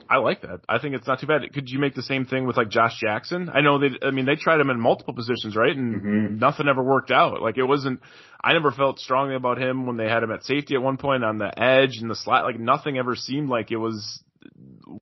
I 0.09 0.19
like 0.19 0.43
that. 0.43 0.61
I 0.69 0.79
think 0.79 0.95
it's 0.95 1.07
not 1.07 1.21
too 1.21 1.27
bad. 1.27 1.41
Could 1.53 1.69
you 1.71 1.79
make 1.79 1.95
the 1.95 2.03
same 2.03 2.27
thing 2.27 2.47
with 2.47 2.57
like 2.57 2.69
Josh 2.69 2.99
Jackson? 3.01 3.49
I 3.53 3.61
know 3.61 3.79
they, 3.79 3.91
I 4.07 4.11
mean, 4.11 4.27
they 4.27 4.37
tried 4.37 4.61
him 4.61 4.71
in 4.71 4.79
multiple 4.79 5.15
positions, 5.15 5.57
right? 5.57 5.75
And 5.75 6.03
mm-hmm. 6.03 6.39
nothing 6.39 6.69
ever 6.69 6.83
worked 6.83 7.11
out. 7.11 7.41
Like 7.41 7.57
it 7.57 7.65
wasn't, 7.65 8.01
I 8.43 8.53
never 8.53 8.73
felt 8.73 8.99
strongly 8.99 9.35
about 9.35 9.59
him 9.59 9.87
when 9.87 9.97
they 9.97 10.09
had 10.09 10.23
him 10.23 10.31
at 10.31 10.45
safety 10.45 10.75
at 10.75 10.83
one 10.83 10.99
point 10.99 11.25
on 11.25 11.39
the 11.39 11.59
edge 11.59 11.99
and 12.01 12.11
the 12.11 12.15
slot. 12.15 12.45
Like 12.45 12.59
nothing 12.59 12.99
ever 12.99 13.17
seemed 13.17 13.49
like 13.49 13.71
it 13.71 13.77
was 13.77 14.23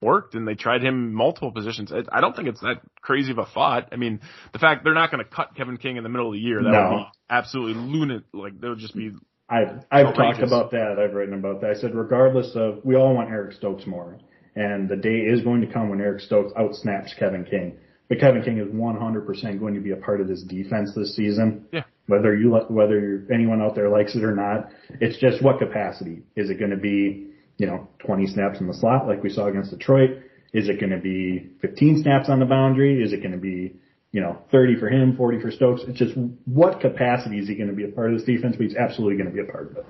worked 0.01 0.35
and 0.35 0.47
they 0.47 0.55
tried 0.55 0.83
him 0.83 1.13
multiple 1.13 1.53
positions. 1.53 1.93
I 2.11 2.21
don't 2.21 2.35
think 2.35 2.49
it's 2.49 2.61
that 2.61 2.81
crazy 3.01 3.33
of 3.33 3.39
a 3.39 3.47
thought. 3.47 3.89
I 3.93 3.97
mean, 3.97 4.21
the 4.53 4.59
fact 4.59 4.85
they're 4.85 4.95
not 4.95 5.11
going 5.11 5.25
to 5.25 5.31
cut 5.31 5.55
Kevin 5.57 5.77
King 5.77 5.97
in 5.97 6.03
the 6.03 6.09
middle 6.09 6.29
of 6.29 6.33
the 6.33 6.39
year, 6.39 6.63
that 6.63 6.71
no. 6.71 6.91
would 6.91 6.97
be 6.99 7.07
absolutely 7.29 7.83
lunatic. 7.83 8.27
Like, 8.33 8.61
that 8.61 8.69
would 8.69 8.79
just 8.79 8.95
be. 8.95 9.13
I've, 9.49 9.85
I've 9.91 10.15
talked 10.15 10.41
about 10.41 10.71
that. 10.71 10.97
I've 10.99 11.15
written 11.15 11.35
about 11.35 11.61
that. 11.63 11.71
I 11.71 11.75
said, 11.75 11.95
regardless 11.95 12.53
of, 12.55 12.85
we 12.85 12.95
all 12.95 13.15
want 13.15 13.31
Eric 13.31 13.55
Stokes 13.55 13.87
more. 13.87 14.19
And 14.55 14.89
the 14.89 14.97
day 14.97 15.21
is 15.21 15.43
going 15.43 15.61
to 15.61 15.67
come 15.67 15.89
when 15.89 16.01
Eric 16.01 16.21
Stokes 16.21 16.53
outsnaps 16.53 17.17
Kevin 17.19 17.45
King. 17.45 17.79
But 18.09 18.19
Kevin 18.19 18.43
King 18.43 18.59
is 18.59 18.69
100% 18.69 19.61
going 19.61 19.75
to 19.75 19.81
be 19.81 19.93
a 19.93 19.97
part 19.97 20.21
of 20.21 20.29
this 20.29 20.43
defense 20.43 20.93
this 20.95 21.15
season. 21.15 21.67
Yeah. 21.73 21.85
Whether 22.07 22.37
you, 22.37 22.57
whether 22.69 23.25
anyone 23.33 23.63
out 23.63 23.77
there 23.77 23.89
likes 23.89 24.17
it 24.17 24.25
or 24.25 24.35
not, 24.35 24.71
it's 25.01 25.17
just 25.19 25.43
what 25.43 25.61
capacity. 25.61 26.23
Is 26.35 26.51
it 26.51 26.59
going 26.59 26.73
to 26.73 26.77
be 26.77 27.30
you 27.61 27.67
know, 27.67 27.87
20 27.99 28.27
snaps 28.29 28.59
in 28.59 28.67
the 28.67 28.73
slot 28.73 29.07
like 29.07 29.23
we 29.23 29.29
saw 29.29 29.47
against 29.47 29.71
Detroit? 29.71 30.23
Is 30.55 30.71
it 30.71 30.81
going 30.81 30.91
to 30.91 30.99
be 30.99 31.51
15 31.61 32.03
snaps 32.03 32.31
on 32.31 32.41
the 32.41 32.47
boundary? 32.47 33.03
Is 33.03 33.13
it 33.13 33.19
going 33.19 33.33
to 33.33 33.39
be, 33.39 33.77
you 34.13 34.23
know, 34.23 34.39
30 34.51 34.81
for 34.81 34.89
him, 34.89 35.15
40 35.15 35.41
for 35.41 35.51
Stokes? 35.51 35.83
It's 35.87 35.99
just 35.99 36.15
what 36.47 36.81
capacity 36.81 37.39
is 37.39 37.49
he 37.49 37.55
going 37.55 37.69
to 37.69 37.77
be 37.77 37.85
a 37.85 37.89
part 37.89 38.13
of 38.13 38.19
this 38.19 38.27
defense? 38.27 38.57
But 38.57 38.65
he's 38.65 38.77
absolutely 38.77 39.23
going 39.23 39.29
to 39.29 39.35
be 39.35 39.47
a 39.47 39.53
part 39.53 39.71
of 39.71 39.77
it. 39.77 39.85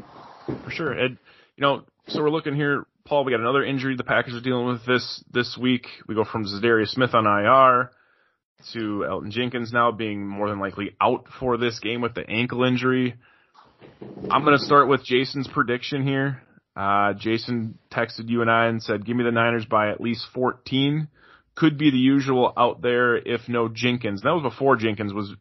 For 0.65 0.71
sure. 0.71 0.93
And, 0.93 1.17
you 1.57 1.63
know, 1.63 1.85
so 2.09 2.21
we're 2.21 2.31
looking 2.31 2.57
here, 2.57 2.87
Paul, 3.05 3.25
we 3.25 3.31
got 3.31 3.41
another 3.41 3.65
injury 3.65 3.95
the 3.97 4.03
Packers 4.03 4.35
are 4.35 4.41
dealing 4.41 4.67
with 4.67 4.85
this, 4.85 5.23
this 5.33 5.57
week. 5.59 5.87
We 6.09 6.17
go 6.17 6.25
from 6.25 6.45
Za'Darius 6.45 6.89
Smith 6.89 7.15
on 7.15 7.25
IR 7.25 7.93
to 8.73 9.07
Elgton 9.09 9.31
Jenkins 9.31 9.73
now 9.73 9.93
being 9.93 10.27
more 10.27 10.49
than 10.49 10.59
likely 10.59 10.97
out 11.01 11.27
for 11.39 11.57
this 11.57 11.79
game 11.79 12.01
with 12.01 12.15
the 12.15 12.29
ankle 12.29 12.65
injury. 12.65 13.15
I'm 14.29 14.45
going 14.45 14.59
to 14.59 14.65
start 14.65 14.89
with 14.89 15.05
Jason's 15.05 15.47
prediction 15.47 16.05
here. 16.05 16.43
Uh, 16.77 17.13
Jason 17.15 17.79
texted 17.93 18.29
you 18.29 18.43
and 18.43 18.51
I 18.51 18.67
and 18.67 18.83
said, 18.83 19.05
give 19.05 19.17
me 19.17 19.25
the 19.25 19.33
Niners 19.33 19.65
by 19.65 19.91
at 19.91 20.01
least 20.01 20.27
14. 20.35 21.09
Could 21.57 21.79
be 21.79 21.91
the 21.91 21.99
usual 21.99 22.53
out 22.57 22.81
there 22.81 23.17
if 23.17 23.49
no 23.49 23.69
Jenkins. 23.69 24.23
That 24.23 24.31
was 24.31 24.43
before 24.43 24.77
Jenkins 24.77 25.13
was 25.13 25.35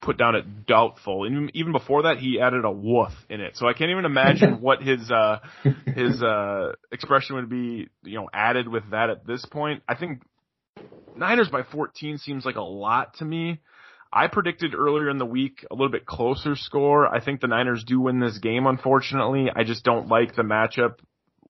put 0.00 0.18
down 0.18 0.34
at 0.34 0.66
doubtful. 0.66 1.24
And 1.24 1.50
even 1.54 1.72
before 1.72 2.04
that, 2.04 2.18
he 2.18 2.40
added 2.40 2.64
a 2.64 2.70
woof 2.70 3.12
in 3.28 3.40
it. 3.40 3.56
So 3.56 3.68
I 3.68 3.74
can't 3.74 3.90
even 3.90 4.04
imagine 4.04 4.60
what 4.60 4.82
his, 4.82 5.10
uh, 5.10 5.38
his, 5.94 6.22
uh, 6.22 6.72
expression 6.90 7.36
would 7.36 7.48
be, 7.48 7.88
you 8.02 8.18
know, 8.18 8.28
added 8.32 8.66
with 8.66 8.90
that 8.90 9.10
at 9.10 9.26
this 9.26 9.44
point. 9.44 9.82
I 9.88 9.94
think 9.94 10.22
Niners 11.14 11.48
by 11.48 11.62
14 11.62 12.18
seems 12.18 12.44
like 12.44 12.56
a 12.56 12.62
lot 12.62 13.14
to 13.18 13.24
me. 13.24 13.60
I 14.12 14.26
predicted 14.26 14.74
earlier 14.74 15.08
in 15.08 15.18
the 15.18 15.26
week 15.26 15.64
a 15.70 15.74
little 15.74 15.90
bit 15.90 16.04
closer 16.04 16.54
score. 16.54 17.06
I 17.06 17.24
think 17.24 17.40
the 17.40 17.46
Niners 17.46 17.82
do 17.84 18.00
win 18.00 18.20
this 18.20 18.38
game, 18.38 18.66
unfortunately. 18.66 19.50
I 19.54 19.64
just 19.64 19.84
don't 19.84 20.08
like 20.08 20.34
the 20.34 20.42
matchup 20.42 20.96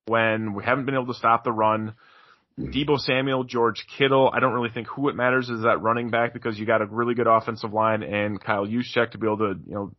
when 0.05 0.53
we 0.53 0.63
haven't 0.63 0.85
been 0.85 0.95
able 0.95 1.07
to 1.07 1.13
stop 1.13 1.43
the 1.43 1.51
run. 1.51 1.95
Hmm. 2.57 2.71
Deebo 2.71 2.99
Samuel, 2.99 3.43
George 3.43 3.85
Kittle. 3.97 4.31
I 4.33 4.39
don't 4.39 4.53
really 4.53 4.69
think 4.69 4.87
who 4.87 5.09
it 5.09 5.15
matters 5.15 5.49
is 5.49 5.63
that 5.63 5.81
running 5.81 6.09
back 6.09 6.33
because 6.33 6.57
you 6.57 6.65
got 6.65 6.81
a 6.81 6.85
really 6.85 7.15
good 7.15 7.27
offensive 7.27 7.73
line 7.73 8.01
and 8.01 8.41
Kyle 8.41 8.65
Juszczyk 8.65 9.11
to 9.11 9.17
be 9.17 9.27
able 9.27 9.39
to, 9.39 9.59
you 9.65 9.73
know, 9.73 9.91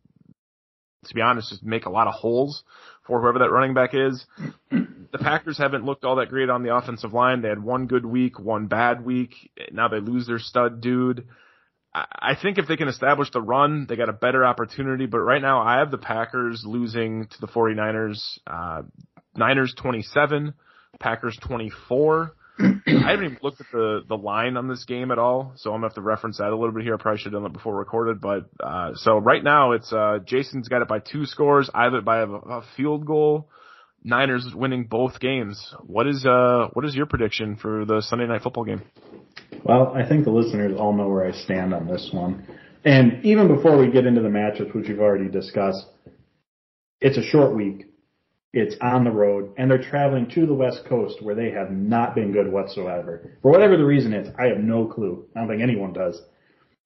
to 1.05 1.13
be 1.13 1.21
honest, 1.21 1.49
just 1.49 1.63
make 1.63 1.85
a 1.85 1.91
lot 1.91 2.07
of 2.07 2.15
holes 2.15 2.63
for 3.05 3.21
whoever 3.21 3.39
that 3.39 3.51
running 3.51 3.73
back 3.73 3.91
is. 3.93 4.25
The 5.11 5.23
Packers 5.23 5.57
haven't 5.57 5.85
looked 5.85 6.03
all 6.03 6.17
that 6.17 6.27
great 6.27 6.49
on 6.49 6.63
the 6.63 6.75
offensive 6.75 7.13
line. 7.13 7.41
They 7.41 7.47
had 7.47 7.63
one 7.63 7.87
good 7.87 8.05
week, 8.05 8.37
one 8.37 8.67
bad 8.67 9.05
week. 9.05 9.33
Now 9.71 9.87
they 9.87 10.01
lose 10.01 10.27
their 10.27 10.39
stud 10.39 10.81
dude. 10.81 11.25
I 11.95 12.35
think 12.41 12.57
if 12.57 12.67
they 12.67 12.75
can 12.75 12.89
establish 12.89 13.31
the 13.31 13.41
run, 13.41 13.85
they 13.87 13.95
got 13.95 14.09
a 14.09 14.13
better 14.13 14.43
opportunity. 14.43 15.05
But 15.05 15.19
right 15.19 15.41
now, 15.41 15.61
I 15.61 15.77
have 15.79 15.91
the 15.91 15.97
Packers 15.97 16.63
losing 16.65 17.27
to 17.27 17.41
the 17.41 17.47
49ers. 17.47 18.39
Uh, 18.45 18.81
Niners 19.37 19.73
27, 19.77 20.53
Packers 20.99 21.37
24. 21.41 22.33
I 22.59 22.73
haven't 22.85 23.25
even 23.25 23.37
looked 23.41 23.59
at 23.59 23.67
the 23.71 24.01
the 24.07 24.15
line 24.15 24.55
on 24.55 24.69
this 24.69 24.85
game 24.85 25.11
at 25.11 25.19
all, 25.19 25.53
so 25.57 25.71
I'm 25.71 25.77
gonna 25.77 25.87
have 25.87 25.95
to 25.95 26.01
reference 26.01 26.37
that 26.37 26.49
a 26.49 26.55
little 26.55 26.71
bit 26.71 26.83
here. 26.83 26.95
I 26.95 26.97
probably 26.97 27.17
should 27.19 27.33
have 27.33 27.41
done 27.41 27.43
that 27.43 27.53
before 27.53 27.75
recorded, 27.75 28.21
but 28.21 28.49
uh, 28.61 28.91
so 28.95 29.17
right 29.17 29.43
now 29.43 29.73
it's 29.73 29.91
uh, 29.91 30.19
Jason's 30.25 30.69
got 30.69 30.81
it 30.81 30.87
by 30.87 30.99
two 30.99 31.25
scores. 31.25 31.69
I 31.73 31.83
have 31.83 31.93
it 31.93 32.05
by 32.05 32.19
a, 32.19 32.27
a 32.27 32.63
field 32.77 33.05
goal. 33.05 33.49
Niners 34.05 34.47
winning 34.53 34.85
both 34.85 35.19
games. 35.19 35.73
What 35.81 36.07
is 36.07 36.25
uh 36.25 36.69
what 36.73 36.85
is 36.85 36.95
your 36.95 37.07
prediction 37.07 37.57
for 37.57 37.85
the 37.85 38.01
Sunday 38.01 38.27
night 38.27 38.43
football 38.43 38.63
game? 38.63 38.83
Well, 39.65 39.93
I 39.95 40.07
think 40.07 40.25
the 40.25 40.31
listeners 40.31 40.77
all 40.77 40.93
know 40.93 41.09
where 41.09 41.25
I 41.25 41.31
stand 41.31 41.73
on 41.73 41.87
this 41.87 42.11
one. 42.13 42.45
And 42.85 43.25
even 43.25 43.47
before 43.47 43.79
we 43.79 43.91
get 43.91 44.05
into 44.05 44.21
the 44.21 44.29
matchups, 44.29 44.75
which 44.75 44.87
we've 44.87 44.99
already 44.99 45.27
discussed, 45.27 45.87
it's 47.01 47.17
a 47.17 47.23
short 47.23 47.55
week. 47.55 47.87
It's 48.53 48.75
on 48.79 49.03
the 49.03 49.11
road 49.11 49.55
and 49.57 49.69
they're 49.69 49.81
traveling 49.81 50.29
to 50.35 50.45
the 50.45 50.53
West 50.53 50.83
Coast 50.87 51.17
where 51.19 51.33
they 51.33 51.49
have 51.49 51.71
not 51.71 52.13
been 52.13 52.31
good 52.31 52.49
whatsoever. 52.49 53.37
For 53.41 53.51
whatever 53.51 53.75
the 53.75 53.83
reason 53.83 54.13
is, 54.13 54.29
I 54.39 54.45
have 54.45 54.59
no 54.59 54.85
clue. 54.85 55.25
I 55.35 55.39
don't 55.39 55.49
think 55.49 55.63
anyone 55.63 55.93
does. 55.93 56.21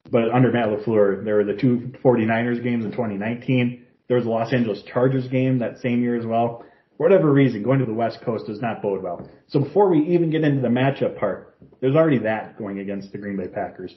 But 0.09 0.31
under 0.31 0.49
Matt 0.49 0.69
LaFleur, 0.69 1.25
there 1.25 1.35
were 1.35 1.43
the 1.43 1.59
two 1.59 1.91
49ers 2.01 2.63
games 2.63 2.85
in 2.85 2.91
2019. 2.91 3.85
There 4.07 4.15
was 4.15 4.25
the 4.25 4.31
Los 4.31 4.53
Angeles 4.53 4.81
Chargers 4.83 5.27
game 5.27 5.59
that 5.59 5.79
same 5.79 6.01
year 6.01 6.15
as 6.15 6.25
well. 6.25 6.63
For 6.97 7.03
whatever 7.03 7.31
reason, 7.31 7.61
going 7.61 7.79
to 7.79 7.85
the 7.85 7.93
West 7.93 8.19
Coast 8.23 8.47
does 8.47 8.61
not 8.61 8.81
bode 8.81 9.03
well. 9.03 9.29
So 9.47 9.59
before 9.59 9.89
we 9.89 9.99
even 10.15 10.31
get 10.31 10.43
into 10.45 10.61
the 10.61 10.69
matchup 10.69 11.19
part, 11.19 11.48
there's 11.81 11.95
already 11.95 12.19
that 12.19 12.57
going 12.57 12.79
against 12.79 13.11
the 13.11 13.17
Green 13.17 13.37
Bay 13.37 13.47
Packers. 13.47 13.93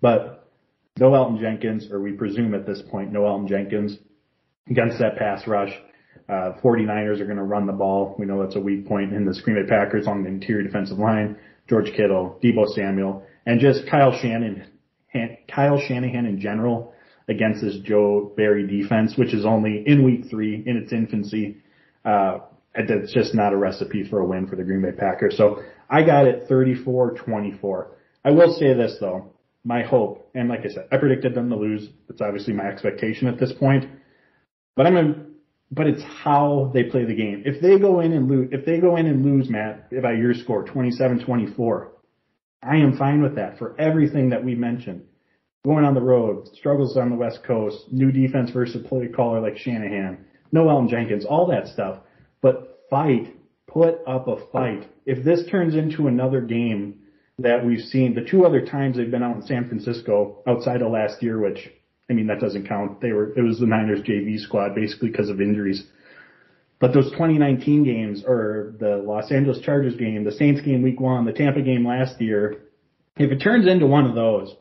But 0.00 0.48
no 0.98 1.10
Elgton 1.10 1.40
Jenkins, 1.40 1.90
or 1.90 2.00
we 2.00 2.12
presume 2.12 2.54
at 2.54 2.66
this 2.66 2.82
point, 2.90 3.12
no 3.12 3.20
Elgton 3.20 3.48
Jenkins 3.48 3.98
against 4.68 4.98
that 4.98 5.16
pass 5.16 5.46
rush. 5.46 5.72
Uh, 6.28 6.52
49ers 6.62 7.20
are 7.20 7.24
going 7.24 7.36
to 7.36 7.42
run 7.42 7.66
the 7.66 7.72
ball. 7.72 8.14
We 8.18 8.26
know 8.26 8.42
that's 8.42 8.56
a 8.56 8.60
weak 8.60 8.86
point 8.86 9.12
in 9.12 9.24
the 9.24 9.38
Green 9.42 9.62
Bay 9.62 9.68
Packers 9.68 10.06
on 10.06 10.22
the 10.22 10.28
interior 10.28 10.62
defensive 10.62 10.98
line. 10.98 11.36
George 11.68 11.92
Kittle, 11.96 12.38
Deebo 12.42 12.66
Samuel, 12.74 13.22
and 13.46 13.60
just 13.60 13.86
Kyle 13.88 14.12
Shanahan, 14.12 14.66
Kyle 15.48 15.80
Shanahan 15.86 16.26
in 16.26 16.40
general 16.40 16.92
against 17.28 17.62
this 17.62 17.76
Joe 17.84 18.32
Barry 18.36 18.66
defense, 18.66 19.14
which 19.16 19.32
is 19.32 19.46
only 19.46 19.84
in 19.86 20.04
week 20.04 20.28
three 20.28 20.64
in 20.66 20.76
its 20.76 20.92
infancy. 20.92 21.58
Uh, 22.04 22.38
it's 22.74 23.12
just 23.12 23.34
not 23.34 23.52
a 23.52 23.56
recipe 23.56 24.08
for 24.08 24.20
a 24.20 24.24
win 24.24 24.48
for 24.48 24.56
the 24.56 24.64
Green 24.64 24.82
Bay 24.82 24.92
Packers. 24.92 25.36
So 25.36 25.62
I 25.90 26.04
got 26.04 26.26
it 26.26 26.48
34-24. 26.48 27.88
I 28.24 28.30
will 28.30 28.54
say 28.54 28.72
this 28.74 28.96
though, 29.00 29.32
my 29.64 29.82
hope, 29.82 30.30
and 30.34 30.48
like 30.48 30.60
I 30.60 30.68
said, 30.68 30.88
I 30.92 30.96
predicted 30.98 31.34
them 31.34 31.50
to 31.50 31.56
lose. 31.56 31.88
It's 32.08 32.20
obviously 32.20 32.54
my 32.54 32.64
expectation 32.64 33.26
at 33.26 33.38
this 33.38 33.52
point. 33.52 33.86
But 34.76 34.86
I'm 34.86 34.96
a, 34.96 35.14
but 35.72 35.86
it's 35.86 36.02
how 36.02 36.70
they 36.72 36.84
play 36.84 37.04
the 37.04 37.14
game. 37.14 37.42
If 37.44 37.60
they 37.60 37.78
go 37.78 38.00
in 38.00 38.12
and 38.12 38.28
lose, 38.28 38.48
if 38.52 38.64
they 38.64 38.78
go 38.78 38.96
in 38.96 39.06
and 39.06 39.24
lose, 39.24 39.50
Matt, 39.50 39.90
by 40.02 40.12
your 40.12 40.34
score, 40.34 40.64
27-24, 40.64 41.88
I 42.62 42.76
am 42.76 42.96
fine 42.96 43.22
with 43.22 43.36
that 43.36 43.58
for 43.58 43.78
everything 43.80 44.30
that 44.30 44.44
we 44.44 44.54
mentioned. 44.54 45.02
Going 45.64 45.84
on 45.84 45.94
the 45.94 46.00
road, 46.00 46.48
struggles 46.54 46.96
on 46.96 47.10
the 47.10 47.16
West 47.16 47.40
Coast, 47.46 47.84
new 47.90 48.10
defense 48.10 48.50
versus 48.50 48.86
play 48.86 49.08
caller 49.08 49.40
like 49.40 49.58
Shanahan, 49.58 50.24
no 50.52 50.64
Elgton 50.64 50.88
Jenkins, 50.88 51.24
all 51.24 51.46
that 51.48 51.68
stuff. 51.68 51.98
But 52.40 52.80
fight, 52.88 53.34
put 53.72 54.00
up 54.06 54.28
a 54.28 54.36
fight. 54.52 54.88
If 55.06 55.24
this 55.24 55.46
turns 55.50 55.74
into 55.74 56.06
another 56.06 56.40
game 56.40 57.00
that 57.38 57.64
we've 57.64 57.80
seen, 57.80 58.14
the 58.14 58.28
two 58.28 58.44
other 58.44 58.64
times 58.64 58.96
they've 58.96 59.10
been 59.10 59.22
out 59.22 59.36
in 59.36 59.42
San 59.42 59.68
Francisco 59.68 60.42
outside 60.46 60.82
of 60.82 60.90
last 60.90 61.22
year, 61.22 61.40
which 61.40 61.70
I 62.10 62.12
mean, 62.12 62.26
that 62.26 62.40
doesn't 62.40 62.66
count. 62.66 63.00
They 63.00 63.12
were, 63.12 63.32
it 63.38 63.42
was 63.42 63.60
the 63.60 63.66
Niners 63.66 64.00
JV 64.00 64.38
squad 64.40 64.74
basically 64.74 65.10
because 65.10 65.28
of 65.28 65.40
injuries. 65.40 65.86
But 66.80 66.92
those 66.92 67.10
2019 67.12 67.84
games 67.84 68.24
or 68.26 68.74
the 68.80 68.96
Los 68.96 69.30
Angeles 69.30 69.60
Chargers 69.60 69.94
game, 69.94 70.24
the 70.24 70.32
Saints 70.32 70.60
game 70.62 70.82
week 70.82 70.98
one, 70.98 71.24
the 71.24 71.32
Tampa 71.32 71.60
game 71.60 71.86
last 71.86 72.20
year, 72.20 72.62
if 73.16 73.30
it 73.30 73.38
turns 73.38 73.68
into 73.68 73.86
one 73.86 74.06
of 74.06 74.14
those, 74.14 74.54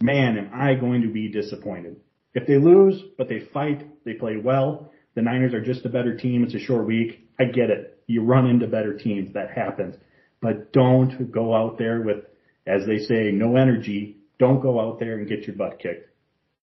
man, 0.00 0.38
am 0.38 0.50
I 0.52 0.74
going 0.74 1.02
to 1.02 1.08
be 1.08 1.28
disappointed. 1.28 1.96
If 2.34 2.46
they 2.46 2.56
lose, 2.56 3.00
but 3.16 3.28
they 3.28 3.40
fight, 3.52 4.04
they 4.04 4.14
play 4.14 4.36
well, 4.36 4.90
the 5.14 5.22
Niners 5.22 5.54
are 5.54 5.64
just 5.64 5.84
a 5.84 5.88
better 5.88 6.16
team. 6.16 6.42
It's 6.42 6.54
a 6.54 6.58
short 6.58 6.86
week. 6.86 7.28
I 7.38 7.44
get 7.44 7.70
it. 7.70 7.97
You 8.08 8.24
run 8.24 8.46
into 8.46 8.66
better 8.66 8.98
teams. 8.98 9.32
That 9.34 9.52
happens. 9.52 9.94
But 10.42 10.72
don't 10.72 11.30
go 11.30 11.54
out 11.54 11.78
there 11.78 12.00
with, 12.02 12.24
as 12.66 12.84
they 12.86 12.98
say, 12.98 13.30
no 13.30 13.56
energy. 13.56 14.16
Don't 14.40 14.60
go 14.60 14.80
out 14.80 14.98
there 14.98 15.18
and 15.18 15.28
get 15.28 15.46
your 15.46 15.54
butt 15.54 15.78
kicked 15.78 16.08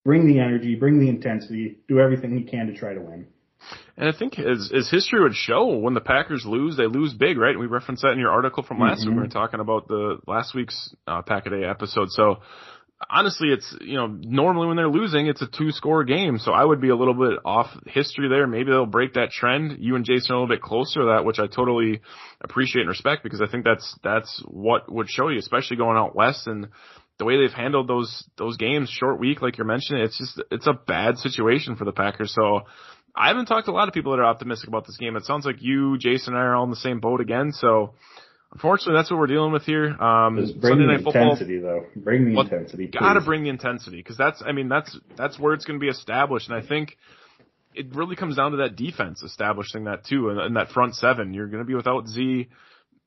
bring 0.06 0.28
the 0.28 0.40
energy, 0.40 0.76
bring 0.76 1.00
the 1.00 1.10
intensity, 1.10 1.80
do 1.90 2.00
everything 2.00 2.38
you 2.38 2.46
can 2.46 2.68
to 2.68 2.74
try 2.78 2.94
to 2.94 3.02
win. 3.02 3.28
And 3.98 4.08
I 4.08 4.18
think 4.18 4.38
as, 4.38 4.72
as 4.74 4.90
history 4.90 5.22
would 5.22 5.34
show, 5.34 5.78
when 5.78 5.96
the 5.96 6.02
Packers 6.02 6.46
lose, 6.46 6.78
they 6.78 6.86
lose 6.86 7.14
big, 7.14 7.38
right? 7.38 7.58
We 7.58 7.66
referenced 7.66 8.04
that 8.04 8.12
in 8.12 8.20
your 8.20 8.30
article 8.30 8.62
from 8.62 8.80
last 8.80 9.00
mm-hmm. 9.02 9.10
week. 9.10 9.16
We 9.16 9.22
were 9.24 9.28
talking 9.28 9.60
about 9.60 9.88
the 9.88 10.20
last 10.28 10.54
week's 10.54 10.94
uh, 11.08 11.24
Pack 11.24 11.48
a 11.48 11.50
Day 11.50 11.64
episode. 11.64 12.12
So 12.12 12.38
honestly, 13.10 13.50
it's, 13.50 13.76
you 13.82 13.96
know, 13.96 14.08
normally 14.08 14.68
when 14.68 14.78
they're 14.78 14.90
losing, 14.90 15.28
it's 15.28 15.42
a 15.42 15.48
two 15.48 15.72
score 15.72 16.04
game. 16.04 16.40
So 16.40 16.52
I 16.52 16.64
would 16.64 16.82
be 16.82 16.90
a 16.90 16.96
little 16.96 17.14
bit 17.14 17.40
off 17.46 17.68
history 17.88 18.30
there. 18.30 18.48
Maybe 18.48 18.72
they'll 18.72 18.86
break 18.86 19.14
that 19.14 19.32
trend. 19.32 19.78
You 19.80 19.96
and 19.96 20.06
Jason 20.06 20.32
are 20.32 20.36
a 20.36 20.42
little 20.42 20.56
bit 20.56 20.62
closer 20.62 21.02
to 21.02 21.06
that, 21.14 21.26
which 21.26 21.40
I 21.40 21.48
totally 21.48 22.02
appreciate 22.42 22.82
and 22.82 22.90
respect 22.90 23.24
because 23.24 23.42
I 23.42 23.48
think 23.48 23.64
that's, 23.64 23.98
that's 24.04 24.42
what 24.48 24.92
would 24.92 25.10
show 25.10 25.30
you, 25.30 25.40
especially 25.40 25.78
going 25.78 25.98
out 25.98 26.16
west 26.16 26.48
and, 26.48 26.68
the 27.18 27.26
way 27.26 27.38
they've 27.38 27.56
handled 27.56 27.88
those 27.88 28.26
those 28.38 28.58
games, 28.58 28.90
short 28.90 29.20
week, 29.20 29.42
like 29.42 29.58
you're 29.58 29.66
mentioning, 29.66 30.04
it's 30.04 30.18
just 30.18 30.42
it's 30.52 30.68
a 30.68 30.74
bad 30.74 31.18
situation 31.18 31.76
for 31.76 31.86
the 31.86 31.92
Packers. 31.92 32.34
So 32.34 32.64
I 33.16 33.30
haven't 33.30 33.46
talked 33.46 33.66
to 33.68 33.72
a 33.72 33.74
lot 33.74 33.88
of 33.88 33.94
people 33.94 34.12
that 34.12 34.20
are 34.20 34.26
optimistic 34.26 34.68
about 34.68 34.86
this 34.86 34.98
game. 34.98 35.16
It 35.16 35.24
sounds 35.24 35.46
like 35.46 35.62
you, 35.62 35.98
Jason, 35.98 36.34
and 36.34 36.42
I 36.42 36.46
are 36.46 36.56
all 36.56 36.66
in 36.66 36.70
the 36.70 36.76
same 36.76 37.00
boat 37.00 37.22
again. 37.22 37.52
So 37.54 37.94
unfortunately, 38.56 38.96
that's 38.96 39.12
what 39.12 39.20
we're 39.20 39.28
dealing 39.28 39.52
with 39.52 39.64
here. 39.64 39.90
Um, 40.02 40.38
Just 40.38 40.60
bring 40.60 40.72
Sunday 40.72 40.98
the 40.98 41.04
Night 41.04 41.16
intensity, 41.16 41.60
though. 41.60 41.86
Bring 41.96 42.26
the 42.26 42.36
well, 42.36 42.46
intensity. 42.46 42.88
Got 42.88 43.14
to 43.14 43.22
bring 43.22 43.44
the 43.44 43.50
intensity 43.50 43.98
because 43.98 44.18
that's 44.18 44.42
I 44.44 44.54
mean 44.54 44.70
that's 44.70 44.98
that's 45.16 45.38
where 45.38 45.54
it's 45.54 45.66
going 45.66 45.80
to 45.80 45.84
be 45.84 45.90
established, 45.90 46.50
and 46.50 46.58
I 46.58 46.66
think. 46.66 46.98
It 47.78 47.94
really 47.94 48.16
comes 48.16 48.38
down 48.38 48.52
to 48.52 48.58
that 48.60 48.78
defense 48.78 49.22
establishing 49.22 49.84
that 49.84 50.06
too, 50.06 50.30
and, 50.30 50.40
and 50.40 50.56
that 50.56 50.70
front 50.70 50.96
seven. 50.96 51.34
You're 51.34 51.48
going 51.48 51.62
to 51.62 51.68
be 51.68 51.76
without 51.76 52.08
Z 52.08 52.48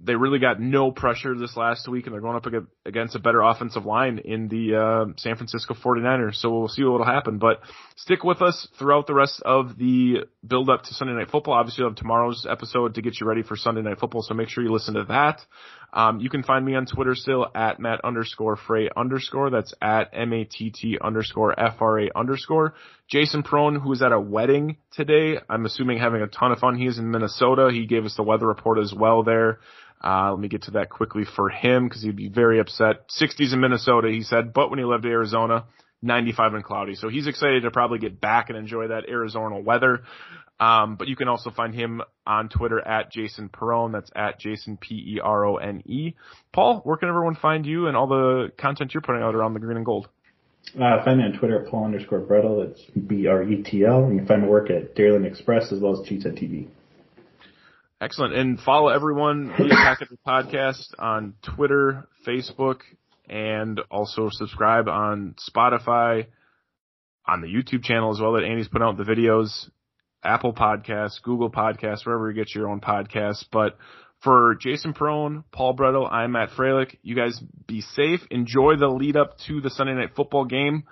they 0.00 0.14
really 0.14 0.38
got 0.38 0.60
no 0.60 0.92
pressure 0.92 1.34
this 1.36 1.56
last 1.56 1.88
week 1.88 2.06
and 2.06 2.12
they're 2.12 2.20
going 2.20 2.36
up 2.36 2.46
against 2.86 3.16
a 3.16 3.18
better 3.18 3.40
offensive 3.40 3.84
line 3.84 4.18
in 4.24 4.48
the 4.48 4.76
uh, 4.76 5.12
San 5.16 5.36
Francisco 5.36 5.74
49ers. 5.74 6.36
So 6.36 6.50
we'll 6.50 6.68
see 6.68 6.84
what 6.84 6.98
will 6.98 7.04
happen. 7.04 7.38
But 7.38 7.60
stick 7.98 8.22
with 8.22 8.40
us 8.40 8.68
throughout 8.78 9.08
the 9.08 9.14
rest 9.14 9.42
of 9.44 9.76
the 9.76 10.18
build 10.46 10.70
up 10.70 10.84
to 10.84 10.94
Sunday 10.94 11.14
Night 11.14 11.30
Football. 11.30 11.54
Obviously, 11.54 11.82
you'll 11.82 11.90
have 11.90 11.96
tomorrow's 11.96 12.46
episode 12.48 12.94
to 12.94 13.02
get 13.02 13.20
you 13.20 13.26
ready 13.26 13.42
for 13.42 13.56
Sunday 13.56 13.82
Night 13.82 13.98
Football. 13.98 14.22
So 14.22 14.34
make 14.34 14.48
sure 14.48 14.62
you 14.62 14.72
listen 14.72 14.94
to 14.94 15.04
that. 15.04 15.40
Um, 15.92 16.20
you 16.20 16.30
can 16.30 16.44
find 16.44 16.64
me 16.64 16.76
on 16.76 16.86
Twitter 16.86 17.14
still 17.16 17.46
at 17.54 17.80
Matt 17.80 18.00
underscore 18.04 18.56
Frey 18.56 18.88
underscore. 18.96 19.50
That's 19.50 19.74
at 19.82 20.10
M-A-T-T 20.12 20.98
underscore 21.02 21.58
F-R-A 21.58 22.10
underscore. 22.14 22.74
Jason 23.08 23.42
Perone, 23.42 23.82
who 23.82 23.92
is 23.92 24.02
at 24.02 24.12
a 24.12 24.20
wedding 24.20 24.76
today, 24.92 25.38
I'm 25.48 25.64
assuming 25.66 25.98
having 25.98 26.22
a 26.22 26.28
ton 26.28 26.52
of 26.52 26.58
fun. 26.58 26.76
He 26.76 26.86
is 26.86 26.98
in 26.98 27.10
Minnesota. 27.10 27.70
He 27.72 27.86
gave 27.86 28.04
us 28.04 28.14
the 28.16 28.22
weather 28.22 28.46
report 28.46 28.78
as 28.78 28.94
well 28.94 29.24
there. 29.24 29.58
Uh, 30.04 30.30
let 30.30 30.40
me 30.40 30.48
get 30.48 30.62
to 30.62 30.72
that 30.72 30.90
quickly 30.90 31.24
for 31.24 31.48
him 31.48 31.88
because 31.88 32.02
he'd 32.02 32.14
be 32.14 32.28
very 32.28 32.60
upset. 32.60 33.08
60s 33.08 33.52
in 33.52 33.60
Minnesota, 33.60 34.08
he 34.08 34.22
said, 34.22 34.52
but 34.52 34.70
when 34.70 34.78
he 34.78 34.84
lived 34.84 35.04
in 35.04 35.10
Arizona, 35.10 35.64
95 36.02 36.54
and 36.54 36.64
cloudy. 36.64 36.94
So 36.94 37.08
he's 37.08 37.26
excited 37.26 37.62
to 37.64 37.70
probably 37.70 37.98
get 37.98 38.20
back 38.20 38.50
and 38.50 38.58
enjoy 38.58 38.88
that 38.88 39.08
Arizona 39.08 39.58
weather. 39.58 40.00
Um, 40.60 40.96
but 40.96 41.08
you 41.08 41.16
can 41.16 41.28
also 41.28 41.50
find 41.50 41.74
him 41.74 42.02
on 42.26 42.48
Twitter 42.48 42.80
at 42.80 43.12
Jason 43.12 43.48
Perone. 43.48 43.92
That's 43.92 44.10
at 44.14 44.40
Jason 44.40 44.76
P 44.76 45.14
E 45.16 45.20
R 45.22 45.44
O 45.44 45.56
N 45.56 45.82
E. 45.86 46.14
Paul, 46.52 46.80
where 46.84 46.96
can 46.96 47.08
everyone 47.08 47.36
find 47.36 47.64
you 47.64 47.86
and 47.86 47.96
all 47.96 48.08
the 48.08 48.52
content 48.58 48.92
you're 48.92 49.00
putting 49.00 49.22
out 49.22 49.34
around 49.34 49.54
the 49.54 49.60
green 49.60 49.76
and 49.76 49.86
gold? 49.86 50.08
Uh, 50.74 51.02
find 51.04 51.18
me 51.18 51.24
on 51.24 51.32
Twitter 51.38 51.64
at 51.64 51.70
Paul 51.70 51.84
underscore 51.84 52.20
Bretl. 52.20 52.66
That's 52.66 52.82
B 53.06 53.26
R 53.26 53.42
E 53.44 53.62
T 53.62 53.84
L. 53.84 54.10
You 54.10 54.18
can 54.18 54.26
find 54.26 54.42
my 54.42 54.48
work 54.48 54.68
at 54.70 54.96
Dairyland 54.96 55.26
Express 55.26 55.72
as 55.72 55.80
well 55.80 55.92
as 55.92 56.06
Cheesehead 56.08 56.42
TV. 56.42 56.66
Excellent. 58.00 58.34
And 58.34 58.60
follow 58.60 58.88
everyone 58.88 59.52
via 59.56 59.70
Packet 59.70 60.08
Podcast 60.26 60.94
on 60.98 61.34
Twitter, 61.42 62.08
Facebook, 62.26 62.80
and 63.28 63.80
also 63.90 64.28
subscribe 64.30 64.88
on 64.88 65.34
Spotify, 65.48 66.26
on 67.26 67.40
the 67.40 67.48
YouTube 67.48 67.84
channel 67.84 68.10
as 68.10 68.20
well 68.20 68.32
that 68.32 68.44
Andy's 68.44 68.68
put 68.68 68.82
out 68.82 68.96
the 68.96 69.04
videos, 69.04 69.68
Apple 70.24 70.52
Podcasts, 70.52 71.22
Google 71.22 71.50
Podcasts, 71.50 72.04
wherever 72.06 72.30
you 72.30 72.34
get 72.34 72.54
your 72.54 72.68
own 72.68 72.80
podcasts. 72.80 73.44
But 73.50 73.76
for 74.22 74.56
Jason 74.60 74.94
Perone, 74.94 75.44
Paul 75.52 75.76
Bretl, 75.76 76.10
I'm 76.10 76.32
Matt 76.32 76.50
Froehlich. 76.50 76.96
You 77.02 77.14
guys 77.14 77.40
be 77.66 77.82
safe. 77.82 78.20
Enjoy 78.30 78.76
the 78.76 78.88
lead 78.88 79.16
up 79.16 79.38
to 79.46 79.60
the 79.60 79.70
Sunday 79.70 79.94
night 79.94 80.14
football 80.16 80.44
game. 80.44 80.84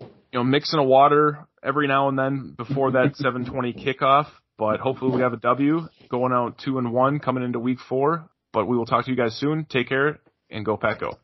You 0.00 0.40
know, 0.40 0.44
mixing 0.44 0.80
a 0.80 0.84
water 0.84 1.46
every 1.62 1.86
now 1.86 2.08
and 2.08 2.18
then 2.18 2.54
before 2.56 2.92
that 2.92 3.12
720 3.16 3.74
kickoff. 3.74 4.26
But 4.56 4.80
hopefully 4.80 5.14
we 5.14 5.22
have 5.22 5.32
a 5.32 5.38
W 5.38 5.88
going 6.08 6.32
out 6.32 6.58
two 6.58 6.78
and 6.78 6.92
one 6.92 7.18
coming 7.18 7.42
into 7.42 7.58
week 7.58 7.78
four. 7.88 8.28
But 8.52 8.66
we 8.66 8.76
will 8.76 8.86
talk 8.86 9.04
to 9.04 9.10
you 9.10 9.16
guys 9.16 9.36
soon. 9.36 9.66
Take 9.68 9.88
care 9.88 10.20
and 10.50 10.64
go 10.64 10.76
Pack 10.76 11.00
Go. 11.00 11.23